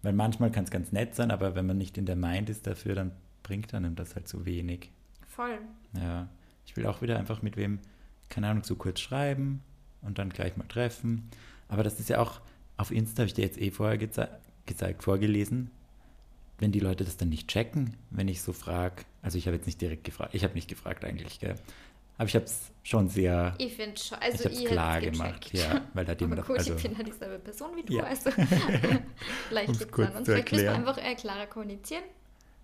Weil 0.03 0.13
manchmal 0.13 0.51
kann 0.51 0.65
es 0.65 0.71
ganz 0.71 0.93
nett 0.93 1.15
sein, 1.15 1.31
aber 1.31 1.55
wenn 1.55 1.67
man 1.67 1.79
nicht 1.79 1.99
in 1.99 2.07
der 2.07 2.17
Mind 2.17 2.51
ist 2.51 2.67
dafür, 2.67 2.95
dann 2.95 3.13
bringt 3.43 3.75
einem 3.75 3.95
das 3.95 4.15
halt 4.15 4.29
so 4.29 4.45
wenig. 4.45 4.91
Voll. 5.27 5.59
Ja. 5.95 6.29
Ich 6.67 6.77
will 6.77 6.87
auch 6.87 7.03
wieder 7.03 7.19
einfach 7.19 7.43
mit 7.43 7.57
wem, 7.57 7.79
keine 8.29 8.49
Ahnung, 8.49 8.65
so 8.65 8.75
kurz 8.75 9.01
schreiben 9.01 9.63
und 10.03 10.19
dann 10.19 10.31
gleich 10.31 10.57
mal 10.57 10.67
treffen. 10.69 11.29
Aber 11.69 11.83
das 11.83 12.01
ist 12.01 12.09
ja 12.09 12.19
auch, 12.21 12.41
auf 12.77 12.91
Insta 12.91 13.23
habe 13.23 13.29
ich 13.29 13.35
dir 13.35 13.45
jetzt 13.45 13.61
eh 13.61 13.71
vorher 13.71 13.99
geze 13.99 14.29
gezeigt, 14.67 15.05
vorgelesen, 15.05 15.71
wenn 16.59 16.73
die 16.73 16.81
Leute 16.81 17.05
das 17.05 17.17
dann 17.17 17.29
nicht 17.29 17.49
checken, 17.49 17.95
wenn 18.11 18.27
ich 18.27 18.43
so 18.43 18.53
frage, 18.53 19.05
also 19.23 19.39
ich 19.39 19.47
habe 19.47 19.57
jetzt 19.57 19.67
nicht 19.67 19.81
direkt 19.81 20.03
gefragt, 20.03 20.35
ich 20.35 20.43
habe 20.43 20.55
nicht 20.55 20.69
gefragt 20.69 21.05
eigentlich, 21.05 21.39
gell? 21.39 21.55
Aber 22.19 22.29
ich 22.29 22.35
habe 22.35 22.45
es 22.47 22.73
schon 22.83 23.09
sehr. 23.09 23.55
Ich 23.59 23.75
finde 23.75 23.99
schon. 24.01 24.19
Also 24.19 24.39
ich 24.39 24.45
habe 24.45 24.55
es 24.55 24.65
klar 24.65 25.01
gemacht, 25.01 25.53
ja, 25.53 25.83
weil 25.95 26.05
da 26.05 26.13
jemand. 26.13 26.47
Gut, 26.47 26.59
also, 26.59 26.75
ich 26.75 26.83
bin 26.83 26.97
ja 26.97 27.03
dieselbe 27.03 27.39
Person 27.39 27.77
wie 27.77 27.83
du, 27.83 27.95
ja. 27.95 28.05
also 28.05 28.31
vielleicht 29.49 29.69
liegt 29.69 29.99
es 29.99 30.07
an 30.07 30.17
uns. 30.17 30.29
Vielleicht 30.29 30.53
müssen 30.53 30.65
wir 30.65 30.75
einfach 30.75 30.99
eher 30.99 31.15
klarer 31.15 31.47
kommunizieren. 31.47 32.05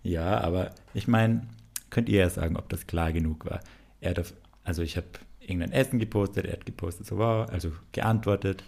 Ja, 0.02 0.40
aber 0.40 0.70
ich 0.94 1.06
meine, 1.06 1.46
könnt 1.90 2.08
ihr 2.08 2.20
ja 2.20 2.30
sagen, 2.30 2.56
ob 2.56 2.68
das 2.68 2.86
klar 2.86 3.12
genug 3.12 3.44
war. 3.44 3.60
Er 4.00 4.14
darf, 4.14 4.32
also 4.64 4.82
ich 4.82 4.96
habe 4.96 5.06
irgendein 5.40 5.72
Essen 5.72 5.98
gepostet, 5.98 6.46
er 6.46 6.54
hat 6.54 6.66
gepostet, 6.66 7.06
so 7.06 7.18
wow, 7.18 7.48
also 7.48 7.72
geantwortet. 7.92 8.64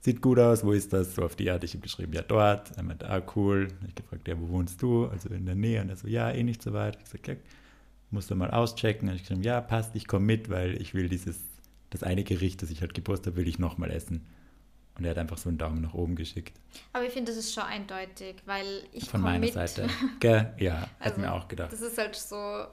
Sieht 0.00 0.20
gut 0.20 0.40
aus, 0.40 0.64
wo 0.64 0.72
ist 0.72 0.92
das? 0.92 1.14
So 1.14 1.22
auf 1.22 1.36
die 1.36 1.48
Art, 1.48 1.62
ich 1.62 1.74
habe 1.74 1.82
geschrieben, 1.82 2.12
ja, 2.12 2.22
dort. 2.22 2.76
Er 2.76 2.82
meinte, 2.82 3.08
ah, 3.08 3.22
cool. 3.36 3.68
Ich 3.68 3.90
habe 3.90 4.02
gefragt, 4.02 4.26
ja, 4.26 4.40
wo 4.40 4.48
wohnst 4.48 4.82
du? 4.82 5.06
Also 5.06 5.28
in 5.28 5.46
der 5.46 5.54
Nähe. 5.54 5.80
Und 5.80 5.90
er 5.90 5.96
so, 5.96 6.08
ja, 6.08 6.32
eh 6.32 6.42
nicht 6.42 6.60
so 6.60 6.72
weit. 6.72 6.96
Ich 6.96 7.04
gesagt, 7.04 7.28
ja, 7.28 7.34
musst 8.12 8.30
du 8.30 8.34
mal 8.34 8.50
auschecken. 8.50 9.08
Und 9.08 9.16
ich 9.16 9.22
gesagt, 9.22 9.44
ja, 9.44 9.60
passt, 9.60 9.94
ich 9.94 10.06
komme 10.06 10.26
mit, 10.26 10.48
weil 10.48 10.80
ich 10.80 10.94
will 10.94 11.08
dieses, 11.08 11.40
das 11.90 12.02
eine 12.02 12.24
Gericht, 12.24 12.62
das 12.62 12.70
ich 12.70 12.80
halt 12.80 12.94
gepostet 12.94 13.28
habe, 13.28 13.36
will 13.38 13.48
ich 13.48 13.58
nochmal 13.58 13.90
essen. 13.90 14.26
Und 14.96 15.04
er 15.04 15.12
hat 15.12 15.18
einfach 15.18 15.38
so 15.38 15.48
einen 15.48 15.58
Daumen 15.58 15.80
nach 15.80 15.94
oben 15.94 16.16
geschickt. 16.16 16.58
Aber 16.92 17.04
ich 17.04 17.12
finde, 17.12 17.32
das 17.32 17.38
ist 17.38 17.54
schon 17.54 17.64
eindeutig, 17.64 18.36
weil 18.44 18.84
ich 18.92 19.08
Von 19.08 19.22
meiner 19.22 19.38
mit. 19.38 19.54
Seite. 19.54 19.88
Gell? 20.20 20.52
Ja, 20.58 20.88
also, 20.98 21.16
hat 21.16 21.18
mir 21.18 21.32
auch 21.32 21.48
gedacht. 21.48 21.72
Das 21.72 21.80
ist 21.80 21.96
halt 21.96 22.14
so 22.14 22.66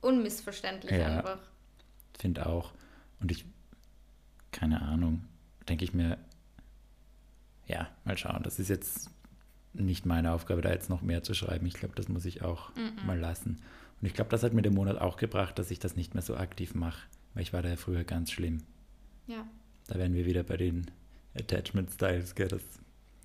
unmissverständlich 0.00 0.92
ja, 0.92 1.18
einfach. 1.18 1.38
Finde 2.18 2.46
auch. 2.46 2.72
Und 3.20 3.32
ich, 3.32 3.44
keine 4.52 4.82
Ahnung, 4.82 5.24
denke 5.68 5.84
ich 5.84 5.92
mir, 5.92 6.18
ja, 7.66 7.88
mal 8.04 8.16
schauen. 8.16 8.42
Das 8.44 8.60
ist 8.60 8.68
jetzt 8.68 9.10
nicht 9.72 10.06
meine 10.06 10.32
Aufgabe, 10.32 10.60
da 10.60 10.70
jetzt 10.70 10.90
noch 10.90 11.02
mehr 11.02 11.22
zu 11.22 11.34
schreiben. 11.34 11.66
Ich 11.66 11.74
glaube, 11.74 11.94
das 11.96 12.08
muss 12.08 12.24
ich 12.24 12.42
auch 12.42 12.70
mm 12.74 12.80
-mm. 12.80 13.04
mal 13.04 13.18
lassen. 13.18 13.60
Und 14.02 14.08
ich 14.08 14.14
glaube, 14.14 14.30
das 14.30 14.42
hat 14.42 14.52
mir 14.52 14.62
den 14.62 14.74
Monat 14.74 15.00
auch 15.00 15.16
gebracht, 15.16 15.58
dass 15.60 15.70
ich 15.70 15.78
das 15.78 15.94
nicht 15.94 16.14
mehr 16.14 16.22
so 16.22 16.36
aktiv 16.36 16.74
mache, 16.74 17.06
weil 17.34 17.44
ich 17.44 17.52
war 17.52 17.62
da 17.62 17.68
ja 17.68 17.76
früher 17.76 18.02
ganz 18.02 18.32
schlimm. 18.32 18.58
Ja. 19.28 19.46
Da 19.86 19.94
wären 19.94 20.12
wir 20.12 20.26
wieder 20.26 20.42
bei 20.42 20.56
den 20.56 20.90
Attachment 21.34 21.92
Styles, 21.92 22.34
gell? 22.34 22.48
Das, 22.48 22.62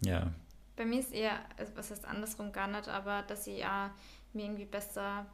ja. 0.01 0.31
Bei 0.75 0.85
mir 0.85 0.99
ist 0.99 1.11
eher, 1.11 1.39
also 1.57 1.75
was 1.75 1.89
heißt 1.89 2.05
andersrum 2.05 2.51
gar 2.51 2.67
nicht, 2.67 2.87
aber 2.87 3.23
dass 3.23 3.47
ich 3.47 3.57
ja 3.57 3.91
mir 4.33 4.45
irgendwie 4.45 4.65
besser 4.65 5.25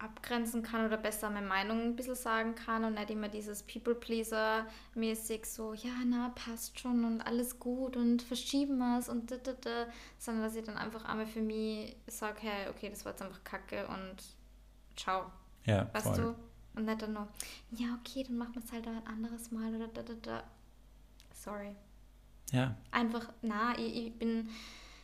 abgrenzen 0.00 0.62
kann 0.62 0.86
oder 0.86 0.96
besser 0.96 1.28
meine 1.30 1.46
Meinung 1.46 1.80
ein 1.80 1.96
bisschen 1.96 2.14
sagen 2.14 2.54
kann 2.54 2.84
und 2.84 2.94
nicht 2.94 3.10
immer 3.10 3.28
dieses 3.28 3.62
People-Pleaser-mäßig 3.62 5.44
so, 5.44 5.74
ja, 5.74 5.92
na, 6.06 6.30
passt 6.34 6.78
schon 6.80 7.04
und 7.04 7.20
alles 7.20 7.58
gut 7.58 7.96
und 7.96 8.22
verschieben 8.22 8.78
wir 8.78 8.98
es 8.98 9.08
und 9.08 9.30
da, 9.30 9.36
da, 9.36 9.52
da, 9.52 9.86
sondern 10.18 10.44
dass 10.44 10.56
ich 10.56 10.64
dann 10.64 10.78
einfach 10.78 11.04
einmal 11.04 11.26
für 11.26 11.42
mich 11.42 11.96
sage, 12.06 12.38
hey, 12.40 12.68
okay, 12.70 12.88
das 12.88 13.04
war 13.04 13.12
jetzt 13.12 13.22
einfach 13.22 13.44
Kacke 13.44 13.86
und 13.88 14.16
ciao. 14.96 15.30
Ja, 15.66 15.88
weißt 15.92 16.06
voll. 16.06 16.16
du? 16.16 16.34
Und 16.78 16.86
nicht 16.86 17.02
dann 17.02 17.12
nur, 17.12 17.28
ja, 17.72 17.98
okay, 18.00 18.24
dann 18.24 18.38
machen 18.38 18.54
wir 18.54 18.62
es 18.64 18.72
halt 18.72 18.86
ein 18.86 19.06
anderes 19.06 19.50
Mal 19.50 19.74
oder 19.74 19.88
da, 19.88 20.02
da, 20.02 20.14
da. 20.22 20.44
Sorry. 21.34 21.74
Ja. 22.52 22.74
Einfach, 22.90 23.28
na, 23.42 23.78
ich, 23.78 24.06
ich 24.06 24.18
bin 24.18 24.48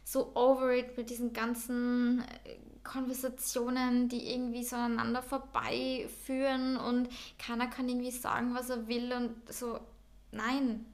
so 0.07 0.31
over 0.37 0.73
it 0.73 0.97
mit 0.97 1.11
diesen 1.11 1.33
ganzen 1.33 2.21
äh, 2.21 2.55
Konversationen, 2.85 4.09
die 4.09 4.33
irgendwie 4.33 4.62
so 4.62 4.77
aneinander 4.77 5.21
vorbeiführen 5.21 6.77
und 6.77 7.09
keiner 7.40 7.66
kann 7.66 7.88
irgendwie 7.88 8.12
sagen, 8.12 8.55
was 8.55 8.71
er 8.71 8.87
will 8.87 9.12
und 9.12 9.53
so, 9.53 9.81
nein, 10.31 10.87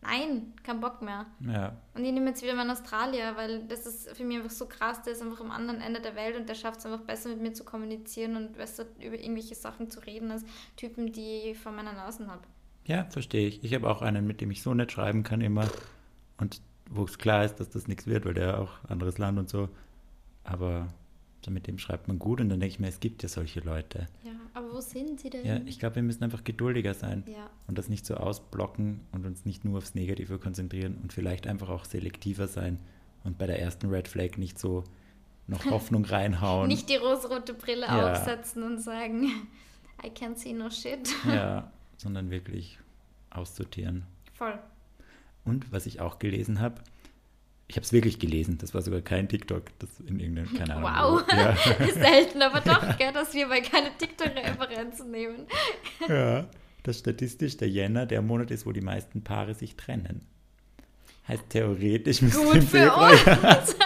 nein, 0.00 0.54
kein 0.62 0.80
Bock 0.80 1.02
mehr. 1.02 1.26
Ja. 1.40 1.76
Und 1.92 2.02
ich 2.06 2.12
nehme 2.12 2.30
jetzt 2.30 2.42
wieder 2.42 2.54
meinen 2.54 2.70
Australier, 2.70 3.36
weil 3.36 3.64
das 3.68 3.84
ist 3.84 4.16
für 4.16 4.24
mich 4.24 4.38
einfach 4.38 4.50
so 4.50 4.64
krass, 4.64 5.02
der 5.02 5.12
ist 5.12 5.20
einfach 5.20 5.42
am 5.42 5.50
anderen 5.50 5.82
Ende 5.82 6.00
der 6.00 6.16
Welt 6.16 6.34
und 6.34 6.48
der 6.48 6.54
schafft 6.54 6.78
es 6.78 6.86
einfach 6.86 7.04
besser 7.04 7.28
mit 7.28 7.42
mir 7.42 7.52
zu 7.52 7.64
kommunizieren 7.64 8.36
und 8.36 8.56
besser 8.56 8.86
über 9.00 9.18
irgendwelche 9.18 9.54
Sachen 9.54 9.90
zu 9.90 10.00
reden 10.00 10.30
als 10.30 10.46
Typen, 10.76 11.12
die 11.12 11.50
ich 11.50 11.58
vor 11.58 11.72
meiner 11.72 11.92
Nase 11.92 12.26
habe. 12.26 12.44
Ja, 12.86 13.04
verstehe 13.10 13.48
ich. 13.48 13.62
Ich 13.62 13.74
habe 13.74 13.90
auch 13.90 14.00
einen, 14.00 14.26
mit 14.26 14.40
dem 14.40 14.50
ich 14.50 14.62
so 14.62 14.72
nett 14.72 14.92
schreiben 14.92 15.24
kann 15.24 15.42
immer 15.42 15.68
und 16.38 16.62
wo 16.90 17.04
es 17.04 17.18
klar 17.18 17.44
ist, 17.44 17.56
dass 17.56 17.70
das 17.70 17.88
nichts 17.88 18.06
wird, 18.06 18.24
weil 18.24 18.34
der 18.34 18.60
auch 18.60 18.70
anderes 18.88 19.18
Land 19.18 19.38
und 19.38 19.48
so. 19.48 19.68
Aber 20.44 20.88
mit 21.48 21.66
dem 21.66 21.78
schreibt 21.78 22.08
man 22.08 22.18
gut 22.18 22.40
und 22.40 22.48
dann 22.48 22.58
denke 22.60 22.72
ich 22.74 22.80
mir, 22.80 22.88
es 22.88 23.00
gibt 23.00 23.22
ja 23.22 23.28
solche 23.28 23.60
Leute. 23.60 24.06
Ja, 24.24 24.32
aber 24.54 24.72
wo 24.72 24.80
sind 24.80 25.20
sie 25.20 25.28
denn? 25.28 25.44
Ja, 25.44 25.60
ich 25.66 25.78
glaube, 25.78 25.96
wir 25.96 26.02
müssen 26.02 26.24
einfach 26.24 26.42
geduldiger 26.42 26.94
sein 26.94 27.22
Ja. 27.26 27.50
und 27.66 27.76
das 27.76 27.88
nicht 27.90 28.06
so 28.06 28.14
ausblocken 28.14 29.00
und 29.12 29.26
uns 29.26 29.44
nicht 29.44 29.62
nur 29.64 29.76
aufs 29.78 29.94
Negative 29.94 30.38
konzentrieren 30.38 30.96
und 31.02 31.12
vielleicht 31.12 31.46
einfach 31.46 31.68
auch 31.68 31.84
selektiver 31.84 32.48
sein 32.48 32.78
und 33.24 33.36
bei 33.36 33.46
der 33.46 33.60
ersten 33.60 33.88
Red 33.90 34.08
Flag 34.08 34.38
nicht 34.38 34.58
so 34.58 34.84
noch 35.46 35.64
Hoffnung 35.70 36.06
reinhauen. 36.06 36.68
Nicht 36.68 36.88
die 36.88 36.96
rosarote 36.96 37.52
Brille 37.52 37.86
Ja. 37.86 38.12
aufsetzen 38.12 38.62
und 38.62 38.78
sagen, 38.80 39.24
I 40.02 40.08
can't 40.08 40.36
see 40.36 40.54
no 40.54 40.70
shit. 40.70 41.10
ja, 41.26 41.70
sondern 41.98 42.30
wirklich 42.30 42.78
aussortieren. 43.28 44.04
Voll. 44.32 44.58
Und 45.44 45.72
was 45.72 45.86
ich 45.86 46.00
auch 46.00 46.18
gelesen 46.18 46.60
habe, 46.60 46.80
ich 47.66 47.76
habe 47.76 47.84
es 47.84 47.92
wirklich 47.92 48.18
gelesen, 48.18 48.58
das 48.58 48.74
war 48.74 48.82
sogar 48.82 49.00
kein 49.00 49.28
TikTok, 49.28 49.64
das 49.78 49.88
in 50.06 50.20
irgendeinem, 50.20 50.52
keine 50.54 50.76
Ahnung. 50.76 51.22
Wow. 51.22 51.24
wo. 51.26 51.36
Ja. 51.36 51.56
Selten, 51.92 52.42
aber 52.42 52.60
doch, 52.60 52.98
gell, 52.98 53.12
dass 53.12 53.32
wir 53.32 53.46
mal 53.46 53.62
keine 53.62 53.90
TikTok-Referenzen 53.96 55.10
nehmen. 55.10 55.46
ja, 56.08 56.46
dass 56.82 56.98
statistisch 56.98 57.56
der 57.56 57.68
Jänner 57.68 58.04
der 58.06 58.20
Monat 58.20 58.50
ist, 58.50 58.66
wo 58.66 58.72
die 58.72 58.82
meisten 58.82 59.24
Paare 59.24 59.54
sich 59.54 59.76
trennen. 59.76 60.26
Heißt 61.26 61.44
theoretisch 61.48 62.20
müsste 62.20 62.44
Gut 62.44 62.56
im 62.56 62.62
für 62.62 62.78
Februar, 62.78 63.10
uns. 63.58 63.76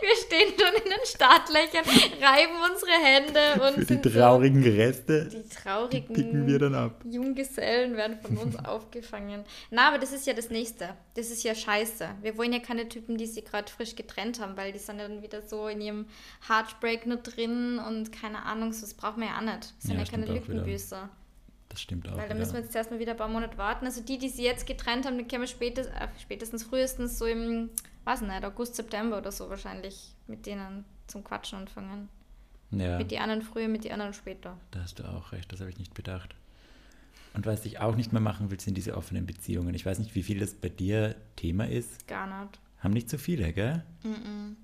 Wir 0.00 0.16
stehen 0.26 0.52
schon 0.58 0.74
in 0.82 0.90
den 0.90 1.05
Startlöchern, 1.16 1.84
reiben 2.22 2.52
unsere 2.70 2.92
Hände 2.92 3.62
und 3.66 3.74
für 3.74 3.80
die 3.80 3.86
sind 3.86 4.04
so- 4.04 4.10
traurigen 4.10 4.62
Reste 4.62 5.26
die 5.26 5.48
traurigen 5.48 6.14
picken 6.14 6.46
wir 6.46 6.58
dann 6.58 6.74
ab. 6.74 7.00
Junggesellen 7.04 7.96
werden 7.96 8.18
von 8.20 8.36
uns 8.38 8.56
aufgefangen. 8.64 9.44
Na, 9.70 9.88
aber 9.88 9.98
das 9.98 10.12
ist 10.12 10.26
ja 10.26 10.34
das 10.34 10.50
Nächste. 10.50 10.90
Das 11.14 11.30
ist 11.30 11.42
ja 11.42 11.54
scheiße. 11.54 12.08
Wir 12.22 12.36
wollen 12.38 12.52
ja 12.52 12.58
keine 12.60 12.88
Typen, 12.88 13.16
die 13.16 13.26
sich 13.26 13.44
gerade 13.44 13.70
frisch 13.72 13.96
getrennt 13.96 14.40
haben, 14.40 14.56
weil 14.56 14.72
die 14.72 14.78
sind 14.78 14.98
ja 14.98 15.08
dann 15.08 15.22
wieder 15.22 15.42
so 15.42 15.68
in 15.68 15.80
ihrem 15.80 16.06
Heartbreak 16.48 17.06
nur 17.06 17.16
drin 17.18 17.78
und 17.78 18.12
keine 18.12 18.44
Ahnung, 18.44 18.72
so, 18.72 18.82
das 18.82 18.94
brauchen 18.94 19.20
wir 19.22 19.28
ja 19.28 19.38
auch 19.38 19.42
nicht. 19.42 19.56
Das 19.58 19.72
sind 19.82 19.94
Ja, 19.94 20.02
ja, 20.02 20.10
keine. 20.10 20.26
Lückenbüßer. 20.26 21.08
Das 21.68 21.80
stimmt 21.80 22.08
auch. 22.08 22.16
Weil 22.16 22.28
da 22.28 22.34
müssen 22.34 22.54
wir 22.54 22.60
jetzt 22.60 22.74
erstmal 22.76 23.00
wieder 23.00 23.12
ein 23.12 23.16
paar 23.18 23.28
Monate 23.28 23.58
warten. 23.58 23.86
Also 23.86 24.00
die, 24.00 24.18
die 24.18 24.28
sie 24.28 24.44
jetzt 24.44 24.66
getrennt 24.66 25.04
haben, 25.06 25.18
die 25.18 25.24
können 25.24 25.42
wir 25.42 25.48
spätestens, 25.48 25.94
äh, 25.94 26.08
spätestens 26.22 26.62
frühestens 26.62 27.18
so 27.18 27.26
im, 27.26 27.70
weiß 28.04 28.20
nicht, 28.20 28.44
August, 28.44 28.76
September 28.76 29.18
oder 29.18 29.32
so 29.32 29.48
wahrscheinlich 29.50 30.14
mit 30.26 30.46
denen 30.46 30.84
zum 31.06 31.24
Quatschen 31.24 31.58
anfangen. 31.58 32.08
ja. 32.70 32.98
Mit 32.98 33.10
den 33.10 33.20
anderen 33.20 33.42
früher, 33.42 33.68
mit 33.68 33.84
den 33.84 33.92
anderen 33.92 34.12
später. 34.12 34.56
Da 34.70 34.80
hast 34.80 34.98
du 34.98 35.04
auch 35.04 35.32
recht, 35.32 35.52
das 35.52 35.60
habe 35.60 35.70
ich 35.70 35.78
nicht 35.78 35.94
bedacht. 35.94 36.34
Und 37.34 37.44
was 37.44 37.66
ich 37.66 37.80
auch 37.80 37.96
nicht 37.96 38.12
mehr 38.12 38.22
machen 38.22 38.50
will, 38.50 38.58
sind 38.58 38.76
diese 38.76 38.96
offenen 38.96 39.26
Beziehungen. 39.26 39.74
Ich 39.74 39.84
weiß 39.84 39.98
nicht, 39.98 40.14
wie 40.14 40.22
viel 40.22 40.40
das 40.40 40.54
bei 40.54 40.70
dir 40.70 41.14
Thema 41.36 41.68
ist. 41.68 42.08
Gar 42.08 42.44
nicht. 42.44 42.58
Haben 42.78 42.94
nicht 42.94 43.10
so 43.10 43.18
viele, 43.18 43.52
gell? 43.52 43.84
Mm-mm. 44.04 44.54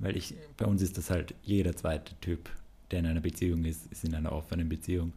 Weil 0.00 0.16
ich, 0.16 0.34
bei 0.56 0.66
uns 0.66 0.82
ist 0.82 0.98
das 0.98 1.10
halt 1.10 1.34
jeder 1.42 1.76
zweite 1.76 2.14
Typ, 2.20 2.50
der 2.90 3.00
in 3.00 3.06
einer 3.06 3.20
Beziehung 3.20 3.64
ist, 3.64 3.86
ist 3.92 4.04
in 4.04 4.14
einer 4.14 4.32
offenen 4.32 4.68
Beziehung. 4.68 5.12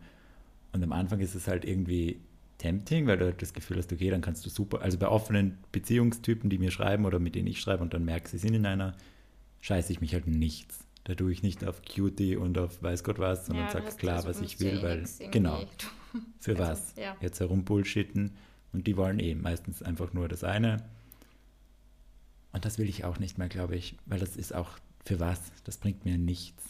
Und 0.72 0.84
am 0.84 0.92
Anfang 0.92 1.20
ist 1.20 1.36
es 1.36 1.48
halt 1.48 1.66
irgendwie 1.66 2.20
tempting, 2.58 3.08
weil 3.08 3.18
du 3.18 3.26
halt 3.26 3.42
das 3.42 3.54
Gefühl 3.54 3.78
hast, 3.78 3.92
okay, 3.92 4.10
dann 4.10 4.22
kannst 4.22 4.46
du 4.46 4.50
super, 4.50 4.82
also 4.82 4.98
bei 4.98 5.08
offenen 5.08 5.58
Beziehungstypen, 5.72 6.50
die 6.50 6.58
mir 6.58 6.72
schreiben 6.72 7.06
oder 7.06 7.20
mit 7.20 7.36
denen 7.36 7.48
ich 7.48 7.60
schreibe 7.60 7.84
und 7.84 7.94
dann 7.94 8.06
merke, 8.06 8.30
sie 8.30 8.38
sind 8.38 8.54
in 8.54 8.66
einer, 8.66 8.96
scheiße 9.64 9.92
ich 9.94 10.02
mich 10.02 10.14
halt 10.14 10.28
nichts. 10.28 10.80
Da 11.06 11.16
tue 11.16 11.32
ich 11.32 11.42
nicht 11.42 11.66
auf 11.66 11.82
Cutie 11.84 12.36
und 12.36 12.58
auf 12.58 12.82
weiß 12.84 13.04
Gott 13.04 13.18
was, 13.20 13.46
sondern 13.46 13.66
Ja, 13.66 13.72
du 13.72 13.78
sag 13.80 13.88
hast 13.88 13.98
klar, 13.98 14.16
also 14.18 14.30
was 14.30 14.42
ich 14.42 14.60
will, 14.60 14.82
weil, 14.84 15.06
genau, 15.32 15.66
für 16.40 16.52
Also, 16.52 16.64
was? 16.64 16.94
ja. 16.98 17.16
Jetzt 17.22 17.40
herumbullshitten 17.40 18.36
und 18.74 18.88
die 18.88 18.96
wollen 18.98 19.20
eh 19.20 19.36
meistens 19.36 19.82
einfach 19.82 20.14
nur 20.14 20.28
das 20.28 20.44
eine. 20.44 20.84
Und 22.52 22.66
das 22.66 22.78
will 22.78 22.88
ich 22.88 23.04
auch 23.04 23.20
nicht 23.20 23.38
mehr, 23.38 23.50
glaube 23.50 23.76
ich, 23.76 23.96
weil 24.06 24.20
das 24.20 24.36
ist 24.38 24.54
auch 24.54 24.78
für 25.06 25.20
was? 25.20 25.40
Das 25.64 25.78
bringt 25.78 26.06
mir 26.06 26.18
nichts. 26.18 26.64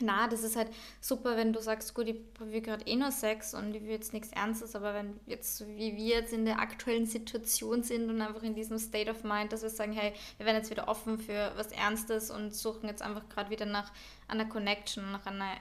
Na, 0.00 0.28
das 0.28 0.42
ist 0.42 0.56
halt 0.56 0.68
super, 1.00 1.36
wenn 1.36 1.52
du 1.54 1.60
sagst, 1.60 1.94
gut, 1.94 2.06
ich 2.08 2.16
will 2.38 2.60
gerade 2.60 2.86
eh 2.86 2.96
nur 2.96 3.10
Sex 3.10 3.54
und 3.54 3.74
ich 3.74 3.82
will 3.82 3.90
jetzt 3.92 4.12
nichts 4.12 4.30
Ernstes, 4.32 4.76
aber 4.76 4.92
wenn 4.92 5.18
jetzt, 5.26 5.66
wie 5.66 5.96
wir 5.96 6.16
jetzt 6.16 6.32
in 6.34 6.44
der 6.44 6.58
aktuellen 6.58 7.06
Situation 7.06 7.82
sind 7.82 8.10
und 8.10 8.20
einfach 8.20 8.42
in 8.42 8.54
diesem 8.54 8.78
State 8.78 9.10
of 9.10 9.24
Mind, 9.24 9.52
dass 9.52 9.62
wir 9.62 9.70
sagen, 9.70 9.92
hey, 9.92 10.12
wir 10.36 10.44
werden 10.44 10.56
jetzt 10.58 10.70
wieder 10.70 10.88
offen 10.88 11.18
für 11.18 11.52
was 11.56 11.68
Ernstes 11.72 12.30
und 12.30 12.54
suchen 12.54 12.88
jetzt 12.88 13.00
einfach 13.00 13.26
gerade 13.30 13.48
wieder 13.48 13.64
nach 13.64 13.90
einer 14.28 14.44
Connection, 14.44 15.12
nach 15.12 15.24
einer 15.24 15.52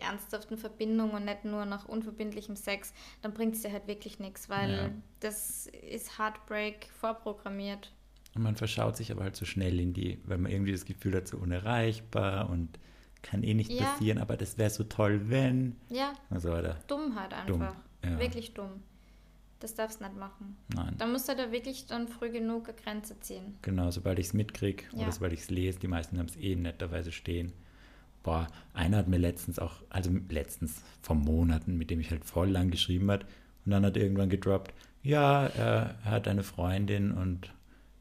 ernsthaften 0.00 0.58
Verbindung 0.58 1.10
und 1.12 1.24
nicht 1.24 1.44
nur 1.44 1.64
nach 1.64 1.86
unverbindlichem 1.88 2.56
Sex, 2.56 2.92
dann 3.22 3.32
bringt 3.34 3.54
es 3.54 3.62
dir 3.62 3.72
halt 3.72 3.86
wirklich 3.86 4.18
nichts, 4.18 4.48
weil 4.48 4.70
Ja. 4.70 4.90
das 5.20 5.68
ist 5.88 6.18
Heartbreak 6.18 6.88
vorprogrammiert. 6.98 7.92
Und 8.34 8.42
man 8.42 8.56
verschaut 8.56 8.96
sich 8.96 9.12
aber 9.12 9.22
halt 9.22 9.36
so 9.36 9.44
schnell 9.44 9.78
in 9.78 9.92
die, 9.94 10.18
weil 10.24 10.38
man 10.38 10.50
irgendwie 10.50 10.72
das 10.72 10.84
Gefühl 10.84 11.14
hat, 11.14 11.28
so 11.28 11.36
unerreichbar 11.38 12.50
und 12.50 12.78
kann 13.22 13.42
eh 13.42 13.54
nicht 13.54 13.70
Ja. 13.70 13.84
passieren, 13.84 14.18
aber 14.18 14.36
das 14.36 14.58
wäre 14.58 14.70
so 14.70 14.84
toll, 14.84 15.22
wenn. 15.28 15.76
Ja, 15.90 16.12
Also, 16.30 16.52
oder? 16.52 16.76
dumm 16.86 17.18
halt 17.18 17.32
Dumm, 17.48 17.62
einfach. 17.62 17.76
ja. 18.04 18.18
Wirklich 18.18 18.54
dumm. 18.54 18.82
Das 19.60 19.74
darfst 19.74 20.00
du 20.00 20.04
nicht 20.04 20.16
machen. 20.16 20.56
Nein. 20.74 20.94
Da 20.98 21.06
musst 21.06 21.28
du 21.28 21.34
da 21.34 21.50
wirklich 21.50 21.86
dann 21.86 22.08
früh 22.08 22.30
genug 22.30 22.68
eine 22.68 22.76
Grenze 22.76 23.18
ziehen. 23.20 23.54
Genau, 23.62 23.90
sobald 23.90 24.18
ich 24.18 24.26
es 24.26 24.34
mitkriege 24.34 24.84
Ja. 24.92 25.02
oder 25.04 25.12
sobald 25.12 25.32
ich 25.32 25.40
es 25.40 25.50
lese, 25.50 25.78
die 25.78 25.88
meisten 25.88 26.18
haben 26.18 26.26
es 26.26 26.36
eh 26.36 26.54
netterweise 26.54 27.10
stehen. 27.10 27.52
Boah, 28.22 28.48
einer 28.74 28.98
hat 28.98 29.08
mir 29.08 29.18
letztens 29.18 29.58
auch, 29.58 29.76
also 29.88 30.10
letztens 30.28 30.82
vor 31.00 31.16
Monaten, 31.16 31.78
mit 31.78 31.90
dem 31.90 32.00
ich 32.00 32.10
halt 32.10 32.24
voll 32.24 32.50
lang 32.50 32.70
geschrieben 32.70 33.10
hat 33.10 33.24
und 33.64 33.70
dann 33.72 33.84
hat 33.86 33.96
er 33.96 34.02
irgendwann 34.02 34.28
gedroppt, 34.28 34.74
ja, 35.02 35.46
er 35.46 35.96
hat 36.04 36.26
eine 36.28 36.42
Freundin 36.42 37.12
und 37.12 37.52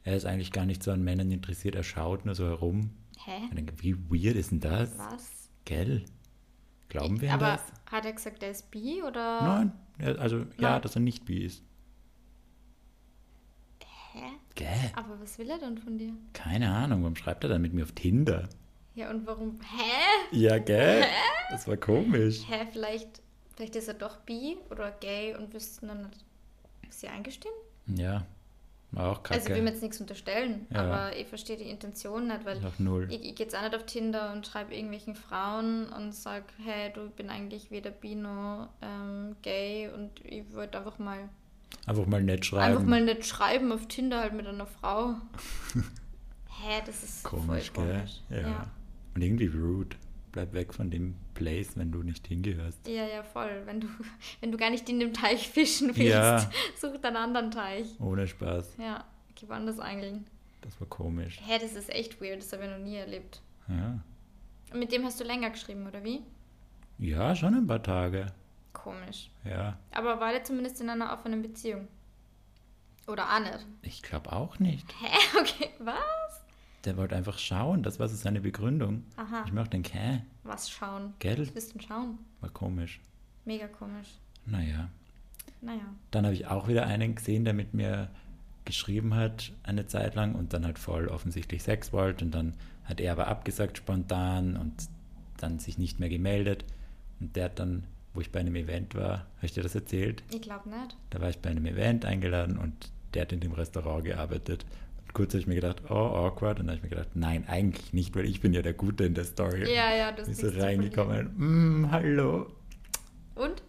er 0.04 0.16
ist 0.18 0.26
eigentlich 0.26 0.52
gar 0.52 0.66
nicht 0.66 0.84
so 0.84 0.92
an 0.92 1.04
Männern 1.04 1.32
interessiert, 1.32 1.76
er 1.76 1.84
schaut 1.84 2.26
nur 2.26 2.36
so 2.36 2.46
herum. 2.46 2.90
Hä? 3.24 3.46
Ich 3.50 3.56
denke, 3.56 3.74
wie 3.82 3.96
weird 4.10 4.36
ist 4.36 4.52
denn 4.52 4.60
das? 4.60 4.98
Was? 4.98 5.50
Gell? 5.66 6.06
Glauben 6.90 7.20
wir 7.22 7.34
Aber 7.34 7.46
das? 7.58 7.62
hat 7.92 8.06
er 8.06 8.14
gesagt, 8.14 8.44
er 8.44 8.52
ist 8.52 8.70
bi 8.72 9.02
oder? 9.04 9.42
Nein, 9.42 10.18
also 10.20 10.38
ja, 10.40 10.46
Nein. 10.58 10.82
dass 10.82 10.96
er 10.96 11.02
nicht 11.02 11.26
bi 11.26 11.44
ist. 11.44 11.64
Hä? 14.14 14.24
Gell? 14.56 14.92
Aber 14.96 15.20
was 15.20 15.38
will 15.38 15.50
er 15.50 15.60
dann 15.60 15.78
von 15.78 15.98
dir? 15.98 16.14
Keine 16.34 16.72
Ahnung, 16.74 17.02
warum 17.02 17.16
schreibt 17.16 17.44
er 17.44 17.50
dann 17.50 17.62
mit 17.62 17.74
mir 17.74 17.84
auf 17.84 17.92
Tinder? 17.92 18.48
Ja, 18.94 19.10
und 19.10 19.26
warum? 19.28 19.60
Hä? 19.62 20.36
Ja, 20.38 20.58
gell? 20.60 21.04
Das 21.50 21.68
war 21.68 21.76
komisch. 21.78 22.44
Hä, 22.48 22.66
vielleicht, 22.72 23.22
vielleicht 23.56 23.76
ist 23.76 23.88
er 23.90 23.94
doch 23.96 24.18
bi 24.18 24.58
oder 24.70 24.92
gay 24.92 25.36
und 25.36 25.54
wüssten 25.54 25.88
dann 25.90 26.04
nicht, 26.04 26.24
sie 26.90 27.08
eingestehen? 27.10 27.54
Ja, 27.88 28.26
auch 28.96 29.24
kacke. 29.24 29.34
Also, 29.36 29.50
ich 29.50 29.56
will 29.56 29.62
mir 29.64 29.72
jetzt 29.72 29.82
nichts 29.82 30.00
unterstellen, 30.00 30.68
Ja. 30.72 30.84
aber 30.84 31.16
ich 31.18 31.28
verstehe 31.28 31.58
die 31.58 31.70
Intention 31.70 32.28
nicht, 32.28 32.46
weil 32.46 32.60
null. 32.78 33.08
ich, 33.10 33.24
ich 33.24 33.36
gehe 33.36 33.46
jetzt 33.46 33.56
auch 33.56 33.62
nicht 33.64 33.76
auf 33.76 33.86
Tinder 33.86 34.32
und 34.34 34.46
schreibe 34.48 34.74
irgendwelchen 34.74 35.16
Frauen 35.16 35.88
und 35.90 36.14
sage, 36.14 36.46
hey, 36.64 36.92
du 36.94 37.06
ich 37.08 37.14
bin 37.14 37.30
eigentlich 37.30 37.72
weder 37.72 37.92
bi 37.92 38.16
noch 38.16 38.70
ähm, 38.82 39.36
gay 39.42 39.90
und 39.94 40.12
ich 40.24 40.44
wollte 40.54 40.78
einfach 40.78 40.98
mal 41.00 41.30
Einfach 41.88 42.06
mal 42.06 42.24
nett 42.24 42.46
schreiben. 42.46 42.64
Einfach 42.78 42.88
mal 42.88 43.02
nicht 43.04 43.26
schreiben 43.26 43.72
auf 43.72 43.88
Tinder 43.88 44.20
halt 44.22 44.34
mit 44.34 44.48
einer 44.48 44.66
Frau. 44.66 45.16
Hä, 46.48 46.82
das 46.86 47.04
ist 47.04 47.24
komisch, 47.24 47.70
voll 47.72 47.86
gell? 47.86 47.96
komisch. 47.98 48.22
Ja. 48.30 48.40
Ja. 48.42 48.68
Und 49.14 49.22
irgendwie 49.22 49.48
rude. 49.48 49.96
Bleib 50.36 50.52
weg 50.54 50.74
von 50.74 50.92
dem 50.92 51.16
Place, 51.34 51.78
wenn 51.78 51.94
du 51.94 52.04
nicht 52.04 52.28
hingehörst. 52.28 52.86
ja, 52.90 53.08
ja, 53.08 53.24
voll. 53.24 53.62
Wenn 53.66 53.80
du, 53.80 53.88
wenn 54.42 54.52
du 54.52 54.58
gar 54.58 54.70
nicht 54.70 54.88
in 54.90 55.00
dem 55.00 55.14
Teich 55.14 55.48
fischen 55.48 55.88
willst, 55.96 56.00
Ja. 56.12 56.52
such 56.78 57.02
einen 57.04 57.16
anderen 57.16 57.52
Teich. 57.52 57.88
Ohne 58.02 58.28
Spaß. 58.28 58.76
Ja, 58.78 59.06
geh 59.36 59.48
woanders 59.48 59.80
angeln. 59.80 60.28
Das 60.60 60.78
war 60.82 60.88
komisch. 60.90 61.40
Hä, 61.46 61.58
das 61.62 61.74
ist 61.74 61.90
echt 61.90 62.20
weird, 62.22 62.42
das 62.42 62.52
habe 62.52 62.66
ich 62.66 62.70
noch 62.70 62.80
nie 62.80 62.98
erlebt. 62.98 63.42
Ja. 63.70 64.00
Und 64.74 64.80
mit 64.80 64.92
dem 64.92 65.06
hast 65.06 65.20
du 65.22 65.24
länger 65.24 65.52
geschrieben, 65.52 65.88
oder 65.88 66.04
wie? 66.04 66.22
Ja, 66.98 67.34
schon 67.34 67.56
ein 67.56 67.66
paar 67.68 67.82
Tage. 67.82 68.26
Komisch. 68.74 69.30
Ja. 69.46 69.78
Aber 69.92 70.20
war 70.20 70.32
der 70.34 70.44
zumindest 70.44 70.82
in 70.82 70.90
einer 70.90 71.14
offenen 71.14 71.42
Beziehung? 71.42 71.88
Oder 73.08 73.24
auch 73.34 73.40
nicht? 73.40 73.66
Ich 73.84 74.02
glaube 74.04 74.34
auch 74.34 74.60
nicht. 74.60 74.86
Hä? 75.02 75.18
Okay, 75.40 75.70
was? 75.80 76.45
Der 76.86 76.98
wollte 76.98 77.16
einfach 77.16 77.38
schauen. 77.40 77.84
Das 77.84 78.00
war 78.00 78.08
so 78.08 78.16
seine 78.16 78.42
Begründung. 78.42 79.04
Aha, 79.18 79.44
Ich 79.52 79.58
auch 79.58 79.68
denke, 79.68 79.94
hä? 79.94 80.22
was 80.44 80.70
schauen? 80.70 81.14
Gell? 81.20 81.40
Was 81.40 81.56
willst 81.56 81.74
du 81.74 81.80
denn 81.80 81.88
schauen? 81.88 82.18
War 82.42 82.50
komisch. 82.52 83.00
Mega 83.46 83.68
komisch. 83.68 84.10
Naja. 84.46 84.90
Naja. 85.62 85.82
Dann 86.12 86.26
habe 86.26 86.36
ich 86.36 86.46
auch 86.48 86.68
wieder 86.68 86.86
einen 86.86 87.16
gesehen, 87.16 87.44
der 87.46 87.54
mit 87.54 87.74
mir 87.74 88.10
geschrieben 88.66 89.14
hat 89.16 89.52
eine 89.64 89.88
Zeit 89.88 90.16
lang 90.16 90.34
und 90.36 90.54
dann 90.54 90.66
halt 90.66 90.80
voll 90.80 91.08
offensichtlich 91.08 91.64
Sex 91.64 91.94
wollte 91.94 92.26
und 92.26 92.32
dann 92.32 92.54
hat 92.84 93.00
er 93.00 93.12
aber 93.12 93.28
abgesagt 93.28 93.78
spontan 93.78 94.58
und 94.58 94.74
dann 95.38 95.60
sich 95.60 95.78
nicht 95.78 96.00
mehr 96.00 96.10
gemeldet 96.10 96.66
und 97.20 97.36
der 97.36 97.46
hat 97.46 97.60
dann, 97.60 97.84
wo 98.14 98.22
ich 98.22 98.32
bei 98.32 98.40
einem 98.40 98.56
Event 98.56 98.96
war, 98.96 99.20
habe 99.38 99.46
ich 99.46 99.54
dir 99.54 99.62
das 99.64 99.76
erzählt? 99.76 100.24
Ich 100.32 100.42
glaube 100.42 100.70
nicht. 100.70 100.96
Da 101.12 101.22
war 101.22 101.30
ich 101.30 101.40
bei 101.40 101.50
einem 101.52 101.66
Event 101.66 102.06
eingeladen 102.06 102.58
und 102.58 102.92
der 103.14 103.24
hat 103.24 103.32
in 103.32 103.40
dem 103.40 103.52
Restaurant 103.54 104.04
gearbeitet. 104.06 104.66
Kurz 105.16 105.32
habe 105.32 105.40
ich 105.40 105.48
mir 105.48 105.56
gedacht, 105.56 105.82
oh, 105.90 105.94
awkward. 105.94 106.60
Und 106.60 106.68
dann 106.68 106.76
habe 106.76 106.86
ich 106.86 106.92
mir 106.92 106.96
gedacht, 106.98 107.16
nein, 107.16 107.46
eigentlich 107.48 107.94
nicht, 107.94 108.14
weil 108.18 108.26
ich 108.26 108.42
bin 108.42 108.54
ja 108.54 108.62
der 108.62 108.74
Gute 108.74 109.06
in 109.06 109.14
der 109.14 109.24
Story. 109.24 109.62
Ja, 109.74 109.96
ja, 109.96 110.12
du 110.12 110.18
Bin 110.24 110.36
bist 110.36 110.42
so 110.42 110.50
reingekommen, 110.62 111.82
mm, 111.84 111.90
hallo. 111.90 112.48
Und? 113.34 113.64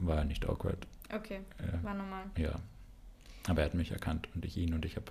War 0.00 0.24
nicht 0.24 0.44
awkward, 0.48 0.86
Okay, 1.14 1.38
Ja. 1.60 1.82
war 1.84 1.94
normal. 1.94 2.24
ja. 2.36 2.56
Aber 3.48 3.60
er 3.60 3.66
hat 3.66 3.74
mich 3.74 3.92
erkannt 3.92 4.28
und 4.34 4.44
ich 4.44 4.56
ihn 4.56 4.74
und 4.74 4.84
ich 4.84 4.96
habe 4.96 5.06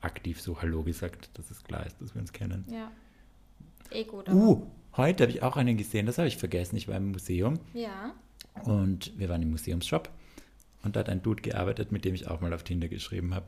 aktiv 0.00 0.40
so 0.40 0.62
Hallo 0.62 0.82
gesagt, 0.82 1.28
dass 1.34 1.50
es 1.50 1.62
klar 1.64 1.84
ist, 1.84 2.00
dass 2.00 2.14
wir 2.14 2.22
uns 2.22 2.32
kennen. 2.32 2.64
Ja. 2.72 2.90
Eh 3.90 4.04
gut. 4.04 4.26
aber- 4.30 4.36
Uh, 4.38 4.66
heute 4.96 5.24
habe 5.24 5.32
ich 5.32 5.42
auch 5.42 5.58
einen 5.58 5.76
gesehen, 5.76 6.06
das 6.06 6.16
habe 6.16 6.28
ich 6.28 6.38
vergessen. 6.38 6.76
Ich 6.76 6.88
war 6.88 6.96
im 6.96 7.10
Museum 7.12 7.60
Ja. 7.74 8.14
und 8.62 9.12
wir 9.18 9.28
waren 9.28 9.42
im 9.42 9.50
Museumsshop 9.50 10.08
und 10.82 10.96
da 10.96 11.00
hat 11.00 11.10
ein 11.10 11.22
Dude 11.22 11.42
gearbeitet, 11.42 11.92
mit 11.92 12.06
dem 12.06 12.14
ich 12.14 12.26
auch 12.26 12.40
mal 12.40 12.54
auf 12.54 12.62
Tinder 12.62 12.88
geschrieben 12.88 13.34
habe. 13.34 13.44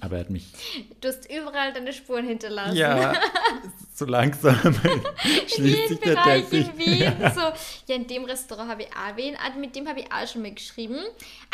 Aber 0.00 0.16
er 0.16 0.20
hat 0.20 0.30
mich 0.30 0.46
Du 1.00 1.08
hast 1.08 1.30
überall 1.30 1.72
deine 1.72 1.92
Spuren 1.92 2.26
hinterlassen. 2.26 2.76
Ja, 2.76 3.12
so 3.94 4.04
langsam 4.06 4.54
In 4.64 5.48
schließt 5.48 5.58
jedem 5.58 5.88
sich 5.88 5.98
der 6.00 6.10
Bereich 6.14 6.44
Teppich. 6.48 6.68
in 6.68 6.78
Wien. 6.78 7.32
So, 7.34 7.40
ja, 7.40 7.96
in 7.96 8.06
dem 8.06 8.24
Restaurant 8.24 8.70
habe 8.70 8.82
ich 8.82 8.88
auch 8.88 9.16
wen, 9.16 9.34
ah, 9.36 9.56
mit 9.58 9.74
dem 9.76 9.86
habe 9.88 10.00
ich 10.00 10.06
auch 10.12 10.26
schon 10.26 10.42
mal 10.42 10.52
geschrieben. 10.54 10.98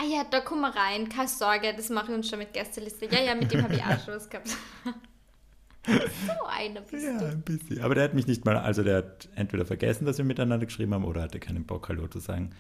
Ah 0.01 0.05
ja, 0.05 0.25
da 0.31 0.41
kommen 0.41 0.61
wir 0.61 0.75
rein, 0.75 1.09
keine 1.09 1.29
Sorge, 1.29 1.73
das 1.77 1.89
mache 1.91 2.13
ich 2.13 2.19
uns 2.19 2.29
schon 2.29 2.39
mit 2.39 2.53
Gästeliste. 2.53 3.07
Ja, 3.07 3.21
ja, 3.21 3.35
mit 3.35 3.51
dem 3.53 3.63
habe 3.63 3.75
ich 3.75 3.83
auch 3.83 4.05
schon 4.05 4.15
was 4.15 4.29
gehabt. 4.31 4.49
so 5.87 6.47
einer 6.47 6.83
bist 6.83 7.05
Ja, 7.05 7.19
du. 7.19 7.27
ein 7.27 7.43
bisschen. 7.43 7.81
Aber 7.83 7.95
der 7.95 8.05
hat 8.05 8.15
mich 8.15 8.27
nicht 8.27 8.45
mal, 8.45 8.57
also 8.59 8.83
der 8.83 8.99
hat 8.99 9.29
entweder 9.35 9.65
vergessen, 9.65 10.05
dass 10.05 10.19
wir 10.19 10.25
miteinander 10.25 10.67
geschrieben 10.67 10.93
haben, 10.95 11.05
oder 11.05 11.23
hatte 11.23 11.41
keinen 11.41 11.65
Bock, 11.65 11.89
Hallo 11.89 12.07
zu 12.07 12.19
sagen. 12.19 12.51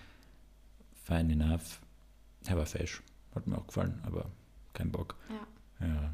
Fine 1.05 1.33
enough. 1.35 1.81
Er 2.47 2.57
war 2.57 2.67
fesch. 2.67 3.03
Hat 3.35 3.47
mir 3.47 3.59
auch 3.59 3.67
gefallen, 3.67 4.01
aber 4.07 4.31
kein 4.73 4.91
Bock. 4.93 5.15
Ja. 5.29 5.87
Ja. 5.87 6.11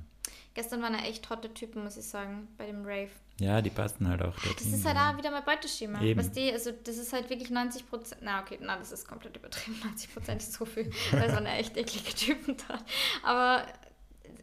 Gestern 0.54 0.80
waren 0.80 0.94
ja 0.94 1.00
echt 1.00 1.28
hotte 1.28 1.52
Typen, 1.52 1.84
muss 1.84 1.96
ich 1.98 2.06
sagen, 2.06 2.48
bei 2.56 2.66
dem 2.66 2.82
Rave. 2.84 3.10
Ja, 3.38 3.60
die 3.60 3.68
passen 3.68 4.08
halt 4.08 4.22
auch 4.22 4.34
Das 4.36 4.44
dorthin. 4.44 4.72
ist 4.74 4.86
halt 4.86 4.96
auch 4.96 5.18
wieder 5.18 5.30
mein 5.30 5.44
Beuteschema. 5.44 6.00
Eben. 6.00 6.18
Was 6.18 6.32
die, 6.32 6.50
also 6.50 6.72
das 6.72 6.96
ist 6.96 7.12
halt 7.12 7.28
wirklich 7.28 7.50
90 7.50 7.86
Prozent. 7.90 8.22
Na, 8.24 8.40
okay, 8.40 8.58
na, 8.62 8.76
das 8.78 8.90
ist 8.92 9.06
komplett 9.06 9.36
übertrieben. 9.36 9.78
90 9.84 10.14
Prozent 10.14 10.42
ist 10.42 10.54
so 10.54 10.64
viel, 10.64 10.90
weil 11.12 11.24
es 11.24 11.32
waren 11.34 11.44
ja 11.44 11.56
echt 11.56 11.76
eklige 11.76 12.14
Typen 12.14 12.56
da. 12.68 12.78
Aber 13.22 13.66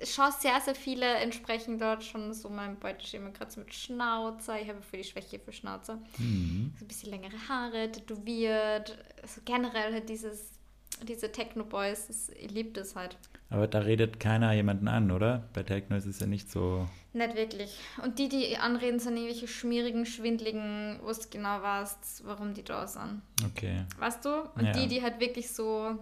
schon 0.06 0.32
sehr, 0.40 0.62
sehr 0.62 0.76
viele 0.76 1.06
entsprechen 1.16 1.80
dort 1.80 2.04
schon 2.04 2.32
so 2.34 2.48
meinem 2.50 2.76
Beuteschema, 2.78 3.30
gerade 3.30 3.50
so 3.52 3.62
mit 3.62 3.74
Schnauzer. 3.74 4.62
Ich 4.62 4.70
habe 4.70 4.84
voll 4.84 5.02
die 5.02 5.08
Schwäche 5.08 5.40
für 5.40 5.52
Schnauzer. 5.52 5.96
Mhm. 6.20 6.74
So 6.78 6.86
ein 6.86 6.88
bisschen 6.88 7.10
längere 7.10 7.38
Haare, 7.50 7.92
tätowiert. 7.92 8.96
Also 9.24 9.42
generell 9.46 9.94
halt 9.94 10.08
dieses, 10.10 10.52
diese 11.02 11.32
Techno-Boys, 11.32 12.06
das- 12.08 12.30
ich 12.30 12.52
liebe 12.52 12.70
das 12.72 12.96
halt. 12.96 13.18
Aber 13.54 13.68
da 13.68 13.80
redet 13.80 14.20
keiner 14.20 14.52
jemanden 14.54 14.88
an, 14.88 15.12
oder? 15.12 15.48
Bei 15.54 15.62
Techno 15.62 15.96
ist 15.96 16.08
es 16.08 16.20
ja 16.20 16.26
nicht 16.26 16.50
so. 16.50 16.88
Nicht 17.14 17.36
wirklich. 17.36 17.78
Und 18.04 18.18
die, 18.18 18.28
die 18.28 18.58
anreden, 18.58 19.00
sind 19.00 19.16
irgendwelche 19.16 19.48
schmierigen, 19.48 20.08
schwindligen, 20.08 21.00
wo 21.04 21.12
du 21.12 21.20
genau 21.30 21.62
weißt, 21.62 22.24
warum 22.26 22.56
die 22.56 22.64
da 22.64 22.88
sind. 22.88 23.22
Okay. 23.46 23.86
Weißt 24.00 24.26
du? 24.26 24.42
Und 24.56 24.66
Ja. 24.66 24.72
die, 24.72 24.88
die 24.88 25.04
halt 25.04 25.20
wirklich 25.20 25.52
so 25.54 26.00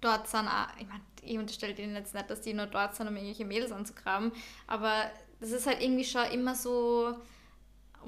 dort 0.00 0.26
sind, 0.26 0.48
auch, 0.48 0.68
ich 0.80 0.86
meine, 0.88 1.00
ich 1.22 1.36
unterstelle 1.38 1.74
denen 1.74 1.94
jetzt 1.96 2.14
nicht, 2.14 2.30
dass 2.30 2.40
die 2.40 2.54
nur 2.54 2.66
dort 2.66 2.94
sind, 2.96 3.08
um 3.08 3.14
irgendwelche 3.16 3.44
Mädels 3.44 3.70
anzugraben, 3.70 4.32
aber 4.66 5.04
das 5.40 5.50
ist 5.50 5.66
halt 5.66 5.82
irgendwie 5.82 6.04
schon 6.04 6.24
immer 6.32 6.54
so 6.54 7.14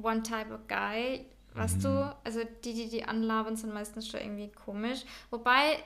one 0.03 0.23
type 0.23 0.53
of 0.53 0.67
guy, 0.69 1.27
weißt 1.55 1.79
Mhm. 1.79 1.83
du? 1.83 2.17
Also 2.25 2.41
die, 2.65 2.73
die 2.75 2.89
die 2.89 3.05
anlabern, 3.05 3.57
sind 3.57 3.73
meistens 3.75 4.09
schon 4.09 4.21
irgendwie 4.21 4.49
komisch. 4.53 5.01
Wobei 5.31 5.79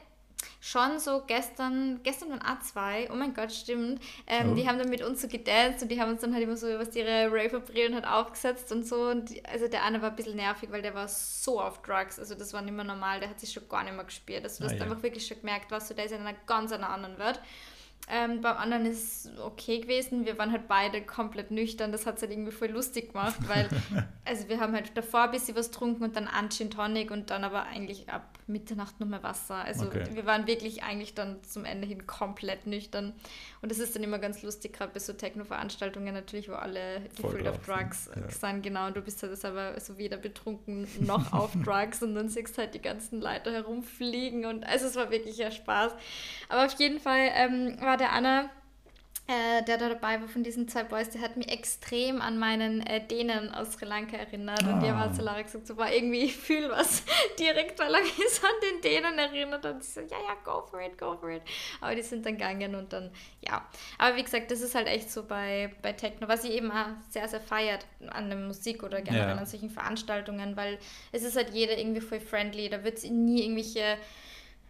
schon 0.60 0.98
so 0.98 1.22
gestern, 1.26 2.00
gestern 2.02 2.30
waren 2.30 2.42
auch 2.42 2.60
zwei, 2.60 3.08
oh 3.10 3.14
mein 3.14 3.34
Gott, 3.34 3.52
stimmt, 3.52 4.00
ähm, 4.26 4.52
Oh. 4.52 4.54
die 4.54 4.68
haben 4.68 4.78
dann 4.78 4.88
mit 4.90 5.02
uns 5.02 5.22
so 5.22 5.28
gedanced 5.28 5.82
und 5.82 5.88
die 5.90 6.00
haben 6.00 6.10
uns 6.10 6.20
dann 6.20 6.32
halt 6.34 6.42
immer 6.44 6.56
so 6.56 6.66
was 6.78 6.94
ihre 6.94 7.28
Raver-Brillen 7.30 7.94
halt 7.94 8.06
aufgesetzt 8.06 8.70
und 8.72 8.86
so 8.86 9.08
und 9.08 9.30
die, 9.30 9.44
also 9.44 9.68
der 9.68 9.84
eine 9.84 10.00
war 10.02 10.10
ein 10.10 10.16
bisschen 10.16 10.36
nervig, 10.36 10.70
weil 10.70 10.82
der 10.82 10.94
war 10.94 11.08
so 11.08 11.60
auf 11.60 11.82
Drugs, 11.82 12.18
also 12.18 12.34
das 12.34 12.52
war 12.52 12.62
nicht 12.62 12.74
mehr 12.74 12.84
normal, 12.84 13.20
der 13.20 13.30
hat 13.30 13.40
sich 13.40 13.52
schon 13.52 13.68
gar 13.68 13.84
nicht 13.84 13.94
mehr 13.94 14.04
gespürt, 14.04 14.44
also 14.44 14.58
du 14.58 14.64
Ah, 14.68 14.70
hast 14.72 14.78
ja. 14.78 14.84
einfach 14.84 15.02
wirklich 15.02 15.26
schon 15.26 15.40
gemerkt, 15.40 15.70
was 15.70 15.88
du, 15.88 15.94
der 15.94 16.04
ist 16.04 16.12
in 16.12 16.20
einer 16.20 16.36
ganz 16.46 16.72
anderen 16.72 17.18
Welt. 17.18 17.40
Ähm, 18.08 18.40
beim 18.40 18.56
anderen 18.56 18.86
ist 18.86 19.26
es 19.26 19.38
okay 19.38 19.80
gewesen. 19.80 20.26
Wir 20.26 20.36
waren 20.36 20.50
halt 20.50 20.66
beide 20.66 21.00
komplett 21.00 21.52
nüchtern. 21.52 21.92
Das 21.92 22.06
hat 22.06 22.16
es 22.16 22.22
halt 22.22 22.32
irgendwie 22.32 22.50
voll 22.50 22.68
lustig 22.68 23.12
gemacht, 23.12 23.36
weil 23.46 23.68
also 24.24 24.48
wir 24.48 24.58
haben 24.58 24.72
halt 24.72 24.96
davor 24.96 25.22
ein 25.22 25.30
bisschen 25.30 25.54
was 25.56 25.70
getrunken 25.70 26.02
und 26.02 26.16
dann 26.16 26.26
einen 26.26 26.50
Gin 26.50 26.70
Tonic 26.70 27.12
und 27.12 27.30
dann 27.30 27.44
aber 27.44 27.64
eigentlich 27.64 28.08
ab 28.08 28.38
Mitternacht 28.48 28.98
nur 28.98 29.08
mehr 29.08 29.22
Wasser. 29.22 29.56
Also 29.56 29.86
Okay. 29.86 30.04
wir 30.12 30.26
waren 30.26 30.46
wirklich 30.48 30.82
eigentlich 30.82 31.14
dann 31.14 31.42
zum 31.44 31.64
Ende 31.64 31.86
hin 31.86 32.06
komplett 32.06 32.66
nüchtern. 32.66 33.14
Und 33.62 33.70
das 33.70 33.78
ist 33.78 33.94
dann 33.94 34.02
immer 34.02 34.18
ganz 34.18 34.42
lustig, 34.42 34.72
gerade 34.72 34.92
bei 34.92 35.00
so 35.00 35.12
Techno-Veranstaltungen 35.12 36.14
natürlich, 36.14 36.48
wo 36.48 36.54
alle 36.54 37.02
gefühlt 37.14 37.46
auf 37.46 37.58
Drugs 37.66 38.06
sind, 38.06 38.22
ja. 38.22 38.30
sind, 38.30 38.62
genau. 38.62 38.86
Und 38.86 38.96
du 38.96 39.02
bist 39.02 39.22
halt 39.22 39.44
aber 39.44 39.78
so 39.78 39.98
weder 39.98 40.16
betrunken 40.16 40.88
noch 41.00 41.32
auf 41.32 41.52
Drugs 41.64 42.02
und 42.02 42.14
dann 42.14 42.30
siehst 42.30 42.56
halt 42.56 42.74
die 42.74 42.80
ganzen 42.80 43.20
Leute 43.20 43.52
herumfliegen 43.52 44.46
und 44.46 44.64
also 44.64 44.86
es 44.86 44.96
war 44.96 45.10
wirklich 45.10 45.36
ja 45.36 45.50
Spaß. 45.50 45.92
Aber 46.48 46.64
auf 46.64 46.72
jeden 46.78 47.00
Fall 47.00 47.30
ähm, 47.34 47.76
war 47.80 47.98
der 47.98 48.12
Anna, 48.12 48.48
äh, 49.30 49.62
der 49.62 49.78
da 49.78 49.88
dabei 49.88 50.20
war 50.20 50.26
von 50.28 50.42
diesen 50.42 50.66
zwei 50.66 50.82
Boys, 50.82 51.10
der 51.10 51.20
hat 51.20 51.36
mich 51.36 51.48
extrem 51.48 52.20
an 52.20 52.36
meinen 52.38 52.84
äh, 52.86 53.06
Dänen 53.06 53.54
aus 53.54 53.74
Sri 53.74 53.84
Lanka 53.86 54.16
erinnert. 54.16 54.62
Und 54.64 54.80
die 54.82 54.88
Ah. 54.88 54.98
hat 54.98 55.14
zu 55.14 55.22
Lara 55.22 55.40
gesagt, 55.42 55.66
so 55.68 55.76
war 55.76 55.92
irgendwie, 55.92 56.20
ich 56.24 56.36
fühle 56.36 56.70
was 56.70 57.04
direkt, 57.38 57.78
weil 57.78 57.94
er 57.94 58.00
mich 58.00 58.12
so 58.30 58.46
an 58.46 58.52
den 58.62 58.80
Dänen 58.80 59.18
erinnert. 59.18 59.64
Und 59.64 59.82
ich 59.82 59.88
so, 59.88 60.00
ja, 60.00 60.06
ja, 60.26 60.34
go 60.44 60.62
for 60.68 60.80
it, 60.80 60.98
go 60.98 61.16
for 61.16 61.30
it. 61.30 61.42
Aber 61.80 61.94
die 61.94 62.02
sind 62.02 62.26
dann 62.26 62.36
gegangen 62.38 62.74
und 62.74 62.92
dann, 62.92 63.10
ja. 63.40 63.64
Aber 63.98 64.16
wie 64.16 64.22
gesagt, 64.24 64.50
das 64.50 64.60
ist 64.60 64.74
halt 64.74 64.88
echt 64.88 65.10
so 65.10 65.22
bei, 65.22 65.72
bei 65.82 65.92
Techno, 65.92 66.26
was 66.26 66.44
ich 66.44 66.50
eben 66.52 66.72
auch 66.72 66.86
sehr, 67.10 67.28
sehr 67.28 67.40
feiert 67.40 67.86
an 68.10 68.28
der 68.30 68.38
Musik 68.38 68.82
oder 68.82 69.00
generell 69.00 69.28
Ja. 69.28 69.36
an 69.36 69.46
solchen 69.46 69.70
Veranstaltungen, 69.70 70.56
weil 70.56 70.78
es 71.12 71.22
ist 71.22 71.36
halt 71.36 71.50
jeder 71.50 71.78
irgendwie 71.78 72.00
voll 72.00 72.20
friendly. 72.20 72.68
Da 72.68 72.82
wird 72.82 72.98
es 72.98 73.04
nie 73.04 73.42
irgendwelche 73.44 73.96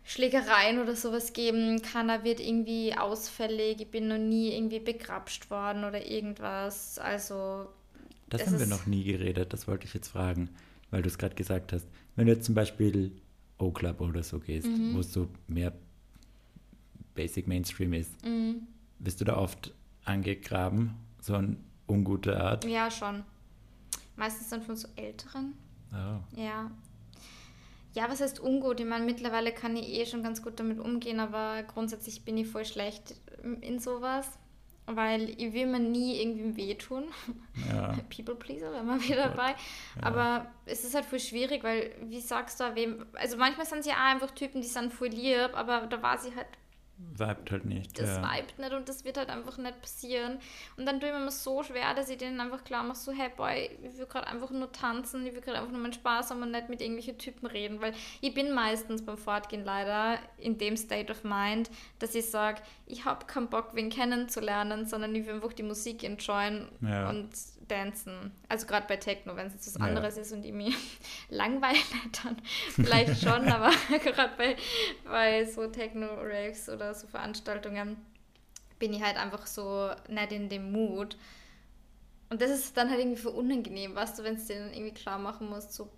Schlägereien 0.04 0.80
oder 0.80 0.96
sowas 0.96 1.32
geben. 1.32 1.82
Keiner 1.82 2.24
wird 2.24 2.40
irgendwie 2.40 2.94
ausfällig. 2.96 3.80
Ich 3.80 3.90
bin 3.90 4.08
noch 4.08 4.18
nie 4.18 4.52
irgendwie 4.54 4.80
begrapscht 4.80 5.50
worden 5.50 5.84
oder 5.84 6.06
irgendwas. 6.06 6.98
Also, 6.98 7.66
Das 8.28 8.46
haben 8.46 8.58
wir 8.58 8.66
noch 8.66 8.86
nie 8.86 9.04
geredet, 9.04 9.52
das 9.52 9.68
wollte 9.68 9.86
ich 9.86 9.94
jetzt 9.94 10.08
fragen, 10.08 10.50
weil 10.90 11.02
du 11.02 11.08
es 11.08 11.18
gerade 11.18 11.34
gesagt 11.34 11.72
hast. 11.72 11.86
Wenn 12.16 12.26
du 12.26 12.32
jetzt 12.32 12.46
zum 12.46 12.54
Beispiel 12.54 13.12
O-Club 13.58 14.00
oder 14.00 14.22
so 14.22 14.40
gehst, 14.40 14.66
Mhm. 14.66 14.94
wo 14.94 15.00
es 15.00 15.12
so 15.12 15.28
mehr 15.46 15.72
Basic 17.14 17.46
Mainstream 17.46 17.92
ist, 17.92 18.10
mm, 18.24 18.52
wirst 19.00 19.20
du 19.20 19.24
da 19.24 19.36
oft 19.36 19.72
angegraben, 20.04 20.94
so 21.20 21.34
eine 21.34 21.56
ungute 21.88 22.40
Art? 22.40 22.64
ja, 22.64 22.90
schon. 22.90 23.22
Meistens 24.16 24.48
dann 24.50 24.62
von 24.62 24.76
so 24.76 24.88
Älteren. 24.96 25.54
Oh. 25.92 26.38
Ja. 26.40 26.70
Ja, 27.92 28.08
was 28.08 28.20
heißt 28.20 28.40
ungut? 28.40 28.80
Ich 28.80 28.86
meine, 28.86 29.04
mittlerweile 29.04 29.52
kann 29.52 29.76
ich 29.76 29.88
eh 29.88 30.06
schon 30.06 30.22
ganz 30.22 30.42
gut 30.42 30.60
damit 30.60 30.78
umgehen, 30.78 31.18
aber 31.18 31.62
grundsätzlich 31.64 32.24
bin 32.24 32.36
ich 32.36 32.46
voll 32.46 32.64
schlecht 32.64 33.14
in 33.62 33.78
sowas, 33.80 34.28
weil 34.86 35.30
ich 35.30 35.52
will 35.52 35.66
mir 35.66 35.80
nie 35.80 36.20
irgendwie 36.20 36.56
wehtun. 36.56 37.04
Ja. 37.68 37.96
People 38.14 38.36
Pleaser, 38.36 38.72
wären 38.72 38.86
wir 38.86 39.02
wieder 39.02 39.28
dabei. 39.28 39.54
Aber 40.00 40.46
es 40.66 40.84
ist 40.84 40.94
halt 40.94 41.04
voll 41.04 41.20
schwierig, 41.20 41.64
weil, 41.64 41.94
wie 42.02 42.20
sagst 42.20 42.60
du, 42.60 42.74
wem, 42.76 43.06
also 43.14 43.36
manchmal 43.36 43.66
sind 43.66 43.82
sie 43.82 43.90
auch 43.90 43.96
einfach 43.96 44.30
Typen, 44.30 44.60
die 44.60 44.68
sind 44.68 44.92
voll 44.92 45.08
lieb, 45.08 45.50
aber 45.54 45.86
da 45.86 46.00
war 46.00 46.16
sie 46.16 46.34
halt, 46.34 46.46
Vibet 47.12 47.50
halt 47.50 47.64
nicht. 47.64 47.98
das 47.98 48.08
ja. 48.08 48.22
vibet 48.22 48.58
nicht 48.58 48.72
und 48.72 48.88
das 48.88 49.04
wird 49.04 49.18
halt 49.18 49.28
einfach 49.28 49.58
nicht 49.58 49.80
passieren. 49.80 50.38
Und 50.76 50.86
dann 50.86 51.00
tue 51.00 51.08
ich 51.08 51.14
mir 51.14 51.20
immer 51.20 51.30
so 51.30 51.62
schwer, 51.62 51.92
dass 51.94 52.08
ich 52.08 52.18
denen 52.18 52.40
einfach 52.40 52.64
klar 52.64 52.82
mache, 52.82 52.96
so, 52.98 53.12
hey 53.12 53.30
Boy, 53.36 53.70
ich 53.82 53.98
will 53.98 54.06
gerade 54.06 54.26
einfach 54.26 54.50
nur 54.50 54.70
tanzen, 54.72 55.26
ich 55.26 55.34
will 55.34 55.40
gerade 55.40 55.58
einfach 55.58 55.72
nur 55.72 55.80
meinen 55.80 55.92
Spaß 55.92 56.30
haben 56.30 56.42
und 56.42 56.50
nicht 56.50 56.68
mit 56.68 56.80
irgendwelchen 56.80 57.18
Typen 57.18 57.46
reden, 57.46 57.80
weil 57.80 57.92
ich 58.20 58.32
bin 58.34 58.52
meistens 58.52 59.04
beim 59.04 59.18
Fortgehen 59.18 59.64
leider 59.64 60.18
in 60.38 60.58
dem 60.58 60.76
State 60.76 61.10
of 61.12 61.24
Mind, 61.24 61.70
dass 61.98 62.14
ich 62.14 62.30
sage, 62.30 62.62
ich 62.86 63.04
habe 63.04 63.26
keinen 63.26 63.48
Bock, 63.48 63.70
wen 63.74 63.90
kennenzulernen, 63.90 64.86
sondern 64.86 65.14
ich 65.14 65.26
will 65.26 65.34
einfach 65.34 65.52
die 65.52 65.62
Musik 65.62 66.02
enjoyen 66.04 66.68
Ja. 66.80 67.08
und 67.10 67.30
dancen. 67.68 68.32
Also 68.48 68.66
gerade 68.66 68.86
bei 68.88 68.96
Techno, 68.96 69.36
wenn 69.36 69.46
es 69.46 69.52
jetzt 69.54 69.66
was 69.68 69.74
Ja. 69.80 69.86
anderes 69.86 70.16
ist 70.16 70.32
und 70.32 70.44
ich 70.44 70.52
mich 70.52 70.74
langweile, 71.28 71.78
dann 72.24 72.36
vielleicht 72.74 73.22
schon, 73.22 73.46
aber 73.48 73.70
gerade 74.02 74.32
bei, 74.36 74.56
bei 75.04 75.44
so 75.44 75.68
Techno-Raves 75.68 76.68
oder 76.68 76.89
so 76.94 77.06
Veranstaltungen 77.06 77.96
bin 78.78 78.92
ich 78.94 79.02
halt 79.02 79.16
einfach 79.16 79.46
so 79.46 79.90
nicht 80.08 80.32
in 80.32 80.48
dem 80.48 80.72
Mood. 80.72 81.16
Und 82.30 82.40
das 82.40 82.50
ist 82.50 82.76
dann 82.76 82.90
halt 82.90 83.00
irgendwie 83.00 83.20
für 83.20 83.30
unangenehm, 83.30 83.94
weißt 83.94 84.18
du, 84.18 84.24
wenn 84.24 84.36
es 84.36 84.46
dir 84.46 84.60
dann 84.60 84.72
irgendwie 84.72 84.94
klar 84.94 85.18
machen 85.18 85.48
musst, 85.48 85.72
so, 85.74 85.90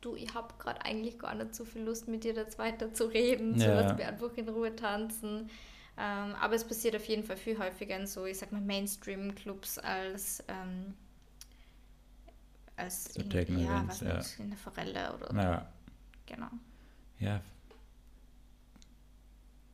du, 0.00 0.16
ich 0.16 0.34
habe 0.34 0.54
gerade 0.58 0.82
eigentlich 0.84 1.18
gar 1.18 1.34
nicht 1.34 1.54
so 1.54 1.64
viel 1.64 1.82
Lust, 1.82 2.08
mit 2.08 2.24
dir 2.24 2.34
jetzt 2.34 2.58
weiter 2.58 2.92
zu 2.92 3.06
reden, 3.06 3.58
so 3.58 3.66
Ja. 3.66 3.74
lass 3.74 3.96
mir 3.96 4.08
einfach 4.08 4.36
in 4.36 4.48
Ruhe 4.48 4.74
tanzen. 4.74 5.50
Ähm, 5.98 6.34
aber 6.40 6.54
es 6.54 6.64
passiert 6.64 6.96
auf 6.96 7.04
jeden 7.06 7.24
Fall 7.24 7.36
viel 7.36 7.58
häufiger 7.58 7.96
in 7.96 8.06
so, 8.06 8.24
ich 8.26 8.38
sag 8.38 8.52
mal, 8.52 8.60
Mainstream-Clubs 8.60 9.78
als, 9.78 10.42
ähm, 10.48 10.94
als 12.76 13.14
So 13.14 13.20
in, 13.20 13.30
ja, 13.30 13.46
ja. 13.48 13.88
weiß 13.88 14.02
nicht, 14.02 14.40
in 14.40 14.50
der 14.50 14.58
Forelle 14.58 15.14
oder 15.14 15.32
Naja, 15.32 15.66
genau. 16.26 16.48
ja. 17.18 17.40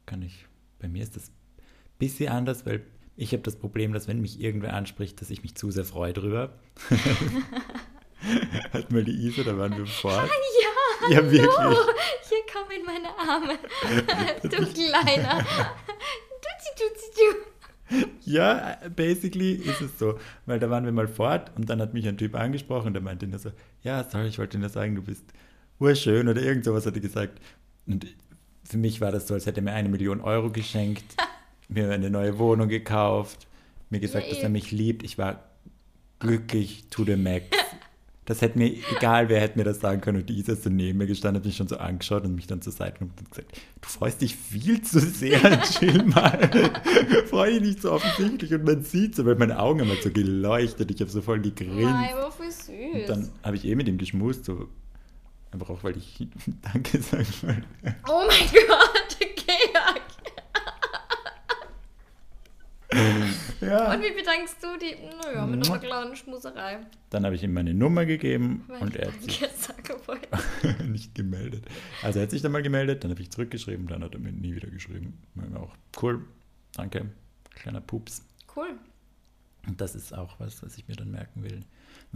Kann 0.06 0.22
ich. 0.22 0.46
Bei 0.78 0.88
mir 0.88 1.02
ist 1.02 1.16
das 1.16 1.28
ein 1.28 1.32
bisschen 1.98 2.28
anders, 2.30 2.64
weil 2.66 2.82
ich 3.16 3.32
habe 3.32 3.42
das 3.42 3.56
Problem, 3.56 3.92
dass 3.92 4.08
wenn 4.08 4.20
mich 4.20 4.40
irgendwer 4.40 4.74
anspricht, 4.74 5.20
dass 5.20 5.30
ich 5.30 5.42
mich 5.42 5.54
zu 5.54 5.70
sehr 5.70 5.84
freue 5.84 6.12
drüber. 6.12 6.58
Hat 8.72 8.90
mal 8.90 9.04
die 9.04 9.12
Isa, 9.26 9.42
da 9.42 9.56
waren 9.58 9.76
wir 9.76 9.86
fort. 9.86 10.28
Ja, 11.08 11.10
Ja, 11.10 11.30
wirklich. 11.30 11.56
hallo, 11.58 11.76
hier 12.28 12.38
komm 12.52 12.70
in 12.70 12.84
meine 12.84 13.08
Arme. 13.18 13.58
du 14.42 14.48
Kleiner. 14.48 15.44
Duzi, 16.42 16.70
duzi, 16.78 17.10
du. 17.90 18.06
Ja, 18.24 18.78
basically 18.96 19.52
ist 19.52 19.80
es 19.80 19.98
so. 19.98 20.18
Weil 20.46 20.58
da 20.58 20.68
waren 20.70 20.84
wir 20.84 20.92
mal 20.92 21.06
fort 21.08 21.52
und 21.56 21.70
dann 21.70 21.80
hat 21.80 21.94
mich 21.94 22.08
ein 22.08 22.18
Typ 22.18 22.34
angesprochen 22.34 22.88
und 22.88 22.92
der 22.94 23.02
meinte 23.02 23.26
nur 23.26 23.38
so, 23.38 23.52
ja, 23.82 24.02
sorry, 24.04 24.26
ich 24.28 24.38
wollte 24.38 24.56
dir 24.56 24.62
nur 24.62 24.70
sagen, 24.70 24.94
du 24.96 25.02
bist 25.02 25.24
urschön 25.78 26.28
oder 26.28 26.42
irgend 26.42 26.64
sowas 26.64 26.86
hat 26.86 26.94
er 26.94 27.00
gesagt. 27.00 27.40
Und 27.86 28.06
für 28.68 28.78
mich 28.78 29.00
war 29.00 29.12
das 29.12 29.26
so, 29.26 29.34
als 29.34 29.46
hätte 29.46 29.60
er 29.60 29.64
mir 29.64 29.72
eine 29.72 29.88
Million 29.88 30.20
Euro 30.20 30.50
geschenkt, 30.50 31.04
mir 31.68 31.90
eine 31.90 32.10
neue 32.10 32.38
Wohnung 32.38 32.68
gekauft, 32.68 33.46
mir 33.90 34.00
gesagt, 34.00 34.26
Ja, 34.26 34.34
dass 34.34 34.42
er 34.42 34.48
mich 34.48 34.70
liebt. 34.72 35.02
Ich 35.02 35.18
war 35.18 35.44
glücklich 36.18 36.84
to 36.90 37.04
the 37.04 37.16
max. 37.16 37.46
Das 38.28 38.42
hätte 38.42 38.58
mir, 38.58 38.74
egal 38.96 39.28
wer 39.28 39.40
hätte 39.40 39.56
mir 39.56 39.64
das 39.64 39.78
sagen 39.78 40.00
können. 40.00 40.18
Und 40.18 40.28
die 40.28 40.36
Isa 40.36 40.54
ist 40.54 40.64
so 40.64 40.68
neben 40.68 40.98
mir 40.98 41.06
gestanden, 41.06 41.40
hat 41.40 41.46
mich 41.46 41.56
schon 41.56 41.68
so 41.68 41.76
angeschaut 41.76 42.24
und 42.24 42.34
mich 42.34 42.48
dann 42.48 42.60
zur 42.60 42.72
Seite 42.72 42.98
genommen 42.98 43.14
und 43.20 43.30
gesagt, 43.30 43.56
du 43.80 43.88
freust 43.88 44.20
dich 44.20 44.34
viel 44.34 44.82
zu 44.82 44.98
sehr, 44.98 45.62
chill 45.62 46.02
mal. 46.02 46.50
Freu 47.30 47.52
dich 47.52 47.60
nicht 47.60 47.82
so 47.82 47.92
offensichtlich. 47.92 48.52
Und 48.52 48.64
man 48.64 48.82
sieht 48.82 49.14
so, 49.14 49.24
weil 49.26 49.36
meine 49.36 49.60
Augen 49.60 49.80
haben 49.80 49.90
halt 49.90 50.02
so 50.02 50.10
geleuchtet. 50.10 50.90
Ich 50.90 51.00
habe 51.00 51.08
so 51.08 51.22
voll 51.22 51.38
gegrinst. 51.40 51.84
Nein, 51.84 52.14
aber 52.14 52.32
voll 52.32 52.50
süß. 52.50 52.66
Und 52.94 53.08
dann 53.08 53.30
habe 53.44 53.54
ich 53.54 53.64
eh 53.64 53.76
mit 53.76 53.86
ihm 53.86 53.96
geschmust, 53.96 54.44
so 54.44 54.66
einfach 55.56 55.70
auch, 55.70 55.82
weil 55.84 55.96
ich 55.96 56.28
Danke 56.72 57.00
sagen 57.00 57.26
wollte. 57.42 57.64
oh 58.08 58.24
mein 58.26 58.66
Gott, 58.68 59.18
Georg. 59.18 60.02
Ja. 63.60 63.92
Und 63.92 64.02
wie 64.02 64.12
bedankst 64.12 64.62
du 64.62 64.78
die? 64.78 64.94
Naja, 65.22 65.46
mit 65.46 65.66
einer 65.66 65.78
kleinen 65.78 66.14
Schmuserei. 66.14 66.78
Dann 67.10 67.24
habe 67.24 67.34
ich 67.34 67.42
ihm 67.42 67.52
meine 67.52 67.74
Nummer 67.74 68.06
gegeben 68.06 68.64
Weil 68.68 68.82
und 68.82 68.96
er 68.96 69.12
hat 69.12 69.22
sich 69.22 69.40
nicht 70.86 71.14
gemeldet. 71.14 71.66
Also 72.02 72.18
er 72.18 72.24
hat 72.24 72.30
sich 72.30 72.42
dann 72.42 72.52
mal 72.52 72.62
gemeldet, 72.62 73.02
dann 73.02 73.10
habe 73.10 73.20
ich 73.20 73.30
zurückgeschrieben, 73.30 73.86
dann 73.88 74.04
hat 74.04 74.14
er 74.14 74.20
mir 74.20 74.32
nie 74.32 74.54
wieder 74.54 74.68
geschrieben. 74.68 75.18
Mir 75.34 75.58
auch 75.58 75.74
cool, 76.00 76.24
danke, 76.74 77.10
kleiner 77.54 77.80
Pups. 77.80 78.22
Cool. 78.54 78.78
Und 79.66 79.80
das 79.80 79.94
ist 79.94 80.16
auch 80.16 80.38
was, 80.38 80.62
was 80.62 80.78
ich 80.78 80.86
mir 80.86 80.94
dann 80.94 81.10
merken 81.10 81.42
will. 81.42 81.64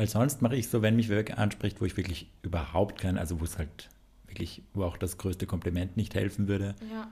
Weil 0.01 0.09
sonst 0.09 0.41
mache 0.41 0.57
ich 0.57 0.71
so, 0.71 0.81
wenn 0.81 0.97
mich 0.97 1.11
wer 1.11 1.37
anspricht, 1.39 1.79
wo 1.83 1.85
ich 1.85 1.95
wirklich 1.99 2.27
überhaupt 2.41 2.99
kein, 3.03 3.19
also 3.19 3.39
wo 3.39 3.45
es 3.45 3.59
halt 3.59 3.91
wirklich, 4.29 4.63
wo 4.73 4.85
auch 4.85 4.97
das 4.97 5.19
größte 5.19 5.47
Kompliment 5.47 5.99
nicht 5.99 6.15
helfen 6.15 6.49
würde, 6.49 6.75
Ja. 6.91 7.11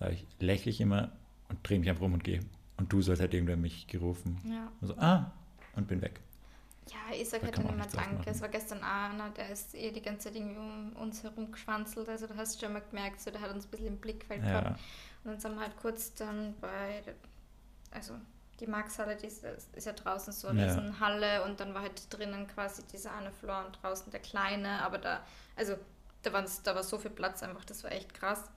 sage 0.00 0.14
ich, 0.14 0.26
lächle 0.40 0.72
ich 0.72 0.80
immer 0.80 1.12
und 1.48 1.60
drehe 1.62 1.78
mich 1.78 1.88
einfach 1.88 2.02
um 2.02 2.14
und 2.14 2.24
gehe. 2.24 2.40
Und 2.76 2.92
du, 2.92 3.02
so 3.02 3.12
als 3.12 3.20
hätte 3.20 3.36
irgendwer 3.36 3.56
mich 3.56 3.86
gerufen. 3.86 4.36
Ja. 4.44 4.66
Und 4.80 4.88
so, 4.88 4.96
ah, 4.98 5.30
und 5.76 5.86
bin 5.86 6.02
weg. 6.02 6.18
Ja, 6.90 7.14
ich 7.16 7.28
sag 7.28 7.38
Da 7.42 7.46
halt 7.46 7.58
dann 7.58 7.68
immer 7.68 7.86
Danke. 7.86 8.30
Es 8.30 8.40
war 8.40 8.48
gestern 8.48 8.82
einer, 8.82 9.30
der 9.30 9.50
ist 9.50 9.76
eh 9.76 9.92
die 9.92 10.02
ganze 10.02 10.24
Zeit 10.26 10.34
irgendwie 10.34 10.58
um 10.58 10.94
uns 10.96 11.22
herum 11.22 11.52
geschwanzelt. 11.52 12.08
Also 12.08 12.26
du 12.26 12.34
hast 12.36 12.60
schon 12.60 12.72
mal 12.72 12.82
gemerkt, 12.90 13.20
so, 13.20 13.30
der 13.30 13.40
hat 13.42 13.54
uns 13.54 13.64
ein 13.66 13.70
bisschen 13.70 13.86
im 13.86 13.98
Blickfeld 13.98 14.42
Ja. 14.42 14.62
gehabt. 14.62 14.80
Und 15.22 15.30
dann 15.30 15.38
sind 15.38 15.54
wir 15.54 15.60
halt 15.60 15.76
kurz 15.76 16.12
dann 16.14 16.54
bei, 16.60 17.00
also 17.92 18.14
die 18.60 18.66
Markshalle, 18.66 19.16
die 19.16 19.26
ist, 19.26 19.44
ist 19.44 19.86
ja 19.86 19.92
draußen 19.92 20.32
so 20.32 20.48
eine 20.48 20.66
Ja. 20.66 21.00
Halle 21.00 21.44
und 21.44 21.60
dann 21.60 21.74
war 21.74 21.82
halt 21.82 22.02
drinnen 22.12 22.46
quasi 22.48 22.82
dieser 22.92 23.12
eine 23.14 23.30
Floor 23.32 23.64
und 23.66 23.82
draußen 23.82 24.10
der 24.10 24.20
kleine. 24.20 24.82
Aber 24.82 24.98
da, 24.98 25.24
also 25.56 25.76
da, 26.22 26.32
waren's, 26.32 26.62
da 26.62 26.74
war 26.74 26.82
so 26.82 26.98
viel 26.98 27.10
Platz 27.10 27.42
einfach, 27.42 27.64
das 27.64 27.84
war 27.84 27.92
echt 27.92 28.12
krass. 28.14 28.50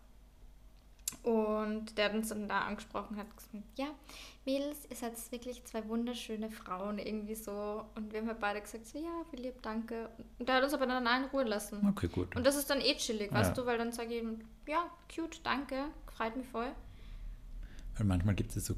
Und 1.24 1.98
der 1.98 2.06
hat 2.06 2.14
uns 2.14 2.30
dann 2.30 2.48
da 2.48 2.62
angesprochen, 2.62 3.18
hat 3.18 3.28
gesagt, 3.36 3.54
ja, 3.76 3.88
Mädels, 4.46 4.80
ihr 4.90 4.96
seid 4.96 5.14
wirklich 5.32 5.64
zwei 5.66 5.86
wunderschöne 5.88 6.50
Frauen, 6.50 6.98
irgendwie 6.98 7.36
so. 7.36 7.86
Und 7.96 8.12
wir 8.12 8.22
haben 8.22 8.28
halt 8.28 8.40
beide 8.40 8.62
gesagt, 8.62 8.88
so, 8.88 8.98
ja, 8.98 9.24
viel 9.30 9.42
lieb, 9.42 9.62
danke. 9.62 10.10
Und 10.40 10.48
der 10.50 10.56
hat 10.56 10.64
uns 10.64 10.74
aber 10.74 10.88
dann 10.88 11.06
in 11.06 11.30
Ruhe 11.30 11.44
lassen. 11.44 11.86
Okay, 11.90 12.08
gut. 12.08 12.36
Und 12.36 12.46
das 12.46 12.56
ist 12.56 12.70
dann 12.70 12.80
eh 12.82 12.96
chillig, 12.96 13.30
Ja. 13.32 13.38
weißt 13.40 13.58
du, 13.58 13.66
weil 13.66 13.78
dann 13.78 13.92
sage 13.92 14.16
ich 14.16 14.24
ihm, 14.24 14.40
ja, 14.66 14.90
cute, 15.14 15.42
danke, 15.46 15.86
freut 16.16 16.36
mich 16.38 16.48
voll. 16.48 16.72
Weil 17.98 18.06
manchmal 18.06 18.34
gibt 18.34 18.56
es 18.56 18.66
so 18.66 18.74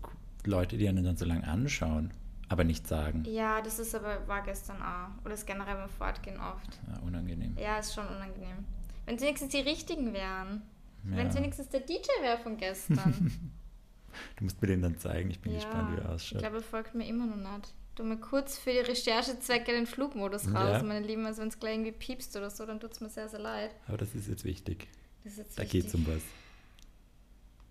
Leute, 0.46 0.78
die 0.78 0.88
einen 0.88 1.04
dann 1.04 1.16
so 1.18 1.26
lange 1.26 1.48
anschauen, 1.48 2.12
aber 2.50 2.64
nichts 2.64 2.90
sagen. 2.90 3.24
Ja, 3.26 3.62
das 3.62 3.80
ist 3.80 3.96
aber, 3.96 4.28
war 4.28 4.44
gestern 4.44 4.82
auch. 4.82 5.10
Oder 5.26 5.34
ist 5.34 5.46
generell 5.48 5.76
beim 5.76 5.90
Fortgehen 5.90 6.40
oft. 6.40 6.80
Ja, 6.88 7.00
unangenehm. 7.06 7.56
Ja, 7.58 7.78
ist 7.80 7.94
schon 7.94 8.08
unangenehm. 8.08 8.66
Wenn 9.06 9.16
es 9.16 9.22
wenigstens 9.22 9.50
die 9.52 9.60
richtigen 9.60 10.14
wären. 10.14 10.62
Wenn 11.04 11.28
es 11.28 11.36
Ja. 11.36 11.42
wenigstens 11.42 11.70
der 11.70 11.82
DJ 11.82 12.08
wäre 12.22 12.38
von 12.38 12.58
gestern. 12.58 13.32
Du 14.38 14.44
musst 14.44 14.62
mir 14.62 14.68
den 14.68 14.84
dann 14.84 15.00
zeigen, 15.00 15.32
ich 15.32 15.40
bin 15.40 15.56
gespannt, 15.56 15.92
wie 15.92 15.96
er 16.00 16.04
ich 16.04 16.10
ausschaut. 16.10 16.38
glaube, 16.40 16.58
er 16.58 16.62
folgt 16.62 16.94
mir 16.94 17.08
immer 17.08 17.26
noch 17.26 17.36
nicht. 17.58 17.74
Du 17.96 18.04
mal 18.04 18.18
kurz 18.20 18.60
für 18.60 18.70
die 18.72 18.78
Recherchezwecke 18.78 19.72
den 19.72 19.88
Flugmodus 19.88 20.46
raus, 20.54 20.70
Ja. 20.82 20.84
meine 20.84 21.04
Lieben. 21.04 21.26
Also 21.26 21.42
wenn 21.42 21.48
es 21.48 21.60
gleich 21.60 21.74
irgendwie 21.74 21.94
piepst 21.94 22.36
oder 22.38 22.52
so, 22.52 22.64
dann 22.68 22.80
tut 22.80 22.92
es 22.92 23.02
mir 23.02 23.10
sehr, 23.10 23.28
sehr 23.28 23.40
leid. 23.40 23.72
aber 23.88 23.98
das 23.98 24.14
ist 24.14 24.28
jetzt 24.28 24.44
wichtig. 24.44 24.88
Das 25.24 25.34
ist 25.34 25.38
jetzt 25.40 25.58
Da 25.58 25.64
wichtig. 25.64 25.82
geht 25.82 25.90
es 25.90 25.96
um 25.96 26.06
was. 26.06 26.22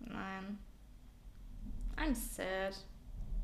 Nein. 0.01 0.57
I'm 2.03 2.15
sad. 2.15 2.75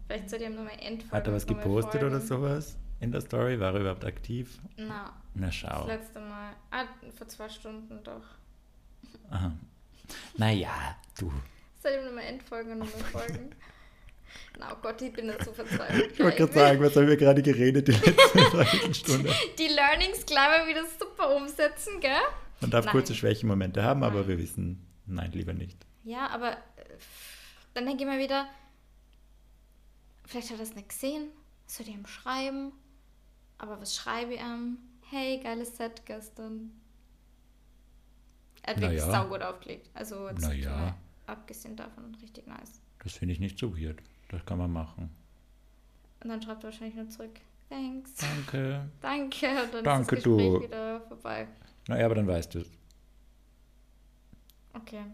Vielleicht 0.08 0.30
sollte 0.30 0.46
ich 0.46 0.50
ihm 0.52 0.56
nochmal 0.56 0.74
entfolgen. 0.80 1.12
Hat 1.12 1.28
er 1.28 1.34
was 1.34 1.46
gepostet 1.46 2.04
oder 2.04 2.20
sowas 2.20 2.78
in 3.00 3.12
der 3.12 3.22
Story? 3.22 3.60
War 3.60 3.74
er 3.74 3.82
überhaupt 3.82 4.06
aktiv? 4.06 4.58
Na, 4.78 5.14
Na 5.36 5.46
das 5.48 5.56
schau. 5.56 5.88
letzte 5.88 6.20
Mal. 6.20 6.54
Ah, 6.72 6.86
vor 7.16 7.28
zwei 7.28 7.48
Stunden 7.50 8.04
doch. 8.04 8.26
Aha. 9.30 9.52
Naja, 10.38 10.96
du. 11.20 11.32
Soll 11.82 11.92
ich 11.92 11.98
ihm 12.00 12.06
nochmal 12.06 12.24
entfolgen 12.26 12.72
und 12.74 12.80
nochmal 12.80 13.04
folgen? 13.12 13.50
Na, 14.60 14.74
oh 14.74 14.78
Gott, 14.82 15.02
ich 15.02 15.14
bin 15.14 15.28
da 15.28 15.44
so 15.44 15.54
verzweifelt. 15.54 16.12
Ich 16.14 16.20
wollte 16.20 16.38
gerade 16.38 16.54
sagen, 16.54 16.82
was 16.82 16.96
haben 16.96 17.08
wir 17.08 17.18
gerade 17.18 17.42
geredet 17.42 17.88
die 17.88 17.92
letzte 17.94 18.40
Dreiviertelstunde? 18.52 19.32
Die 19.58 19.68
Learnings 19.68 20.26
gleich 20.26 20.48
mal 20.50 20.68
wieder 20.68 20.84
super 21.00 21.36
umsetzen, 21.36 22.00
gell? 22.00 22.12
Man 22.62 22.72
darf 22.72 22.86
Nein. 22.86 22.92
kurze 22.92 23.16
Schwächemomente 23.16 23.84
haben, 23.84 24.04
aber 24.04 24.20
Nein. 24.20 24.28
wir 24.28 24.38
wissen, 24.40 24.86
nein, 25.06 25.32
lieber 25.32 25.54
nicht. 25.54 25.86
Ja, 26.04 26.28
aber 26.28 26.52
äh, 26.54 26.58
dann 27.80 27.88
denke 27.88 28.04
ich 28.04 28.10
mir 28.10 28.20
wieder, 28.20 28.48
vielleicht 30.26 30.52
hat 30.52 30.58
er 30.58 30.64
es 30.64 30.76
nicht 30.76 30.90
gesehen, 30.90 31.30
soll 31.66 31.88
ich 31.88 31.94
ihm 31.94 32.06
schreiben? 32.06 32.74
Aber 33.58 33.80
was 33.80 33.96
schreibe 33.96 34.34
ich 34.34 34.42
ihm? 34.42 34.78
Hey, 35.10 35.40
geiles 35.42 35.78
Set 35.78 36.06
gestern. 36.06 36.72
Er 38.64 38.74
hat 38.76 38.82
Na 38.82 38.90
wirklich 38.90 39.02
saugut 39.02 39.42
aufgelegt. 39.42 39.90
Also 39.94 40.28
jetzt 40.28 40.42
Na 40.42 40.54
ja. 40.54 40.70
mal 40.70 40.96
abgesehen 41.28 41.76
davon, 41.76 42.16
richtig 42.22 42.48
nice. 42.48 42.82
Das 43.02 43.14
finde 43.14 43.34
ich 43.34 43.40
nicht 43.40 43.58
so 43.58 43.78
weird. 43.78 44.02
Das 44.28 44.46
kann 44.46 44.58
man 44.58 44.72
machen. 44.72 45.10
Und 46.22 46.30
dann 46.30 46.42
schreibt 46.42 46.64
er 46.64 46.72
wahrscheinlich 46.72 46.96
nur 46.96 47.08
zurück, 47.10 47.40
thanks, 47.70 48.14
Danke. 48.16 48.90
danke. 49.02 49.64
Und 49.64 49.74
dann 49.74 49.84
Danke, 49.86 50.18
ist 50.18 50.26
das 50.26 50.34
Gespräch 50.34 50.54
du. 50.54 50.64
wieder 50.64 51.02
vorbei. 51.02 51.48
Naja, 51.88 52.06
aber 52.06 52.16
dann 52.16 52.28
weißt 52.28 52.56
du 52.56 52.60
es. 52.60 52.70
Okay. 54.74 55.06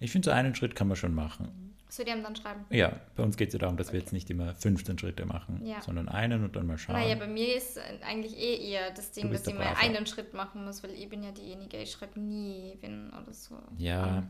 Ich 0.00 0.10
finde, 0.10 0.26
so 0.26 0.32
einen 0.32 0.54
Schritt 0.56 0.74
kann 0.74 0.88
man 0.88 0.96
schon 0.96 1.14
machen. 1.14 1.70
Soll 1.90 2.06
ich 2.06 2.14
ihm 2.14 2.22
dann 2.22 2.36
schreiben? 2.36 2.64
Ja, 2.70 2.92
bei 3.16 3.22
uns 3.22 3.36
geht 3.36 3.48
es 3.48 3.54
ja 3.54 3.58
darum, 3.58 3.76
dass 3.76 3.92
wir 3.92 3.98
jetzt 4.00 4.12
nicht 4.12 4.30
immer 4.30 4.54
15 4.54 4.98
Schritte 4.98 5.26
machen, 5.26 5.66
Ja. 5.66 5.80
sondern 5.82 6.08
einen 6.08 6.44
und 6.44 6.54
dann 6.56 6.66
mal 6.66 6.78
schauen. 6.78 6.94
Naja, 6.96 7.16
bei 7.16 7.26
mir 7.26 7.56
ist 7.56 7.78
eigentlich 8.06 8.36
eh 8.38 8.70
eher 8.70 8.90
das 8.92 9.10
Ding, 9.10 9.30
dass 9.32 9.46
ich 9.46 9.54
mal 9.54 9.74
einen 9.80 10.06
Schritt 10.06 10.32
machen 10.32 10.64
muss, 10.64 10.82
weil 10.82 10.92
ich 10.92 11.08
bin 11.08 11.22
ja 11.22 11.32
diejenige, 11.32 11.76
ich 11.78 11.90
schreibe 11.90 12.18
nie 12.20 12.78
wenn 12.80 13.10
oder 13.10 13.32
so. 13.32 13.58
Ja. 13.76 14.22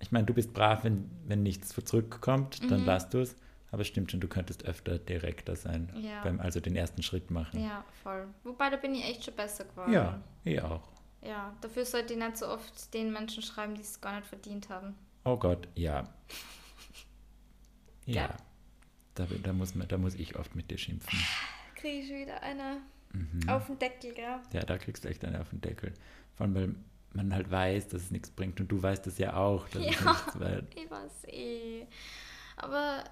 Ich 0.00 0.10
meine, 0.12 0.26
du 0.26 0.34
bist 0.34 0.52
brav, 0.52 0.84
wenn, 0.84 1.10
wenn 1.26 1.42
nichts 1.42 1.68
zurückkommt, 1.84 2.70
dann 2.70 2.80
Mhm. 2.80 2.86
lass 2.86 3.08
du 3.08 3.18
es. 3.20 3.36
Aber 3.72 3.82
es 3.82 3.88
stimmt 3.88 4.10
schon, 4.10 4.18
du 4.18 4.26
könntest 4.26 4.64
öfter 4.64 4.98
direkter 4.98 5.54
sein. 5.54 5.92
Ja. 5.94 6.22
Beim, 6.24 6.40
also 6.40 6.58
den 6.58 6.74
ersten 6.74 7.02
Schritt 7.04 7.30
machen. 7.30 7.62
Ja, 7.62 7.84
voll. 8.02 8.26
Wobei, 8.42 8.68
da 8.70 8.76
bin 8.76 8.94
ich 8.96 9.04
echt 9.04 9.24
schon 9.24 9.34
besser 9.34 9.64
geworden. 9.64 9.92
ja, 9.92 10.20
ich 10.42 10.60
auch. 10.60 10.88
Ja, 11.22 11.54
dafür 11.60 11.84
sollte 11.84 12.14
ich 12.14 12.18
nicht 12.18 12.36
so 12.38 12.48
oft 12.48 12.92
den 12.94 13.12
Menschen 13.12 13.42
schreiben, 13.44 13.74
die 13.76 13.82
es 13.82 14.00
gar 14.00 14.16
nicht 14.16 14.26
verdient 14.26 14.70
haben. 14.70 14.94
Oh 15.24 15.36
Gott, 15.36 15.68
ja. 15.74 16.08
Ja. 18.06 18.22
Ja. 18.22 18.36
Da, 19.14 19.26
da, 19.42 19.52
muss 19.52 19.74
man, 19.74 19.86
da 19.88 19.98
muss 19.98 20.14
ich 20.14 20.36
oft 20.36 20.54
mit 20.54 20.70
dir 20.70 20.78
schimpfen. 20.78 21.18
Kriege 21.74 21.98
ich 22.04 22.10
wieder 22.10 22.42
eine 22.42 22.78
Mhm. 23.12 23.48
auf 23.48 23.66
den 23.66 23.76
Deckel, 23.78 24.14
gell? 24.14 24.38
Ja, 24.52 24.60
da 24.60 24.78
kriegst 24.78 25.04
du 25.04 25.08
echt 25.08 25.24
eine 25.24 25.40
auf 25.40 25.50
den 25.50 25.60
Deckel. 25.60 25.92
Vor 26.36 26.46
allem, 26.46 26.54
weil 26.54 26.74
man 27.12 27.34
halt 27.34 27.50
weiß, 27.50 27.88
dass 27.88 28.02
es 28.02 28.10
nichts 28.12 28.30
bringt. 28.30 28.60
Und 28.60 28.68
du 28.68 28.80
weißt 28.80 29.04
es 29.08 29.18
ja 29.18 29.34
auch, 29.34 29.68
dass 29.68 29.84
es 29.84 30.00
Ja. 30.00 30.12
nichts 30.12 30.38
weil 30.40 30.66
Ich 30.76 30.88
weiß 30.90 31.24
eh. 31.26 31.86
Aber 32.56 33.02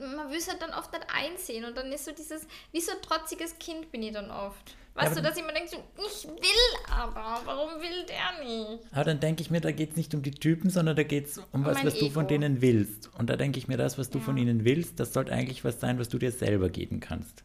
man 0.00 0.30
will 0.30 0.38
es 0.38 0.48
halt 0.48 0.60
dann 0.62 0.70
oft 0.72 0.92
nicht 0.92 1.06
einsehen 1.14 1.64
und 1.64 1.76
dann 1.76 1.92
ist 1.92 2.04
so 2.06 2.12
dieses, 2.12 2.46
wie 2.72 2.80
so 2.80 2.90
ein 2.92 3.02
trotziges 3.02 3.56
Kind 3.58 3.92
bin 3.92 4.02
ich 4.02 4.12
dann 4.12 4.30
oft. 4.32 4.76
Weißt 4.94 5.06
aber 5.12 5.16
du, 5.16 5.22
dass 5.22 5.34
denke, 5.34 5.68
so, 5.68 5.76
ich 6.06 6.28
will 6.28 6.90
aber, 6.90 7.40
warum 7.44 7.80
will 7.80 8.06
der 8.06 8.44
nicht? 8.44 8.84
Aber 8.92 9.04
dann 9.04 9.18
denke 9.18 9.42
ich 9.42 9.50
mir, 9.50 9.60
da 9.60 9.72
geht 9.72 9.90
es 9.90 9.96
nicht 9.96 10.14
um 10.14 10.22
die 10.22 10.30
Typen, 10.30 10.70
sondern 10.70 10.94
da 10.94 11.02
geht 11.02 11.26
es 11.26 11.38
um 11.50 11.64
was, 11.64 11.84
was 11.84 11.94
du 11.98 12.10
von 12.10 12.24
Ego. 12.26 12.28
denen 12.28 12.60
willst. 12.62 13.10
Und 13.18 13.28
da 13.28 13.36
denke 13.36 13.58
ich 13.58 13.66
mir, 13.66 13.76
das, 13.76 13.98
was 13.98 14.10
du 14.10 14.18
Ja. 14.18 14.24
von 14.24 14.36
ihnen 14.36 14.64
willst, 14.64 15.00
das 15.00 15.12
sollte 15.12 15.32
eigentlich 15.32 15.64
was 15.64 15.80
sein, 15.80 15.98
was 15.98 16.08
du 16.08 16.18
dir 16.18 16.30
selber 16.30 16.68
geben 16.68 17.00
kannst. 17.00 17.42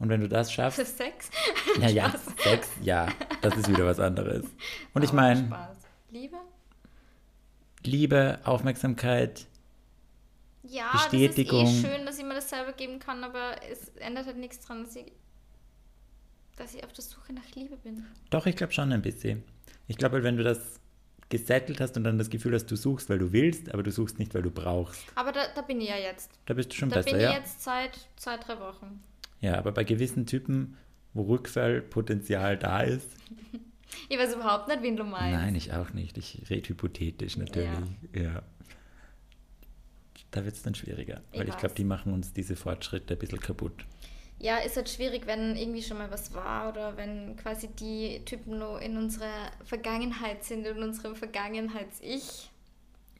Und 0.00 0.08
wenn 0.08 0.20
du 0.20 0.28
das 0.28 0.52
schaffst, 0.52 0.78
Sex? 0.96 1.30
naja. 1.78 2.12
Sex, 2.38 2.68
ja, 2.82 3.06
das 3.42 3.56
ist 3.56 3.68
wieder 3.68 3.86
was 3.86 4.00
anderes. 4.00 4.44
Und 4.94 5.04
ich 5.04 5.12
meine. 5.12 5.68
Liebe? 6.10 6.36
Liebe, 7.84 8.40
Aufmerksamkeit, 8.44 9.46
Ja, 10.64 10.90
Bestätigung. 10.92 11.64
das 11.64 11.72
ist 11.74 11.84
eh 11.84 11.88
schön, 11.88 12.06
dass 12.06 12.18
ich 12.18 12.24
mir 12.24 12.34
das 12.34 12.50
selber 12.50 12.72
geben 12.72 12.98
kann, 12.98 13.22
aber 13.24 13.56
es 13.70 13.88
ändert 13.96 14.26
halt 14.26 14.36
nichts 14.38 14.60
dran, 14.60 14.84
dass 14.84 14.96
ich, 14.96 15.12
dass 16.60 16.74
ich 16.74 16.84
auf 16.84 16.92
der 16.92 17.02
Suche 17.04 17.32
nach 17.32 17.48
Liebe 17.54 17.76
bin. 17.78 18.04
doch, 18.30 18.46
ich 18.46 18.56
glaube 18.56 18.72
schon 18.72 18.92
ein 18.92 19.02
bisschen. 19.02 19.42
Ich 19.88 19.96
glaube, 19.96 20.22
wenn 20.22 20.36
du 20.36 20.44
das 20.44 20.78
gesettelt 21.28 21.80
hast 21.80 21.96
und 21.96 22.04
dann 22.04 22.18
das 22.18 22.28
Gefühl 22.30 22.54
hast, 22.54 22.66
du 22.66 22.76
suchst, 22.76 23.08
weil 23.08 23.18
du 23.18 23.32
willst, 23.32 23.72
aber 23.72 23.82
du 23.82 23.90
suchst 23.92 24.18
nicht, 24.18 24.34
weil 24.34 24.42
du 24.42 24.50
brauchst, 24.50 25.00
Aber 25.14 25.32
da, 25.32 25.40
da 25.54 25.62
bin 25.62 25.80
ich 25.80 25.88
ja 25.88 25.96
jetzt. 25.96 26.30
da 26.46 26.54
bist 26.54 26.72
du 26.72 26.76
schon 26.76 26.88
Da 26.90 26.96
besser, 26.96 27.12
bin 27.12 27.20
ja. 27.20 27.30
ich 27.30 27.36
jetzt 27.38 27.62
seit 27.62 27.92
zwei, 28.16 28.36
drei 28.36 28.58
Wochen. 28.60 29.00
Ja, 29.40 29.56
aber 29.58 29.72
bei 29.72 29.84
gewissen 29.84 30.26
Typen, 30.26 30.76
wo 31.14 31.22
Rückfallpotenzial 31.22 32.56
da 32.58 32.82
ist, 32.82 33.08
Ich 34.08 34.18
weiß 34.18 34.34
überhaupt 34.34 34.68
nicht, 34.68 34.82
wen 34.82 34.96
du 34.96 35.02
meinst. 35.04 35.38
Nein, 35.40 35.54
ich 35.56 35.72
auch 35.72 35.92
nicht. 35.92 36.16
Ich 36.18 36.44
rede 36.50 36.68
hypothetisch 36.68 37.36
natürlich. 37.36 37.70
Ja. 38.14 38.42
Da 40.30 40.44
wird 40.44 40.54
es 40.54 40.62
dann 40.62 40.74
schwieriger, 40.76 41.22
Ich 41.32 41.38
weil 41.40 41.48
ich 41.48 41.54
glaube, 41.56 41.70
weiß. 41.70 41.74
die 41.74 41.84
machen 41.84 42.12
uns 42.12 42.32
diese 42.32 42.54
Fortschritte 42.54 43.14
ein 43.14 43.18
bisschen 43.18 43.40
kaputt. 43.40 43.84
Ja, 44.42 44.56
ist 44.56 44.76
halt 44.76 44.88
schwierig, 44.88 45.26
wenn 45.26 45.54
irgendwie 45.54 45.82
schon 45.82 45.98
mal 45.98 46.10
was 46.10 46.32
war 46.32 46.70
oder 46.70 46.96
wenn 46.96 47.36
quasi 47.36 47.68
die 47.68 48.24
Typen 48.24 48.58
nur 48.58 48.80
in 48.80 48.96
unserer 48.96 49.50
Vergangenheit 49.64 50.44
sind, 50.44 50.66
in 50.66 50.82
unserem 50.82 51.14
Vergangenheits-Ich 51.14 52.50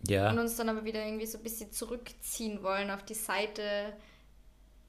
Ja, 0.08 0.30
und 0.30 0.38
uns 0.38 0.56
dann 0.56 0.70
aber 0.70 0.84
wieder 0.84 1.04
irgendwie 1.04 1.26
so 1.26 1.36
ein 1.36 1.44
bisschen 1.44 1.70
zurückziehen 1.72 2.62
wollen 2.62 2.90
auf 2.90 3.02
die 3.04 3.12
Seite 3.14 3.92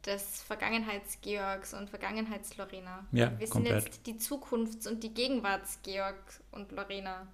des 0.05 0.41
Vergangenheits-Georgs 0.43 1.73
und 1.73 1.89
Vergangenheits-Lorena. 1.89 3.05
Ja, 3.11 3.38
Wir 3.38 3.49
komplett. 3.49 3.84
sind 3.84 3.93
jetzt 3.93 4.07
die 4.07 4.17
Zukunfts- 4.17 4.88
und 4.88 5.03
die 5.03 5.13
Gegenwarts-Georg 5.13 6.15
und 6.51 6.71
Lorena. 6.71 7.27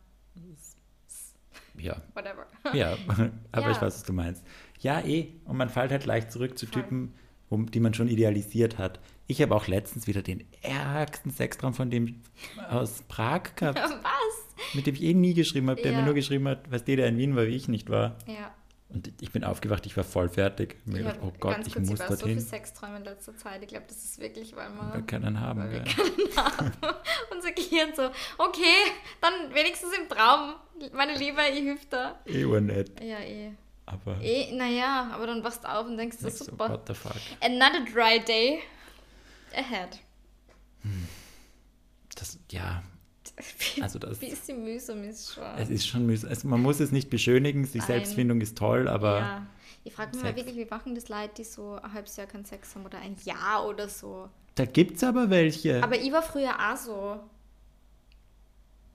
ja, 1.78 2.02
Whatever. 2.14 2.48
ja. 2.74 2.98
Aber 3.52 3.66
Ja. 3.66 3.72
ich 3.72 3.78
weiß, 3.78 3.82
was 3.82 4.04
du 4.04 4.14
meinst. 4.14 4.44
Ja, 4.80 5.02
eh. 5.02 5.34
Und 5.46 5.58
man 5.58 5.70
fällt 5.70 5.92
halt 5.92 6.06
leicht 6.06 6.32
zurück 6.32 6.58
zu. 6.58 6.66
Typen, 6.66 7.14
wo, 7.50 7.58
die 7.58 7.80
man 7.80 7.94
schon 7.94 8.08
idealisiert 8.08 8.78
hat. 8.78 9.00
Ich 9.28 9.42
habe 9.42 9.56
auch 9.56 9.68
letztens 9.68 10.08
wieder 10.08 10.22
den 10.22 10.46
ärgsten 10.62 11.32
Sextraum 11.32 11.74
von 11.74 11.90
dem 11.90 12.22
aus 12.70 13.04
Prag 13.08 13.56
gehabt, 13.56 13.78
Was? 13.80 14.74
mit 14.74 14.88
dem 14.88 14.96
ich 14.96 15.04
eh 15.04 15.14
nie 15.14 15.34
geschrieben 15.34 15.70
habe, 15.70 15.82
der 15.82 15.92
Ja. 15.92 16.00
mir 16.00 16.06
nur 16.06 16.14
geschrieben 16.14 16.48
hat, 16.48 16.70
was 16.72 16.84
der, 16.86 16.96
der 16.98 17.08
in 17.08 17.18
Wien 17.18 17.36
war, 17.36 17.46
wie 17.48 17.56
ich 17.56 17.68
nicht 17.68 17.90
war. 17.90 18.18
Ja. 18.26 18.54
Und 18.90 19.12
ich 19.20 19.32
bin 19.34 19.44
aufgewacht, 19.44 19.86
ich 19.86 19.98
war 19.98 20.06
voll 20.06 20.30
fertig. 20.30 20.78
Mir 20.86 21.00
Ich 21.00 21.06
gedacht, 21.06 21.20
oh 21.22 21.34
Gott, 21.42 21.56
ganz 21.56 21.68
ich 21.68 21.74
kurz, 21.74 21.90
muss 21.90 21.96
ich 21.96 22.00
war 22.00 22.08
so 22.08 22.16
dorthin. 22.16 22.38
viel 22.40 22.48
Sexträume 22.48 22.98
in 22.98 23.04
letzter 23.04 23.36
Zeit. 23.36 23.62
Ich 23.62 23.68
glaube, 23.68 23.84
das 23.90 23.98
ist 24.02 24.18
wirklich, 24.20 24.56
weil 24.56 24.70
man 24.70 25.06
keinen 25.06 25.42
haben. 25.42 25.60
weil 25.60 25.72
wir 25.74 25.80
gell. 25.82 25.94
unser 27.36 27.52
Gehirn 27.52 27.90
so, 27.96 28.04
okay, 28.38 28.76
dann 29.20 29.54
wenigstens 29.54 29.90
im 29.98 30.08
Traum. 30.08 30.54
Meine 30.94 31.16
Liebe, 31.18 31.42
ich 31.52 31.60
hilf 31.60 31.86
da. 31.90 32.18
Eh 32.26 32.46
nett. 32.62 32.92
Ja, 33.02 33.20
eh. 33.20 33.52
Aber 33.88 34.20
Eh, 34.22 34.52
naja, 34.54 35.10
aber 35.14 35.26
dann 35.28 35.44
wachst 35.44 35.64
du 35.64 35.68
auf 35.74 35.88
und 35.88 35.98
denkst, 35.98 36.18
das 36.22 36.34
ist 36.34 36.40
so, 36.40 36.46
super. 36.52 36.70
what 36.70 36.88
the 36.88 36.94
fuck. 36.94 37.16
Another 37.42 37.84
dry 37.92 38.20
day 38.20 38.60
ahead. 39.56 40.00
Das, 42.16 42.38
ja, 42.52 42.84
also 43.82 44.00
das, 44.00 44.22
Ein 44.22 44.30
bisschen 44.30 44.64
mühsam 44.64 45.04
ist 45.04 45.34
schon. 45.34 45.44
es 45.58 45.70
ist 45.70 45.88
schon 45.88 46.06
mühsam. 46.06 46.30
Also 46.30 46.48
man 46.48 46.62
muss 46.62 46.80
es 46.80 46.92
nicht 46.92 47.10
beschönigen, 47.10 47.66
sich 47.66 47.80
Nein. 47.82 47.88
Selbstfindung 47.88 48.42
ist 48.42 48.58
toll, 48.58 48.88
aber 48.88 49.20
ja. 49.20 49.48
Ich 49.84 49.94
frage 49.94 50.16
mich 50.16 50.24
mal 50.24 50.36
wirklich, 50.36 50.58
wie 50.58 50.66
machen 50.66 50.96
das 50.96 51.08
Leute, 51.08 51.36
die 51.38 51.44
so 51.46 51.76
ein 51.76 51.94
halbes 51.94 52.18
Jahr 52.18 52.28
keinen 52.28 52.44
Sex 52.44 52.76
haben 52.76 52.86
oder 52.86 53.00
ein 53.00 53.16
Jahr 53.24 53.66
oder 53.68 53.88
so. 53.88 54.28
da 54.56 54.66
gibt 54.66 54.98
es 54.98 55.04
aber 55.04 55.30
welche. 55.30 55.82
Aber 55.82 55.98
ich 55.98 56.12
war 56.12 56.22
früher 56.22 56.54
auch 56.60 56.76
so. 56.76 57.20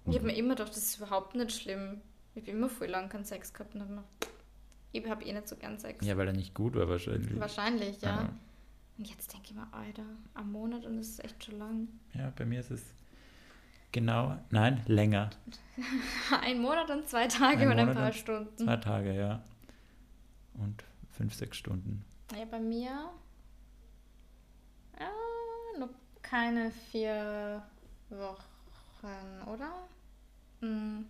Ich 0.05 0.11
Mhm. 0.11 0.15
habe 0.17 0.27
mir 0.27 0.37
immer 0.37 0.55
gedacht, 0.55 0.71
das 0.71 0.79
ist 0.79 0.97
überhaupt 0.99 1.35
nicht 1.35 1.53
schlimm. 1.53 2.01
Ich 2.35 2.43
habe 2.43 2.51
immer 2.51 2.69
voll 2.69 2.89
lang 2.89 3.09
keinen 3.09 3.25
Sex 3.25 3.53
gehabt 3.55 3.75
und 3.75 3.81
hab 3.83 3.89
mir, 3.89 4.05
ich 4.93 5.09
habe 5.09 5.25
eh 5.25 5.33
nicht 5.33 5.49
so 5.49 5.57
gern 5.57 5.79
Sex. 5.79 6.05
ja, 6.07 6.17
weil 6.17 6.29
er 6.29 6.33
nicht 6.35 6.55
gut 6.55 6.75
war 6.75 6.89
wahrscheinlich. 6.89 7.39
Wahrscheinlich, 7.39 8.01
ja. 8.03 8.23
Ja. 8.23 8.29
Und 8.99 9.09
jetzt 9.09 9.33
denke 9.33 9.49
ich 9.49 9.55
mir, 9.55 9.67
Alter, 9.73 10.05
am 10.35 10.53
Monat 10.53 10.85
und 10.85 10.99
das 10.99 11.09
ist 11.09 11.25
echt 11.25 11.45
schon 11.45 11.59
lang. 11.59 11.89
Ja, 12.15 12.33
bei 12.37 12.45
mir 12.45 12.61
ist 12.61 12.71
es 12.71 12.83
genau, 13.91 14.37
nein, 14.51 14.83
länger. 14.87 15.31
Ein 16.43 16.61
Monat 16.61 16.91
und 16.91 17.09
zwei 17.09 17.27
Tage 17.27 17.63
Ein 17.63 17.71
und 17.71 17.79
ein 17.79 17.95
paar 17.95 18.07
und 18.07 18.15
Stunden. 18.15 18.65
Zwei 18.65 18.77
Tage, 18.77 19.15
ja. 19.15 19.43
Und 20.55 20.85
fünf, 21.11 21.35
sechs 21.35 21.57
Stunden. 21.57 22.05
Ja, 22.37 22.45
bei 22.45 22.61
mir 22.61 23.11
äh, 24.99 25.79
noch 25.79 25.89
keine 26.21 26.71
vier 26.71 27.63
Wochen, 28.11 29.49
oder? 29.49 29.73
Hm. 30.61 31.07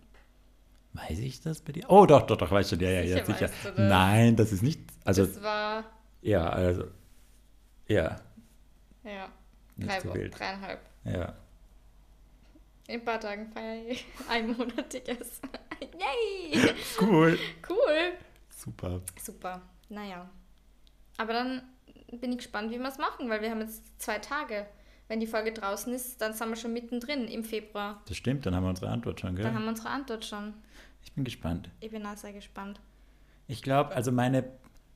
Weiß 0.93 1.19
ich 1.19 1.41
das 1.41 1.61
bei 1.61 1.71
dir? 1.71 1.85
Oh, 1.89 2.05
doch, 2.05 2.21
doch, 2.23 2.37
doch, 2.37 2.51
weiß 2.51 2.69
schon. 2.69 2.79
Ja, 2.79 2.89
ja, 2.89 3.01
ja, 3.01 3.25
Sicher 3.25 3.41
weißt 3.41 3.65
du 3.65 3.69
das. 3.69 3.89
Nein, 3.89 4.35
das 4.35 4.51
ist 4.51 4.61
nicht, 4.61 4.79
also, 5.03 5.25
das 5.25 5.41
war, 5.41 5.83
ja, 6.21 6.47
also, 6.49 6.83
ja, 7.87 8.15
ja, 9.03 9.29
nicht 9.75 9.89
drei 9.89 10.09
Wochen, 10.09 10.31
dreieinhalb. 10.31 10.79
Ja. 11.05 11.33
In 12.87 12.95
ein 12.95 13.05
paar 13.05 13.19
Tagen 13.19 13.47
feiere 13.47 13.87
ich 13.87 14.05
einmonatiges. 14.29 15.41
Yay! 15.81 16.73
Cool. 16.99 17.37
Cool. 17.67 18.13
Super. 18.49 19.01
Super. 19.21 19.61
Naja. 19.89 20.29
Aber 21.17 21.33
dann 21.33 21.61
bin 22.11 22.31
ich 22.31 22.37
gespannt, 22.39 22.71
wie 22.71 22.79
wir 22.79 22.87
es 22.87 22.97
machen, 22.97 23.29
weil 23.29 23.41
wir 23.41 23.51
haben 23.51 23.61
jetzt 23.61 23.83
zwei 24.01 24.19
Tage. 24.19 24.65
Wenn 25.07 25.19
die 25.19 25.27
Folge 25.27 25.51
draußen 25.51 25.93
ist, 25.93 26.21
dann 26.21 26.33
sind 26.33 26.49
wir 26.49 26.55
schon 26.55 26.73
mittendrin 26.73 27.27
im 27.27 27.43
Februar. 27.43 28.01
Das 28.07 28.17
stimmt, 28.17 28.45
dann 28.45 28.55
haben 28.55 28.63
wir 28.63 28.69
unsere 28.69 28.89
Antwort 28.89 29.19
schon, 29.19 29.35
Dann 29.35 29.43
gell? 29.43 29.53
haben 29.53 29.63
wir 29.63 29.69
unsere 29.69 29.89
Antwort 29.89 30.25
schon. 30.25 30.53
Ich 31.03 31.11
bin 31.13 31.23
gespannt. 31.23 31.69
Ich 31.79 31.91
bin 31.91 32.05
auch 32.05 32.17
sehr 32.17 32.33
gespannt. 32.33 32.79
Ich 33.47 33.61
glaube, 33.61 33.91
also 33.95 34.11
meine 34.11 34.43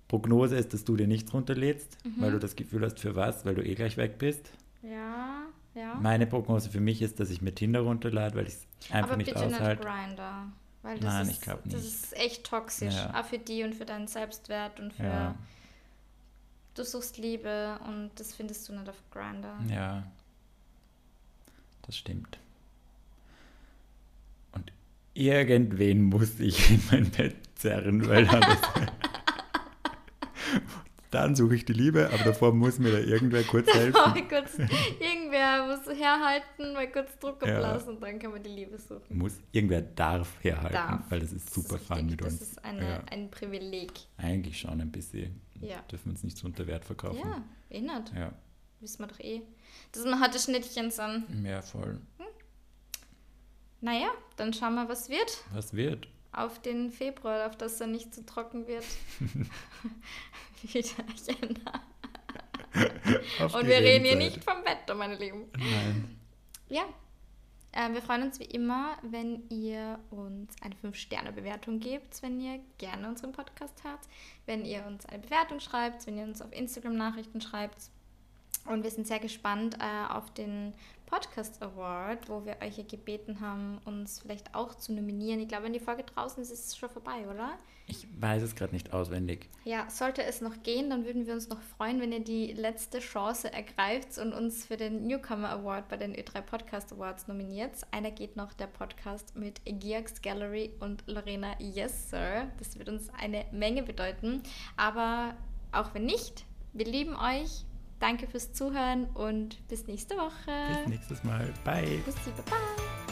Prognose 0.07 0.55
ist, 0.55 0.73
dass 0.73 0.83
du 0.85 0.95
dir 0.95 1.07
nichts 1.07 1.33
runterlädst, 1.33 1.97
Mhm. 2.05 2.21
weil 2.21 2.31
du 2.31 2.39
das 2.39 2.55
Gefühl 2.55 2.83
hast, 2.85 2.99
für 2.99 3.15
was, 3.15 3.45
weil 3.45 3.55
du 3.55 3.63
eh 3.65 3.75
gleich 3.75 3.97
weg 3.97 4.17
bist. 4.17 4.51
Ja, 4.81 5.43
ja. 5.75 5.95
Meine 5.95 6.25
Prognose 6.27 6.69
für 6.69 6.79
mich 6.79 7.01
ist, 7.01 7.19
dass 7.19 7.29
ich 7.29 7.41
mir 7.41 7.53
Tinder 7.53 7.81
runterlade, 7.81 8.35
weil 8.35 8.47
ich 8.47 8.53
es 8.53 8.67
einfach 8.91 9.09
Aber 9.09 9.17
nicht 9.17 9.33
bitte 9.33 9.45
nicht 9.45 9.55
aushalte. 9.55 9.83
Grinder. 9.83 10.47
Weil 10.83 10.99
das 10.99 11.05
Nein, 11.13 11.23
ist, 11.27 11.31
ich 11.33 11.41
glaub 11.41 11.63
Das 11.65 11.73
nicht. 11.73 11.85
ist 11.85 12.17
echt 12.17 12.43
toxisch. 12.45 12.93
Ja. 12.95 13.19
Auch 13.19 13.25
für 13.25 13.39
die 13.39 13.63
und 13.63 13.75
für 13.75 13.85
deinen 13.85 14.07
Selbstwert 14.07 14.79
und 14.79 14.93
für. 14.93 15.03
Ja, 15.03 15.35
Du 16.75 16.83
suchst 16.83 17.17
Liebe 17.17 17.79
und 17.87 18.11
das 18.17 18.35
findest 18.35 18.69
du 18.69 18.73
nicht 18.73 18.87
auf 18.87 19.01
Grinder. 19.11 19.57
ja. 19.67 20.03
Das 21.81 21.97
stimmt. 21.97 22.37
Irgendwen 25.17 26.03
muss 26.03 26.39
ich 26.39 26.69
in 26.69 26.81
mein 26.91 27.09
Bett 27.09 27.35
zerren, 27.55 28.07
weil 28.07 28.27
dann, 28.27 28.43
dann 31.11 31.35
suche 31.35 31.55
ich 31.55 31.65
die 31.65 31.73
Liebe, 31.73 32.07
aber 32.13 32.23
davor 32.23 32.53
muss 32.53 32.77
mir 32.77 32.91
da 32.91 32.99
irgendwer 32.99 33.41
kurz 33.43 33.67
helfen. 33.73 34.27
Kurz, 34.29 34.59
irgendwer 34.99 35.65
muss 35.65 35.87
herhalten, 35.97 36.73
mal 36.73 36.91
kurz 36.91 37.17
Druck 37.17 37.43
Ja. 37.45 37.55
ablassen 37.55 37.95
und 37.95 38.01
dann 38.03 38.19
kann 38.19 38.31
man 38.31 38.43
die 38.43 38.49
Liebe 38.51 38.77
suchen. 38.77 39.17
Muss, 39.17 39.33
irgendwer 39.51 39.81
darf 39.81 40.35
herhalten, 40.43 40.73
Darf. 40.73 41.01
weil 41.09 41.19
das 41.21 41.31
ist 41.31 41.51
super 41.51 41.73
das 41.73 41.81
ist 41.81 41.87
fun 41.87 42.05
mit 42.05 42.21
das 42.21 42.33
uns. 42.33 42.41
ist 42.43 42.63
eine, 42.63 42.87
ja. 42.87 43.01
ein 43.09 43.31
Privileg. 43.31 43.93
Eigentlich 44.17 44.59
schon 44.59 44.79
ein 44.81 44.91
bisschen. 44.91 45.41
Ja. 45.61 45.77
Dürfen 45.91 46.05
wir 46.05 46.11
uns 46.11 46.23
nicht 46.23 46.37
so 46.37 46.45
unter 46.45 46.67
Wert 46.67 46.85
verkaufen. 46.85 47.17
Ja, 47.23 47.43
eh 47.71 47.81
nicht. 47.81 48.13
Ja, 48.15 48.33
Wissen 48.79 48.99
wir 48.99 49.07
doch 49.07 49.19
eh. 49.19 49.41
Dass 49.93 50.03
man 50.05 50.19
hatte 50.19 50.37
Schnittchen 50.37 50.91
an. 50.99 51.23
ja 51.43 51.63
voll. 51.63 51.99
Naja, 53.81 54.09
dann 54.35 54.53
schauen 54.53 54.75
wir, 54.75 54.89
was 54.89 55.09
wird. 55.09 55.43
Was 55.53 55.73
wird? 55.73 56.07
Auf 56.31 56.61
den 56.61 56.91
Februar, 56.91 57.47
auf 57.47 57.57
dass 57.57 57.79
er 57.79 57.87
nicht 57.87 58.13
zu 58.13 58.25
trocken 58.25 58.67
wird. 58.67 58.85
Wie 60.61 60.81
der 60.81 60.81
Jänner. 60.81 61.81
Und 63.53 63.67
wir 63.67 63.77
reden 63.77 64.05
hier 64.05 64.15
nicht 64.15 64.43
vom 64.43 64.63
Wetter, 64.65 64.95
meine 64.95 65.15
Lieben. 65.15 65.45
Nein. 65.57 66.17
Ja. 66.69 66.83
Äh, 67.71 67.93
wir 67.93 68.01
freuen 68.01 68.23
uns 68.23 68.39
wie 68.39 68.45
immer, 68.45 68.97
wenn 69.03 69.47
ihr 69.49 69.99
uns 70.09 70.55
eine 70.61 70.75
5-Sterne-Bewertung 70.75 71.79
gebt, 71.79 72.21
wenn 72.23 72.39
ihr 72.39 72.59
gerne 72.77 73.07
unseren 73.07 73.31
Podcast 73.31 73.83
hört, 73.83 73.99
wenn 74.45 74.65
ihr 74.65 74.85
uns 74.85 75.05
eine 75.05 75.19
Bewertung 75.19 75.59
schreibt, 75.59 76.07
wenn 76.07 76.17
ihr 76.17 76.23
uns 76.23 76.41
auf 76.41 76.51
Instagram 76.51 76.95
Nachrichten 76.95 77.41
schreibt. 77.41 77.89
Und 78.65 78.83
wir 78.83 78.91
sind 78.91 79.07
sehr 79.07 79.19
gespannt 79.19 79.77
äh, 79.79 80.11
auf 80.11 80.33
den 80.33 80.73
Podcast 81.07 81.63
Award, 81.63 82.29
wo 82.29 82.45
wir 82.45 82.57
euch 82.61 82.77
ja 82.77 82.83
gebeten 82.83 83.39
haben, 83.39 83.79
uns 83.85 84.19
vielleicht 84.19 84.53
auch 84.53 84.75
zu 84.75 84.93
nominieren. 84.93 85.39
Ich 85.39 85.47
glaube, 85.47 85.63
wenn 85.63 85.73
die 85.73 85.79
Folge 85.79 86.03
draußen 86.03 86.43
ist, 86.43 86.51
ist 86.51 86.67
es 86.67 86.77
schon 86.77 86.89
vorbei, 86.89 87.27
oder? 87.27 87.57
Ich 87.89 88.05
weiß 88.19 88.43
es 88.43 88.55
gerade 88.55 88.73
nicht 88.73 88.91
auswendig. 88.91 89.49
Ja, 89.63 89.89
sollte 89.89 90.21
es 90.21 90.41
noch 90.41 90.61
gehen, 90.61 90.89
dann 90.89 91.05
würden 91.05 91.25
wir 91.25 91.33
uns 91.33 91.47
noch 91.47 91.61
freuen, 91.61 92.01
wenn 92.01 92.11
ihr 92.11 92.19
die 92.19 92.51
letzte 92.51 92.99
Chance 92.99 93.51
ergreift 93.51 94.17
und 94.17 94.33
uns 94.33 94.65
für 94.65 94.75
den 94.75 95.07
Newcomer 95.07 95.49
Award 95.51 95.87
bei 95.87 95.95
den 95.95 96.13
Ö3 96.13 96.41
Podcast 96.41 96.91
Awards 96.91 97.29
nominiert. 97.29 97.71
Einer 97.91 98.11
geht 98.11 98.35
noch 98.35 98.51
der 98.51 98.67
Podcast 98.67 99.37
mit 99.37 99.61
Georgs 99.63 100.21
Gallery 100.21 100.73
und 100.81 101.03
Lorena 101.07 101.57
Yes 101.59 102.09
Sir. 102.09 102.51
Das 102.59 102.77
wird 102.77 102.89
uns 102.89 103.09
eine 103.17 103.45
Menge 103.53 103.83
bedeuten. 103.83 104.43
Aber 104.75 105.35
auch 105.71 105.93
wenn 105.93 106.05
nicht, 106.05 106.45
wir 106.73 106.85
lieben 106.85 107.15
euch. 107.15 107.63
Danke 107.99 108.27
fürs 108.27 108.53
Zuhören 108.53 109.05
und 109.13 109.67
bis 109.67 109.87
nächste 109.87 110.15
Woche. 110.15 110.75
Bis 110.83 110.87
nächstes 110.87 111.23
Mal. 111.23 111.51
Bye. 111.63 112.01
Bis 112.05 112.15
bye. 112.15 113.06